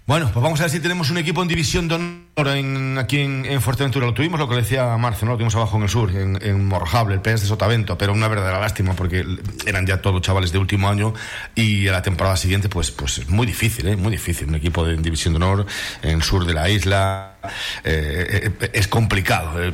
Bueno, 0.10 0.32
pues 0.34 0.41
vamos 0.41 0.60
a 0.60 0.64
ver 0.64 0.72
si 0.72 0.80
tenemos 0.80 1.12
un 1.12 1.20
equipo 1.20 1.43
en 1.43 1.47
división 1.47 1.88
de 1.88 1.93
honor 1.93 2.57
en, 2.57 2.97
aquí 2.97 3.20
en, 3.20 3.62
Fuerteventura. 3.62 4.07
Lo 4.07 4.14
tuvimos, 4.16 4.39
lo 4.39 4.49
que 4.49 4.55
decía 4.55 4.97
Marce, 4.97 5.24
¿no? 5.24 5.34
Lo 5.34 5.38
tuvimos 5.38 5.53
abajo 5.53 5.78
en 5.78 5.84
el 5.84 5.89
sur, 5.89 6.10
en, 6.10 6.39
en 6.41 6.66
Morrojable, 6.66 7.14
el 7.14 7.22
PS 7.22 7.41
de 7.41 7.45
Sotavento, 7.47 7.95
pero 7.95 8.12
una 8.12 8.28
verdadera 8.28 8.60
lástima 8.60 8.95
porque 8.95 9.24
eran 9.68 9.86
ya 9.86 10.01
todos 10.01 10.20
chavales 10.24 10.51
de 10.51 10.57
último 10.57 10.89
año 10.89 11.14
y 11.53 11.88
a 11.89 11.91
la 11.91 12.01
temporada 12.01 12.38
siguiente, 12.38 12.70
pues, 12.70 12.89
pues 12.89 13.20
es 13.20 13.30
muy 13.30 13.45
difícil, 13.45 13.88
¿eh? 13.88 13.95
Muy 13.95 14.10
difícil. 14.10 14.47
Un 14.47 14.55
equipo 14.55 14.84
de, 14.84 14.95
en 14.95 15.03
división 15.03 15.36
de 15.36 15.45
honor 15.45 15.68
en 16.01 16.16
el 16.16 16.24
sur 16.24 16.43
de 16.43 16.55
la 16.55 16.68
isla 16.72 17.36
eh, 17.84 18.51
eh, 18.62 18.70
es 18.74 18.88
complicado. 18.88 19.64
Eh. 19.64 19.72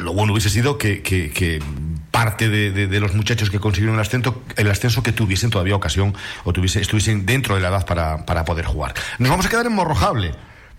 lo 0.00 0.12
bueno 0.14 0.32
hubiese 0.32 0.50
sido 0.50 0.78
que 0.78 1.00
parte 2.16 2.48
de, 2.48 2.98
los 2.98 3.12
muchachos 3.12 3.50
que 3.50 3.60
consiguieron 3.60 3.96
el 3.96 4.00
ascenso, 4.00 4.42
el 4.56 4.70
ascenso 4.70 5.02
que 5.02 5.12
tuviesen 5.12 5.50
todavía 5.50 5.76
ocasión 5.76 6.14
o 6.44 6.52
tuviesen, 6.54 6.80
estuviesen 6.80 7.26
dentro 7.26 7.56
de 7.56 7.60
la 7.60 7.68
edad 7.68 7.84
para, 7.84 8.24
para 8.24 8.42
poder 8.46 8.64
jugar. 8.64 8.94
Nos 9.18 9.28
vamos 9.28 9.44
a 9.44 9.50
quedar 9.50 9.66
en 9.66 9.74
Morrojable 9.74 10.32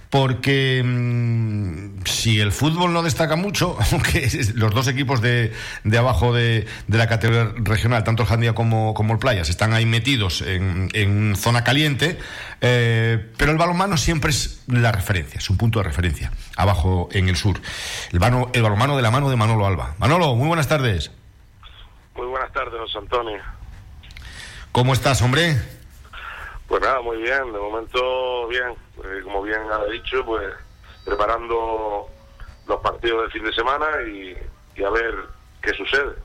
porque 0.10 0.82
mm, 0.84 2.06
si 2.06 2.40
el 2.40 2.52
fútbol 2.52 2.92
no 2.92 3.04
destaca 3.04 3.36
mucho, 3.36 3.78
aunque 3.92 4.28
los 4.56 4.74
dos 4.74 4.88
equipos 4.88 5.22
de, 5.22 5.54
de 5.84 5.98
abajo 6.00 6.34
de, 6.34 6.66
de, 6.88 6.98
la 6.98 7.06
categoría 7.06 7.52
regional, 7.58 8.04
tanto 8.04 8.24
el 8.24 8.30
Jandia 8.30 8.56
como, 8.56 8.96
como 8.96 9.14
el 9.14 9.20
Playas, 9.20 9.50
están 9.50 9.74
ahí 9.74 9.86
metidos 9.86 10.42
en, 10.42 10.90
en 10.94 11.36
zona 11.36 11.64
caliente, 11.64 12.18
eh, 12.62 13.24
pero 13.38 13.52
el 13.52 13.60
balonmano 13.60 13.96
siempre 13.96 14.32
es 14.32 14.64
la 14.66 14.92
referencia, 14.92 15.38
es 15.38 15.48
un 15.52 15.58
punto 15.58 15.78
de 15.78 15.84
referencia, 15.84 16.32
abajo 16.56 17.10
en 17.12 17.30
el 17.30 17.36
sur. 17.36 17.62
El, 18.12 18.20
el 18.54 18.64
balonmano 18.64 18.96
de 18.96 19.04
la 19.04 19.12
mano 19.12 19.30
de 19.30 19.36
Manolo 19.36 19.68
Alba. 19.68 19.94
Manolo, 20.00 20.34
muy 20.34 20.48
buenas 20.48 20.68
tardes. 20.68 21.12
Tardes, 22.58 22.80
José 22.80 22.98
Antonio. 22.98 23.40
¿Cómo 24.72 24.94
estás, 24.94 25.22
hombre? 25.22 25.56
Pues 26.68 26.82
nada, 26.82 27.02
muy 27.02 27.18
bien, 27.18 27.54
de 27.54 27.60
momento 27.60 28.48
bien, 28.48 28.70
eh, 29.04 29.22
como 29.24 29.44
bien 29.44 29.60
ha 29.72 29.86
dicho, 29.92 30.26
pues 30.26 30.44
preparando 31.06 32.10
los 32.68 32.82
partidos 32.82 33.22
del 33.22 33.32
fin 33.32 33.44
de 33.44 33.54
semana 33.54 33.86
y, 34.02 34.84
a 34.84 34.90
ver 34.90 35.14
qué 35.62 35.72
sucede. 35.76 36.16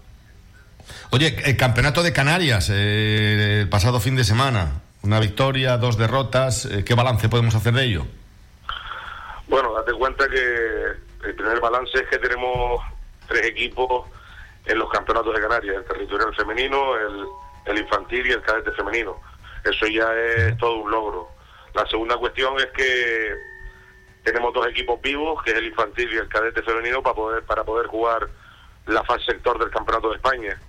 Oye, 1.11 1.37
el 1.45 1.57
campeonato 1.59 2.03
de 2.03 2.15
Canarias, 2.15 2.71
eh, 2.73 3.61
el 3.61 3.69
pasado 3.69 4.01
fin 4.01 4.17
de 4.17 4.25
semana, 4.25 4.81
una 5.03 5.21
victoria, 5.21 5.77
dos 5.77 5.99
derrotas, 5.99 6.65
eh, 6.65 6.83
¿qué 6.83 6.95
balance 6.95 7.29
podemos 7.29 7.55
hacer 7.55 7.75
de 7.75 7.85
ello? 7.85 8.07
Bueno, 9.49 9.75
date 9.75 9.93
cuenta 9.93 10.27
que 10.31 11.27
el 11.29 11.35
primer 11.35 11.61
balance 11.61 11.99
es 11.99 12.09
que 12.09 12.17
tenemos 12.17 12.81
tres 13.29 13.45
equipos 13.45 14.07
en 14.67 14.79
los 14.79 14.91
campeonatos 14.91 15.35
de 15.35 15.41
Canarias, 15.41 15.77
el 15.77 15.85
territorial 15.85 16.35
femenino, 16.35 16.97
el, 16.97 17.27
el 17.67 17.79
infantil 17.79 18.27
y 18.27 18.33
el 18.33 18.43
cadete 18.43 18.73
femenino 18.73 19.19
eso 19.65 19.87
ya 19.87 20.13
es 20.15 20.57
todo 20.59 20.79
un 20.79 20.91
logro. 20.91 21.29
La 21.75 21.87
segunda 21.87 22.17
cuestión 22.17 22.59
es 22.59 22.67
que 22.67 23.35
tenemos 24.25 24.53
dos 24.53 24.67
equipos 24.69 25.01
vivos, 25.01 25.43
que 25.43 25.53
es 25.53 25.59
el 25.59 25.67
infantil 25.67 26.13
y 26.13 26.17
el 26.17 26.29
cadete 26.29 26.63
femenino, 26.63 27.03
para 27.03 27.15
poder, 27.15 27.43
para 27.45 27.65
poder 27.65 27.87
jugar 27.87 28.29
la 28.87 29.03
fase 29.05 29.25
sector 29.27 29.59
del 29.59 29.71
Campeonato 29.71 30.11
de 30.11 30.17
España. 30.17 30.61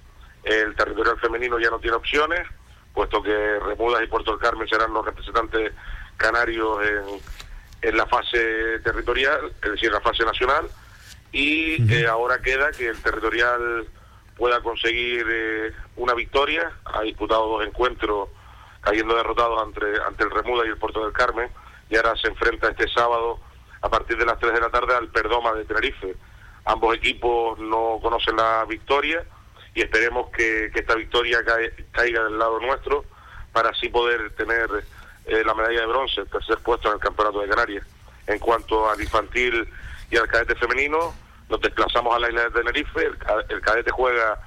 El 0.44 0.76
territorial 0.76 1.20
femenino 1.20 1.60
ya 1.60 1.70
no 1.70 1.80
tiene 1.80 1.98
opciones, 1.98 2.48
puesto 2.94 3.22
que 3.22 3.60
Remudas 3.60 4.04
y 4.04 4.08
Puerto 4.08 4.32
del 4.32 4.40
Carmen 4.40 4.68
serán 4.68 4.94
los 4.94 5.06
representantes 5.06 5.74
canarios 6.18 6.80
en, 6.86 7.90
en 7.90 7.98
la 7.98 8.06
fase 8.06 8.80
territorial, 8.84 9.52
es 9.62 9.72
decir, 9.72 9.88
en 9.88 9.94
la 9.94 10.02
fase 10.02 10.24
nacional, 10.24 10.68
y 11.34 11.92
eh, 11.92 12.08
ahora 12.08 12.42
queda 12.42 12.72
que 12.72 12.88
el 12.88 13.02
territorial 13.02 13.88
pueda 14.38 14.62
conseguir 14.62 15.26
eh, 15.28 15.72
una 15.98 16.14
victoria, 16.14 16.72
ha 16.86 17.02
disputado 17.02 17.48
dos 17.48 17.66
encuentros 17.66 18.30
cayendo 18.82 19.16
derrotados 19.16 19.62
ante, 19.62 19.86
ante 20.08 20.24
el 20.24 20.32
Remuda 20.32 20.66
y 20.66 20.70
el 20.70 20.78
Puerto 20.78 21.04
del 21.04 21.12
Carmen, 21.12 21.50
y 21.90 21.96
ahora 21.96 22.16
se 22.18 22.28
enfrenta 22.28 22.70
este 22.70 22.88
sábado 22.88 23.40
a 23.82 23.90
partir 23.90 24.18
de 24.18 24.26
las 24.26 24.40
3 24.40 24.54
de 24.54 24.62
la 24.62 24.70
tarde 24.70 24.96
al 24.96 25.10
Perdoma 25.10 25.54
de 25.54 25.66
Tenerife. 25.66 26.16
Ambos 26.66 26.96
equipos 26.96 27.58
no 27.60 28.00
conocen 28.02 28.36
la 28.38 28.66
victoria 28.66 29.24
y 29.74 29.82
esperemos 29.82 30.30
que, 30.30 30.72
esta 30.74 30.96
victoria 30.96 31.40
caiga 31.92 32.24
del 32.24 32.38
lado 32.38 32.60
nuestro 32.60 33.06
para 33.52 33.70
así 33.70 33.90
poder 33.90 34.32
tener 34.36 34.70
eh, 35.26 35.44
la 35.44 35.54
medalla 35.54 35.82
de 35.82 35.88
bronce, 35.88 36.22
el 36.22 36.30
tercer 36.30 36.60
puesto 36.60 36.90
en 36.90 36.96
el 36.96 37.00
Campeonato 37.00 37.42
de 37.42 37.50
Canarias. 37.50 37.86
En 38.28 38.40
cuanto 38.40 38.90
al 38.90 39.02
infantil 39.02 39.68
y 40.10 40.18
al 40.18 40.28
cadete 40.28 40.56
femenino, 40.56 41.14
nos 41.50 41.62
desplazamos 41.62 42.16
a 42.16 42.20
la 42.20 42.30
isla 42.30 42.44
de 42.44 42.52
Tenerife, 42.52 43.06
el, 43.06 43.18
el 43.50 43.62
cadete 43.62 43.92
juega 43.92 44.40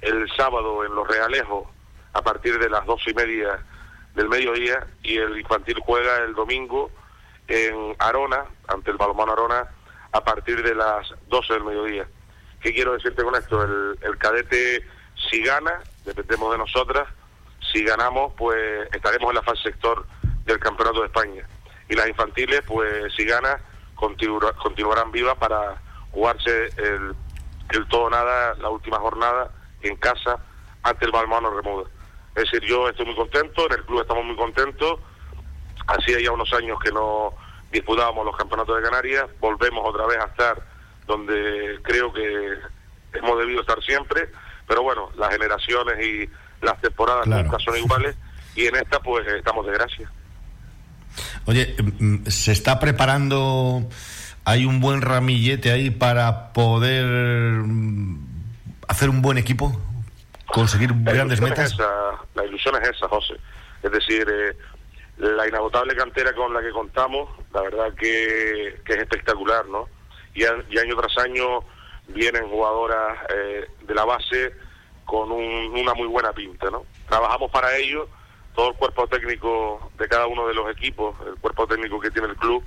el 0.00 0.28
sábado 0.36 0.84
en 0.84 0.94
Los 0.94 1.06
Realejos 1.06 1.68
a 2.12 2.22
partir 2.22 2.58
de 2.58 2.68
las 2.68 2.84
dos 2.86 3.02
y 3.06 3.14
media 3.14 3.60
del 4.14 4.28
mediodía 4.28 4.86
y 5.02 5.18
el 5.18 5.38
infantil 5.38 5.78
juega 5.84 6.18
el 6.18 6.34
domingo 6.34 6.90
en 7.48 7.94
Arona, 7.98 8.44
ante 8.68 8.90
el 8.90 8.96
balonmano 8.96 9.32
Arona, 9.32 9.68
a 10.12 10.24
partir 10.24 10.62
de 10.62 10.74
las 10.74 11.12
12 11.28 11.54
del 11.54 11.64
mediodía. 11.64 12.06
¿Qué 12.60 12.72
quiero 12.72 12.92
decirte 12.92 13.22
con 13.22 13.34
esto? 13.34 13.62
El, 13.62 13.98
el 14.02 14.18
cadete, 14.18 14.84
si 15.30 15.42
gana, 15.42 15.80
dependemos 16.04 16.52
de 16.52 16.58
nosotras, 16.58 17.08
si 17.72 17.84
ganamos, 17.84 18.32
pues 18.36 18.88
estaremos 18.92 19.30
en 19.30 19.36
la 19.36 19.42
fase 19.42 19.62
sector 19.62 20.06
del 20.44 20.58
Campeonato 20.58 21.00
de 21.00 21.06
España. 21.06 21.46
Y 21.88 21.94
las 21.94 22.08
infantiles, 22.08 22.62
pues 22.66 23.12
si 23.14 23.24
gana, 23.24 23.60
continuarán 24.00 25.12
vivas 25.12 25.36
para 25.36 25.80
jugarse 26.12 26.66
el, 26.78 27.14
el 27.70 27.88
todo 27.88 28.10
nada, 28.10 28.54
la 28.54 28.68
última 28.68 28.98
jornada 28.98 29.50
en 29.82 29.96
casa 29.96 30.38
ante 30.82 31.04
el 31.04 31.12
balonmano 31.12 31.50
Remuda. 31.50 31.88
Es 32.34 32.44
decir, 32.44 32.62
yo 32.68 32.88
estoy 32.88 33.06
muy 33.06 33.14
contento, 33.14 33.66
en 33.66 33.72
el 33.72 33.84
club 33.84 34.00
estamos 34.00 34.24
muy 34.24 34.36
contentos. 34.36 35.00
Hacía 35.86 36.20
ya 36.20 36.32
unos 36.32 36.52
años 36.52 36.78
que 36.82 36.92
no 36.92 37.34
disputábamos 37.70 38.24
los 38.24 38.36
campeonatos 38.36 38.76
de 38.76 38.82
Canarias, 38.82 39.26
volvemos 39.40 39.88
otra 39.88 40.06
vez 40.06 40.18
a 40.18 40.26
estar 40.26 40.62
donde 41.06 41.78
creo 41.82 42.12
que 42.12 42.54
hemos 43.14 43.38
debido 43.38 43.60
estar 43.60 43.82
siempre, 43.82 44.30
pero 44.66 44.82
bueno, 44.82 45.10
las 45.16 45.30
generaciones 45.30 46.04
y 46.04 46.30
las 46.64 46.80
temporadas 46.80 47.26
nunca 47.26 47.58
son 47.58 47.76
iguales 47.76 48.16
y 48.54 48.66
en 48.66 48.76
esta 48.76 49.00
pues 49.00 49.26
estamos 49.26 49.66
de 49.66 49.72
gracia. 49.72 50.10
Oye, 51.46 51.76
mm, 51.78 52.26
¿se 52.26 52.52
está 52.52 52.78
preparando, 52.78 53.88
hay 54.44 54.64
un 54.64 54.80
buen 54.80 55.02
ramillete 55.02 55.70
ahí 55.70 55.90
para 55.90 56.52
poder 56.52 57.04
mm, 57.06 58.26
hacer 58.88 59.10
un 59.10 59.22
buen 59.22 59.38
equipo? 59.38 59.78
conseguir 60.52 60.90
grandes 60.94 61.40
metas? 61.40 61.76
la 62.34 62.44
ilusión 62.44 62.74
es 62.82 62.88
esa, 62.90 63.08
José. 63.08 63.34
Es 63.82 63.90
decir, 63.90 64.26
eh, 64.28 64.56
la 65.18 65.46
inagotable 65.48 65.94
cantera 65.94 66.32
con 66.34 66.52
la 66.52 66.60
que 66.60 66.70
contamos, 66.70 67.28
la 67.52 67.62
verdad 67.62 67.94
que, 67.94 68.68
es 68.68 68.96
espectacular, 68.96 69.66
¿no? 69.66 69.88
Y, 70.34 70.44
año 70.44 70.96
tras 70.96 71.18
año 71.18 71.60
vienen 72.08 72.48
jugadoras 72.48 73.18
eh, 73.34 73.68
de 73.82 73.94
la 73.94 74.04
base 74.04 74.52
con 75.04 75.30
una 75.32 75.94
muy 75.94 76.06
buena 76.06 76.32
pinta, 76.32 76.70
¿no? 76.70 76.84
Trabajamos 77.08 77.50
para 77.50 77.76
ello, 77.76 78.08
todo 78.54 78.70
el 78.70 78.74
cuerpo 78.74 79.06
técnico 79.06 79.90
de 79.98 80.08
cada 80.08 80.26
uno 80.26 80.46
de 80.46 80.54
los 80.54 80.70
equipos, 80.70 81.14
el 81.26 81.36
cuerpo 81.36 81.66
técnico 81.66 82.00
que 82.00 82.10
tiene 82.10 82.28
el 82.28 82.36
club, 82.36 82.62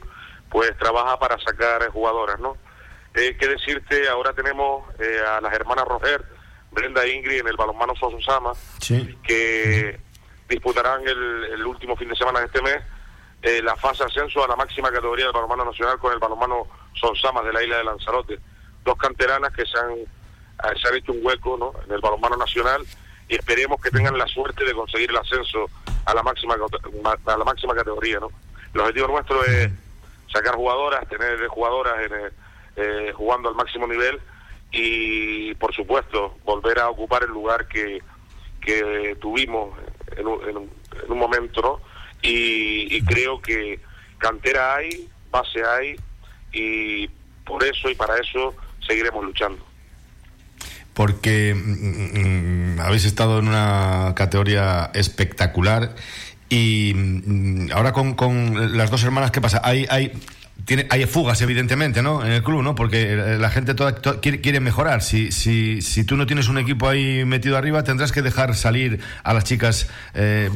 pues 0.49 0.75
trabaja 0.77 1.17
para 1.19 1.37
sacar 1.39 1.87
jugadoras, 1.89 2.39
¿no? 2.39 2.57
Eh, 3.15 3.35
¿Qué 3.39 3.47
decirte? 3.47 4.07
Ahora 4.09 4.33
tenemos 4.33 4.85
a 5.27 5.41
las 5.41 5.53
hermanas 5.53 5.85
Roger, 5.85 6.23
Brenda 6.71 7.07
Ingrid 7.07 7.41
en 7.41 7.47
el 7.47 7.55
balonmano 7.55 7.93
Sosama, 7.95 8.53
que 9.23 9.99
disputarán 10.49 11.07
el, 11.07 11.65
último 11.65 11.95
fin 11.95 12.09
de 12.09 12.15
semana 12.15 12.39
de 12.39 12.45
este 12.45 12.61
mes 12.61 12.77
eh, 13.41 13.61
la 13.61 13.75
fase 13.75 14.03
ascenso 14.03 14.43
a 14.43 14.47
la 14.47 14.55
máxima 14.55 14.91
categoría 14.91 15.25
del 15.25 15.33
balonmano 15.33 15.65
nacional 15.65 15.99
con 15.99 16.13
el 16.13 16.19
balonmano 16.19 16.67
Sonsama 16.93 17.41
de 17.41 17.51
la 17.51 17.63
isla 17.63 17.77
de 17.77 17.83
Lanzarote. 17.83 18.39
Dos 18.83 18.97
canteranas 18.97 19.51
que 19.53 19.65
se 19.65 19.77
han, 19.77 19.91
eh, 19.91 20.79
se 20.81 20.87
han 20.87 20.95
hecho 20.95 21.11
un 21.11 21.25
hueco 21.25 21.57
¿no? 21.57 21.73
en 21.85 21.91
el 21.91 22.01
balonmano 22.01 22.37
nacional 22.37 22.81
y 23.33 23.35
esperemos 23.35 23.81
que 23.81 23.89
tengan 23.89 24.15
la 24.15 24.27
suerte 24.27 24.63
de 24.63 24.73
conseguir 24.73 25.09
el 25.09 25.17
ascenso 25.17 25.67
a 26.05 26.13
la 26.13 26.21
máxima 26.21 26.53
a 26.53 27.37
la 27.37 27.43
máxima 27.43 27.73
categoría, 27.73 28.19
¿no? 28.19 28.29
El 28.75 28.81
objetivo 28.81 29.07
nuestro 29.07 29.43
es 29.43 29.71
sacar 30.31 30.53
jugadoras, 30.53 31.07
tener 31.09 31.47
jugadoras 31.47 31.95
eh, 32.75 33.11
jugando 33.15 33.49
al 33.49 33.55
máximo 33.55 33.87
nivel 33.87 34.19
y, 34.71 35.55
por 35.55 35.73
supuesto, 35.73 36.37
volver 36.45 36.77
a 36.77 36.89
ocupar 36.89 37.23
el 37.23 37.31
lugar 37.31 37.67
que, 37.67 38.03
que 38.61 39.17
tuvimos 39.19 39.79
en 40.15 40.27
un, 40.27 40.47
en 40.47 40.57
un, 40.57 41.17
momento, 41.17 41.61
¿no? 41.63 41.81
Y, 42.21 43.01
creo 43.05 43.41
que 43.41 43.79
cantera 44.19 44.75
hay, 44.75 45.09
base 45.31 45.63
hay 45.65 45.95
y 46.51 47.07
por 47.43 47.63
eso 47.63 47.89
y 47.89 47.95
para 47.95 48.15
eso 48.19 48.53
seguiremos 48.87 49.25
luchando 49.25 49.73
porque 50.93 51.53
mm, 51.55 51.59
mm, 51.59 52.62
habéis 52.79 53.05
estado 53.05 53.39
en 53.39 53.47
una 53.47 54.13
categoría 54.15 54.91
espectacular 54.93 55.95
y 56.49 56.93
mm, 56.93 57.71
ahora 57.73 57.93
con, 57.93 58.13
con, 58.13 58.77
las 58.77 58.91
dos 58.91 59.03
hermanas, 59.03 59.31
¿qué 59.31 59.41
pasa? 59.41 59.61
Hay, 59.63 59.85
hay, 59.89 60.11
hay 60.89 61.05
fugas, 61.05 61.41
evidentemente, 61.41 62.01
¿no? 62.01 62.23
En 62.23 62.31
el 62.31 62.43
club, 62.43 62.61
¿no? 62.61 62.75
Porque 62.75 63.15
la 63.15 63.49
gente 63.49 63.73
toda, 63.73 63.95
quiere, 63.95 64.39
quiere, 64.41 64.59
mejorar. 64.59 65.01
Si, 65.01 65.31
si, 65.31 65.81
si 65.81 66.03
tú 66.03 66.15
no 66.15 66.25
tienes 66.25 66.47
un 66.47 66.57
equipo 66.57 66.87
ahí 66.87 67.25
metido 67.25 67.57
arriba, 67.57 67.83
tendrás 67.83 68.11
que 68.11 68.21
dejar 68.21 68.55
salir 68.55 68.99
a 69.23 69.33
las 69.33 69.43
chicas 69.45 69.89
eh, 70.13 70.49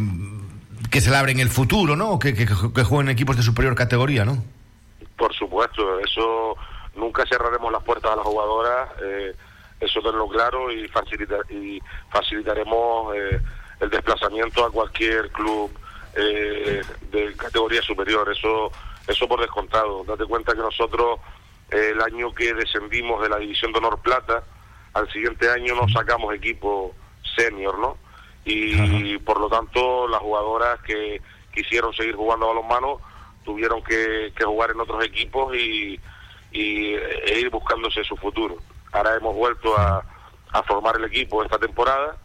que 0.92 1.02
se 1.02 1.10
labren 1.10 1.40
el 1.40 1.50
futuro, 1.50 1.96
¿no? 1.96 2.20
Que, 2.20 2.34
que 2.34 2.46
jueguen 2.46 3.10
equipos 3.10 3.36
de 3.36 3.44
superior 3.44 3.74
categoría, 3.76 4.24
¿no? 4.24 4.44
Por 5.18 5.34
supuesto, 5.34 6.00
eso 6.00 6.56
nunca 6.96 7.24
cerraremos 7.28 7.72
las 7.72 7.84
puertas 7.84 8.12
a 8.12 8.16
las 8.16 8.26
jugadoras. 8.26 8.90
Eh, 9.04 9.36
eso 9.80 10.02
tenerlo 10.02 10.28
claro 10.28 10.72
y, 10.72 10.88
facilitar, 10.88 11.40
y 11.52 11.82
facilitaremos 12.10 13.16
eh, 13.16 13.40
el 13.80 13.90
desplazamiento 13.90 14.66
a 14.66 14.72
cualquier 14.72 15.30
club 15.32 15.72
eh, 16.16 16.82
de 17.12 17.34
categoría 17.36 17.82
superior. 17.82 18.32
Eso, 18.32 18.72
eso 19.08 19.28
por 19.28 19.40
descontado. 19.40 20.04
Date 20.04 20.26
cuenta 20.26 20.54
que 20.54 20.60
nosotros 20.60 21.20
eh, 21.72 21.92
el 21.94 22.02
año 22.02 22.34
que 22.34 22.54
descendimos 22.54 23.22
de 23.22 23.30
la 23.30 23.38
División 23.38 23.72
de 23.72 23.80
Honor 23.80 24.00
Plata, 24.02 24.44
al 24.94 25.12
siguiente 25.12 25.50
año 25.50 25.76
nos 25.76 25.92
sacamos 25.92 26.34
equipo 26.34 26.96
senior, 27.36 27.78
¿no? 27.78 27.98
Y, 28.46 29.18
por 29.20 29.42
lo 29.42 29.50
tanto 29.50 30.08
las 30.08 30.22
jugadoras 30.22 30.80
que 30.84 31.22
quisieron 31.54 31.94
seguir 31.94 32.16
jugando 32.16 32.46
a 32.46 32.54
balonmano 32.54 33.02
tuvieron 33.44 33.84
que, 33.84 34.32
que 34.34 34.46
jugar 34.46 34.72
en 34.72 34.80
otros 34.80 35.04
equipos 35.04 35.54
y, 35.54 36.00
y 36.54 36.94
e 36.94 37.40
ir 37.42 37.50
buscándose 37.50 38.06
su 38.06 38.16
futuro. 38.16 38.58
Ahora 38.98 39.16
hemos 39.16 39.36
vuelto 39.36 39.78
a, 39.78 40.04
formar 40.68 40.96
el 40.96 41.06
equipo 41.06 41.44
esta 41.44 41.60
temporada 41.60 42.18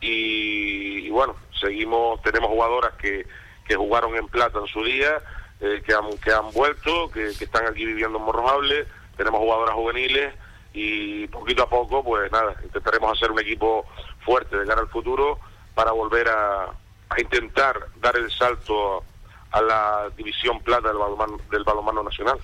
y, 0.00 1.10
bueno, 1.10 1.34
seguimos, 1.60 2.22
tenemos 2.22 2.48
jugadoras 2.48 2.92
que, 2.92 3.26
que 3.64 3.74
jugaron 3.74 4.14
en 4.14 4.28
plata 4.28 4.60
en 4.60 4.68
su 4.68 4.84
día, 4.84 5.18
eh, 5.60 5.82
que, 5.84 5.92
han, 5.92 6.16
que 6.18 6.32
han 6.32 6.52
vuelto, 6.52 7.10
que, 7.10 7.30
están 7.30 7.66
aquí 7.66 7.84
viviendo 7.84 8.18
en 8.18 8.24
Morrojable, 8.24 8.86
tenemos 9.16 9.40
jugadoras 9.40 9.74
juveniles 9.74 10.32
y 10.72 11.26
poquito 11.26 11.64
a 11.64 11.68
poco, 11.68 12.04
pues 12.04 12.30
nada, 12.30 12.54
intentaremos 12.62 13.18
hacer 13.18 13.32
un 13.32 13.40
equipo 13.40 13.84
fuerte 14.24 14.56
de 14.56 14.66
cara 14.66 14.82
al 14.82 14.88
futuro 14.88 15.40
para 15.74 15.90
volver 15.90 16.28
a, 16.28 16.66
a 16.66 17.20
intentar 17.20 17.88
dar 18.00 18.16
el 18.16 18.30
salto 18.30 19.02
a, 19.50 19.60
la 19.60 20.08
división 20.16 20.60
plata 20.60 20.86
del 20.86 20.98
balonmano, 20.98 21.38
del 21.50 21.64
balonmano 21.64 22.04
nacional. 22.04 22.38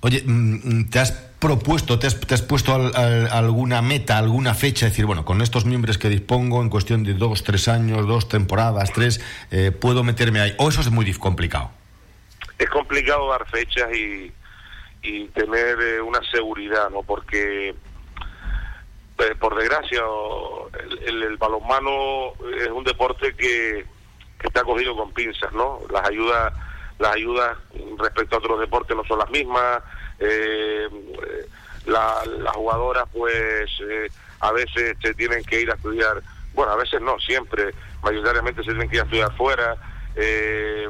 Oye, 0.00 0.22
mm, 0.24 0.80
mm, 0.80 0.90
¿te 0.90 0.98
has 0.98 1.12
propuesto, 1.12 1.98
te 1.98 2.06
has, 2.06 2.42
puesto 2.42 2.74
alguna 2.74 3.82
meta, 3.82 4.18
alguna 4.18 4.54
fecha? 4.54 4.86
Es 4.86 4.92
decir, 4.92 5.06
bueno, 5.06 5.24
con 5.24 5.42
estos 5.42 5.64
miembros 5.64 5.98
que 5.98 6.08
dispongo, 6.08 6.62
en 6.62 6.70
cuestión 6.70 7.04
de 7.04 7.14
dos, 7.14 7.44
tres 7.44 7.68
años, 7.68 8.06
dos 8.06 8.28
temporadas, 8.28 8.92
tres, 8.92 9.20
eh, 9.50 9.72
¿puedo 9.72 10.02
meterme 10.02 10.40
ahí? 10.40 10.54
¿O 10.58 10.68
eso 10.68 10.80
es 10.80 10.90
muy 10.90 11.12
complicado? 11.14 11.70
Es 12.58 12.68
complicado 12.70 13.28
dar 13.30 13.48
fechas 13.48 13.88
y, 13.94 14.32
y 15.02 15.26
tener 15.28 15.78
eh, 15.80 16.00
una 16.00 16.20
seguridad, 16.30 16.90
¿no? 16.90 17.02
Porque, 17.02 17.70
eh, 17.70 19.34
por 19.38 19.56
desgracia, 19.56 20.02
el, 21.06 21.22
el, 21.22 21.36
balonmano 21.36 22.32
es 22.60 22.68
un 22.68 22.84
deporte 22.84 23.34
que, 23.34 23.84
que 24.38 24.46
está 24.46 24.62
cogido 24.62 24.96
con 24.96 25.12
pinzas, 25.12 25.52
¿no? 25.52 25.80
Las 25.90 26.08
ayudas 26.08 26.52
las 26.98 27.14
ayudas 27.14 27.56
respecto 27.98 28.36
a 28.36 28.38
otros 28.38 28.60
deportes 28.60 28.96
no 28.96 29.04
son 29.04 29.18
las 29.18 29.30
mismas, 29.30 29.82
eh, 30.18 30.88
las 31.86 32.54
jugadoras 32.54 33.04
pues 33.12 33.70
eh, 33.88 34.08
a 34.40 34.52
veces 34.52 34.96
se 35.00 35.14
tienen 35.14 35.44
que 35.44 35.60
ir 35.60 35.70
a 35.70 35.74
estudiar, 35.74 36.22
bueno, 36.54 36.72
a 36.72 36.76
veces 36.76 37.00
no, 37.00 37.18
siempre, 37.20 37.74
mayoritariamente 38.02 38.62
se 38.62 38.70
tienen 38.70 38.88
que 38.88 38.96
ir 38.96 39.02
a 39.02 39.04
estudiar 39.04 39.36
fuera, 39.36 39.76
eh, 40.16 40.88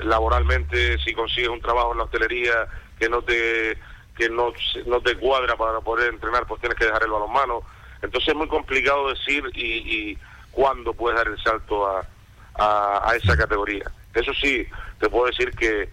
laboralmente 0.00 0.98
si 0.98 1.14
consigues 1.14 1.50
un 1.50 1.60
trabajo 1.60 1.92
en 1.92 1.98
la 1.98 2.04
hostelería 2.04 2.66
que 2.98 3.08
no 3.08 3.22
te 3.22 3.78
que 4.16 4.28
no, 4.28 4.52
no 4.86 5.00
te 5.00 5.16
cuadra 5.16 5.56
para 5.56 5.80
poder 5.80 6.14
entrenar, 6.14 6.46
pues 6.46 6.60
tienes 6.60 6.78
que 6.78 6.84
dejar 6.84 7.02
el 7.02 7.10
balonmano. 7.10 7.62
Entonces 8.00 8.28
es 8.28 8.34
muy 8.36 8.46
complicado 8.46 9.08
decir 9.08 9.42
y, 9.54 10.10
y 10.12 10.18
cuándo 10.52 10.94
puedes 10.94 11.18
dar 11.18 11.26
el 11.26 11.42
salto 11.42 11.84
a, 11.84 12.06
a, 12.54 13.10
a 13.10 13.16
esa 13.16 13.36
categoría. 13.36 13.90
Eso 14.14 14.32
sí, 14.34 14.66
te 14.98 15.08
puedo 15.08 15.26
decir 15.26 15.50
que 15.50 15.88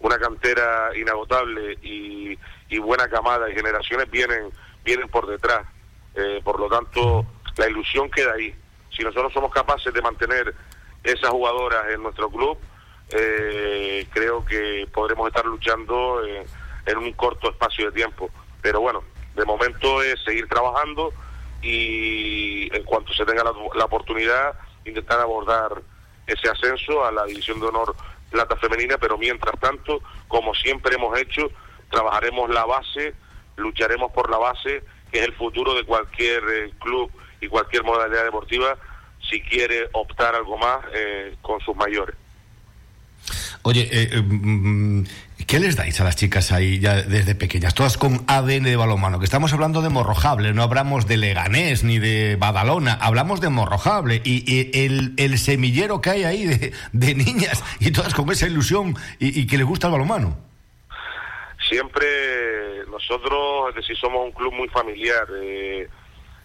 una 0.00 0.18
cantera 0.18 0.90
inagotable 0.96 1.78
y, 1.82 2.38
buena 2.78 3.08
camada 3.08 3.48
y 3.48 3.54
generaciones 3.54 4.10
vienen, 4.10 4.50
vienen 4.84 5.08
por 5.08 5.26
detrás. 5.26 5.64
Eh, 6.14 6.40
por 6.44 6.58
lo 6.58 6.68
tanto, 6.68 7.24
la 7.56 7.68
ilusión 7.68 8.10
queda 8.10 8.32
ahí. 8.34 8.54
Si 8.90 9.02
nosotros 9.02 9.32
somos 9.32 9.52
capaces 9.52 9.94
de 9.94 10.02
mantener 10.02 10.54
esas 11.02 11.30
jugadoras 11.30 11.86
en 11.92 12.02
nuestro 12.02 12.28
club, 12.28 12.58
eh, 13.10 14.06
creo 14.12 14.44
que 14.44 14.88
podremos 14.92 15.28
estar 15.28 15.46
luchando 15.46 16.20
en 16.24 16.98
un 16.98 17.12
corto 17.12 17.50
espacio 17.50 17.86
de 17.86 17.92
tiempo. 17.92 18.28
Pero 18.60 18.80
bueno, 18.80 19.04
de 19.34 19.44
momento 19.44 20.02
es 20.02 20.22
seguir 20.24 20.48
trabajando 20.48 21.12
y 21.62 22.74
en 22.74 22.82
cuanto 22.84 23.12
se 23.14 23.24
tenga 23.24 23.44
la, 23.44 23.52
la 23.74 23.84
oportunidad, 23.84 24.58
intentar 24.84 25.20
abordar 25.20 25.80
ese 26.26 26.48
ascenso 26.48 27.04
a 27.04 27.12
la 27.12 27.24
División 27.24 27.60
de 27.60 27.66
Honor 27.66 27.94
Plata 28.30 28.56
Femenina, 28.56 28.98
pero 28.98 29.16
mientras 29.18 29.58
tanto, 29.60 30.02
como 30.28 30.54
siempre 30.54 30.96
hemos 30.96 31.18
hecho, 31.18 31.50
trabajaremos 31.90 32.50
la 32.50 32.64
base, 32.64 33.14
lucharemos 33.56 34.10
por 34.12 34.30
la 34.30 34.38
base, 34.38 34.82
que 35.12 35.20
es 35.20 35.26
el 35.26 35.34
futuro 35.34 35.74
de 35.74 35.84
cualquier 35.84 36.42
eh, 36.52 36.72
club 36.80 37.10
y 37.40 37.46
cualquier 37.46 37.84
modalidad 37.84 38.24
deportiva, 38.24 38.76
si 39.30 39.40
quiere 39.40 39.88
optar 39.92 40.34
algo 40.34 40.58
más 40.58 40.84
eh, 40.92 41.36
con 41.42 41.60
sus 41.60 41.76
mayores. 41.76 42.16
Oye, 43.62 43.88
eh, 43.90 44.20
mm, 44.20 45.04
¿Qué 45.46 45.58
les 45.60 45.76
dais 45.76 46.00
a 46.00 46.04
las 46.04 46.16
chicas 46.16 46.52
ahí 46.52 46.78
ya 46.78 47.02
desde 47.02 47.34
pequeñas? 47.34 47.74
Todas 47.74 47.98
con 47.98 48.24
ADN 48.28 48.64
de 48.64 48.76
balonmano, 48.76 49.18
que 49.18 49.24
estamos 49.24 49.52
hablando 49.52 49.82
de 49.82 49.90
Morrojable, 49.90 50.52
no 50.54 50.62
hablamos 50.62 51.06
de 51.06 51.16
Leganés 51.16 51.84
ni 51.84 51.98
de 51.98 52.36
Badalona, 52.36 52.94
hablamos 52.94 53.40
de 53.40 53.50
Morrojable 53.50 54.22
y, 54.24 54.70
el, 54.84 55.38
semillero 55.38 56.00
que 56.00 56.10
hay 56.10 56.24
ahí 56.24 56.46
de, 56.92 57.14
niñas 57.14 57.62
y 57.80 57.90
todas 57.90 58.14
con 58.14 58.30
esa 58.30 58.46
ilusión 58.46 58.96
y, 59.18 59.46
que 59.46 59.58
les 59.58 59.66
gusta 59.66 59.88
el 59.88 59.92
balonmano. 59.92 60.36
Siempre 61.68 62.86
nosotros, 62.88 63.70
es 63.70 63.74
decir, 63.76 63.96
somos 63.96 64.24
un 64.24 64.32
club 64.32 64.54
muy 64.54 64.68
familiar. 64.68 65.26
Eh, 65.36 65.88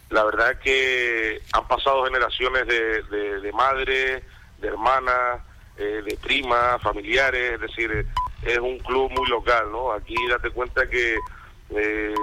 la 0.09 0.23
verdad 0.25 0.51
es 0.51 0.57
que 0.59 1.41
han 1.53 1.67
pasado 1.67 2.05
generaciones 2.05 2.67
de, 2.67 3.03
de, 3.39 3.51
madres, 3.53 4.23
de 4.59 4.67
hermanas, 4.67 5.41
eh, 5.77 6.01
de 6.05 6.17
primas, 6.17 6.81
familiares, 6.81 7.53
es 7.53 7.61
decir 7.61 8.07
es 8.43 8.57
un 8.59 8.77
club 8.79 9.11
muy 9.11 9.27
local, 9.27 9.71
¿no? 9.71 9.91
Aquí 9.91 10.15
date 10.27 10.51
cuenta 10.51 10.87
que 10.89 11.17
eh, 11.71 12.15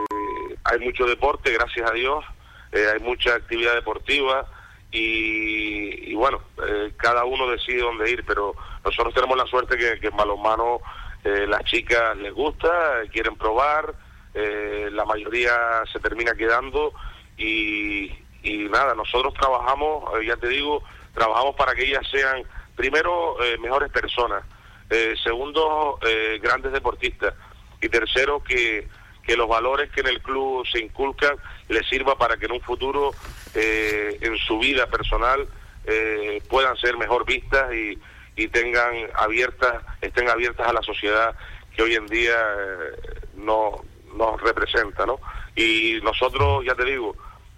hay 0.64 0.78
mucho 0.80 1.06
deporte, 1.06 1.52
gracias 1.52 1.90
a 1.90 1.94
Dios, 1.94 2.24
eh, 2.72 2.86
hay 2.92 3.00
mucha 3.00 3.34
actividad 3.34 3.74
deportiva 3.74 4.46
y, 4.90 6.14
bueno, 6.14 6.40
eh, 6.66 6.92
cada 6.96 7.24
uno 7.24 7.50
decide 7.50 7.82
dónde 7.82 8.10
ir, 8.10 8.24
pero 8.26 8.54
nosotros 8.84 9.12
tenemos 9.14 9.36
la 9.36 9.46
suerte 9.46 9.76
que, 9.76 10.00
que 10.00 10.08
en 10.08 10.16
balonmano 10.16 10.80
las 11.24 11.64
chicas 11.64 12.16
les 12.18 12.32
gusta, 12.32 13.02
quieren 13.12 13.34
probar, 13.34 13.92
la 14.32 15.04
mayoría 15.04 15.82
se 15.92 15.98
termina 15.98 16.36
quedando 16.36 16.92
y, 17.36 18.12
y 18.44 18.68
nada, 18.70 18.94
nosotros 18.94 19.34
trabajamos, 19.34 20.04
ya 20.24 20.36
te 20.36 20.46
digo, 20.46 20.84
trabajamos 21.14 21.56
para 21.56 21.74
que 21.74 21.82
ellas 21.82 22.06
sean 22.12 22.44
primero 22.76 23.38
mejores 23.58 23.90
personas, 23.90 24.44
eh, 24.91 25.14
segundo, 25.22 25.99
eh, 26.07 26.39
grandes 26.43 26.72
deportistas, 26.72 27.34
y 27.80 27.89
tercero, 27.89 28.43
que, 28.43 28.89
que 29.22 29.37
los 29.37 29.49
valores 29.49 29.91
que 29.91 30.01
en 30.01 30.09
el 30.09 30.22
club 30.22 30.66
se 30.66 30.80
inculcan 30.80 31.37
les 31.68 31.87
sirva 31.89 32.16
para 32.16 32.37
que 32.37 32.47
en 32.47 32.53
un 32.53 32.61
futuro, 32.61 33.12
eh, 33.55 34.18
en 34.20 34.37
su 34.39 34.59
vida 34.59 34.87
personal, 34.87 35.47
puedan 36.49 36.76
ser 36.78 36.97
mejor 36.97 37.24
vistas 37.24 37.72
y, 37.72 37.97
y 38.34 38.49
tengan 38.49 38.93
abiertas, 39.14 39.84
estén 40.01 40.28
abiertas 40.28 40.66
a 40.66 40.72
la 40.72 40.82
sociedad 40.82 41.37
que 41.76 41.82
hoy 41.82 41.95
en 41.95 42.07
día 42.07 42.37
no 43.37 43.84
nos 44.16 44.41
representa, 44.41 45.07
¿no? 45.07 45.20
Y 45.55 46.01
nosotros, 46.03 46.64
ya 46.64 46.74
te 46.74 46.84
digo, 46.84 47.14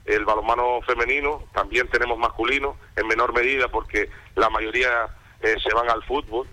el 0.08 0.24
balonmano 0.24 0.80
femenino, 0.82 1.44
también 1.52 1.88
tenemos 1.88 2.18
masculino, 2.18 2.76
en 2.96 3.06
menor 3.06 3.32
medida 3.34 3.68
porque 3.68 4.08
la 4.36 4.48
mayoría 4.48 5.06
eh, 5.40 5.54
se 5.62 5.74
van 5.74 5.90
al 5.90 6.02
fútbol, 6.04 6.46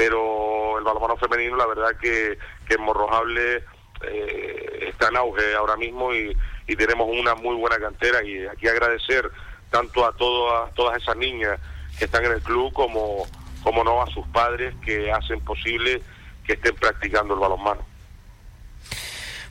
pero 0.00 0.78
el 0.78 0.84
balonmano 0.84 1.18
femenino 1.18 1.58
la 1.58 1.66
verdad 1.66 1.90
que, 2.00 2.38
que 2.66 2.74
en 2.76 2.80
Morrojable 2.80 3.62
eh, 4.02 4.88
está 4.88 5.08
en 5.08 5.18
auge 5.18 5.54
ahora 5.54 5.76
mismo 5.76 6.14
y, 6.14 6.34
y 6.66 6.74
tenemos 6.74 7.06
una 7.06 7.34
muy 7.34 7.54
buena 7.56 7.76
cantera 7.76 8.24
y 8.24 8.46
aquí 8.46 8.66
agradecer 8.66 9.30
tanto 9.68 10.06
a, 10.06 10.12
todas 10.12 10.72
todas 10.72 11.02
esas 11.02 11.18
niñas 11.18 11.60
que 11.98 12.06
están 12.06 12.24
en 12.24 12.32
el 12.32 12.40
club 12.40 12.72
como, 12.72 13.26
como 13.62 13.84
no 13.84 14.00
a 14.00 14.06
sus 14.06 14.26
padres 14.28 14.74
que 14.82 15.12
hacen 15.12 15.38
posible 15.42 16.00
que 16.46 16.54
estén 16.54 16.74
practicando 16.76 17.34
el 17.34 17.40
balonmano. 17.40 17.82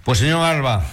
Pues 0.03 0.17
señor 0.17 0.43
Alba, 0.43 0.83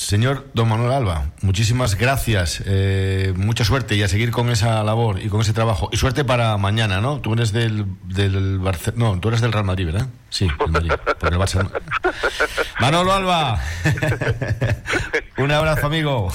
Señor 0.00 0.46
Don 0.54 0.66
Manuel 0.66 0.92
Alba, 0.92 1.26
muchísimas 1.42 1.94
gracias, 1.94 2.62
eh, 2.64 3.34
mucha 3.36 3.64
suerte 3.64 3.96
y 3.96 4.02
a 4.02 4.08
seguir 4.08 4.30
con 4.30 4.48
esa 4.48 4.82
labor 4.82 5.20
y 5.20 5.28
con 5.28 5.42
ese 5.42 5.52
trabajo. 5.52 5.90
Y 5.92 5.98
suerte 5.98 6.24
para 6.24 6.56
mañana, 6.56 7.02
¿no? 7.02 7.20
Tú 7.20 7.34
eres 7.34 7.52
del, 7.52 7.84
del 8.04 8.62
no, 8.96 9.20
tú 9.20 9.28
eres 9.28 9.42
del 9.42 9.52
Real 9.52 9.66
Madrid, 9.66 9.84
¿verdad? 9.84 10.06
Sí, 10.30 10.48
del 10.58 10.70
Madrid, 10.70 10.92
por 11.18 11.30
el 11.30 11.38
Barcelona. 11.38 11.70
Manolo 12.80 13.12
Alba, 13.12 13.60
un 15.36 15.52
abrazo, 15.52 15.86
amigo. 15.88 16.32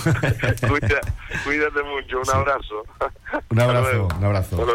cuídate 1.44 1.84
mucho, 1.84 2.22
un 2.22 2.30
abrazo. 2.30 2.86
Un 3.50 3.60
abrazo, 3.60 4.08
un 4.16 4.26
abrazo. 4.26 4.68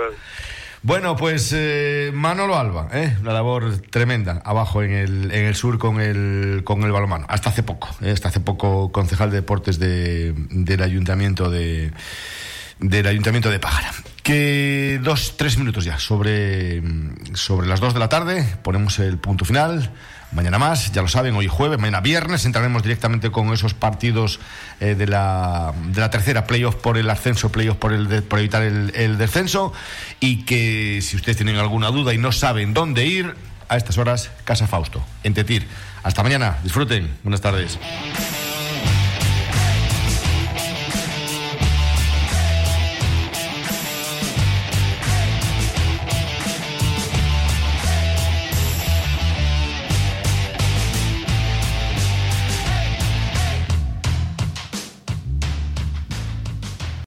Bueno, 0.83 1.15
pues 1.15 1.53
eh, 1.55 2.11
Manolo 2.15 2.57
Alba, 2.57 2.89
¿eh? 2.93 3.15
una 3.21 3.35
labor 3.35 3.79
tremenda 3.91 4.41
abajo 4.47 4.83
en 4.83 4.93
el, 4.93 5.31
en 5.31 5.45
el 5.45 5.55
sur 5.55 5.79
con 5.79 6.01
el, 6.01 6.63
con 6.65 6.83
el 6.85 6.91
balomano. 6.91 7.27
Hasta 7.29 7.51
hace 7.51 7.63
poco, 7.63 7.89
¿eh? 8.01 8.11
hasta 8.11 8.29
hace 8.29 8.41
poco 8.41 8.91
concejal 8.91 9.31
de 9.31 9.37
deportes 9.37 9.79
de, 9.79 10.33
del 10.51 10.83
ayuntamiento 10.83 11.51
de 11.51 11.93
del 12.79 13.07
ayuntamiento 13.07 13.51
de 13.51 13.59
Pájara. 13.59 13.93
Que 14.23 14.99
dos, 15.03 15.37
tres 15.37 15.59
minutos 15.59 15.85
ya 15.85 15.99
sobre, 15.99 16.83
sobre 17.35 17.69
las 17.69 17.81
dos 17.81 17.93
de 17.93 18.01
la 18.01 18.09
tarde 18.09 18.47
ponemos 18.63 18.99
el 19.01 19.19
punto 19.19 19.45
final. 19.45 19.93
Mañana 20.33 20.59
más, 20.59 20.93
ya 20.93 21.03
lo 21.03 21.09
saben, 21.09 21.35
hoy 21.35 21.49
jueves, 21.49 21.79
mañana 21.79 22.01
viernes 22.01 22.45
entraremos 22.45 22.83
directamente 22.83 23.31
con 23.31 23.53
esos 23.53 23.75
partidos 23.75 24.39
eh, 24.79 24.95
de, 24.95 25.07
la, 25.07 25.75
de 25.87 26.01
la 26.01 26.11
tercera, 26.11 26.47
playoff 26.47 26.77
por 26.77 26.99
el 26.99 27.11
ascenso, 27.11 27.51
playoff 27.51 27.77
por, 27.77 27.93
el 27.93 28.23
por 28.23 28.39
evitar 28.39 28.63
el, 28.63 28.93
el 28.95 29.19
descenso. 29.19 29.73
Y 30.21 30.45
que 30.45 31.01
si 31.03 31.17
ustedes 31.17 31.37
tienen 31.37 31.57
alguna 31.57 31.89
duda 31.89 32.15
y 32.15 32.19
no 32.19 32.31
saben 32.31 32.75
dónde 32.75 33.07
ir, 33.07 33.35
a 33.71 33.77
estas 33.77 33.99
horas, 33.99 34.31
Casa 34.45 34.67
Fausto, 34.67 35.03
en 35.23 35.33
Tetir. 35.33 35.67
Hasta 36.03 36.25
mañana, 36.25 36.59
disfruten, 36.65 37.09
buenas 37.23 37.41
tardes. 37.41 37.79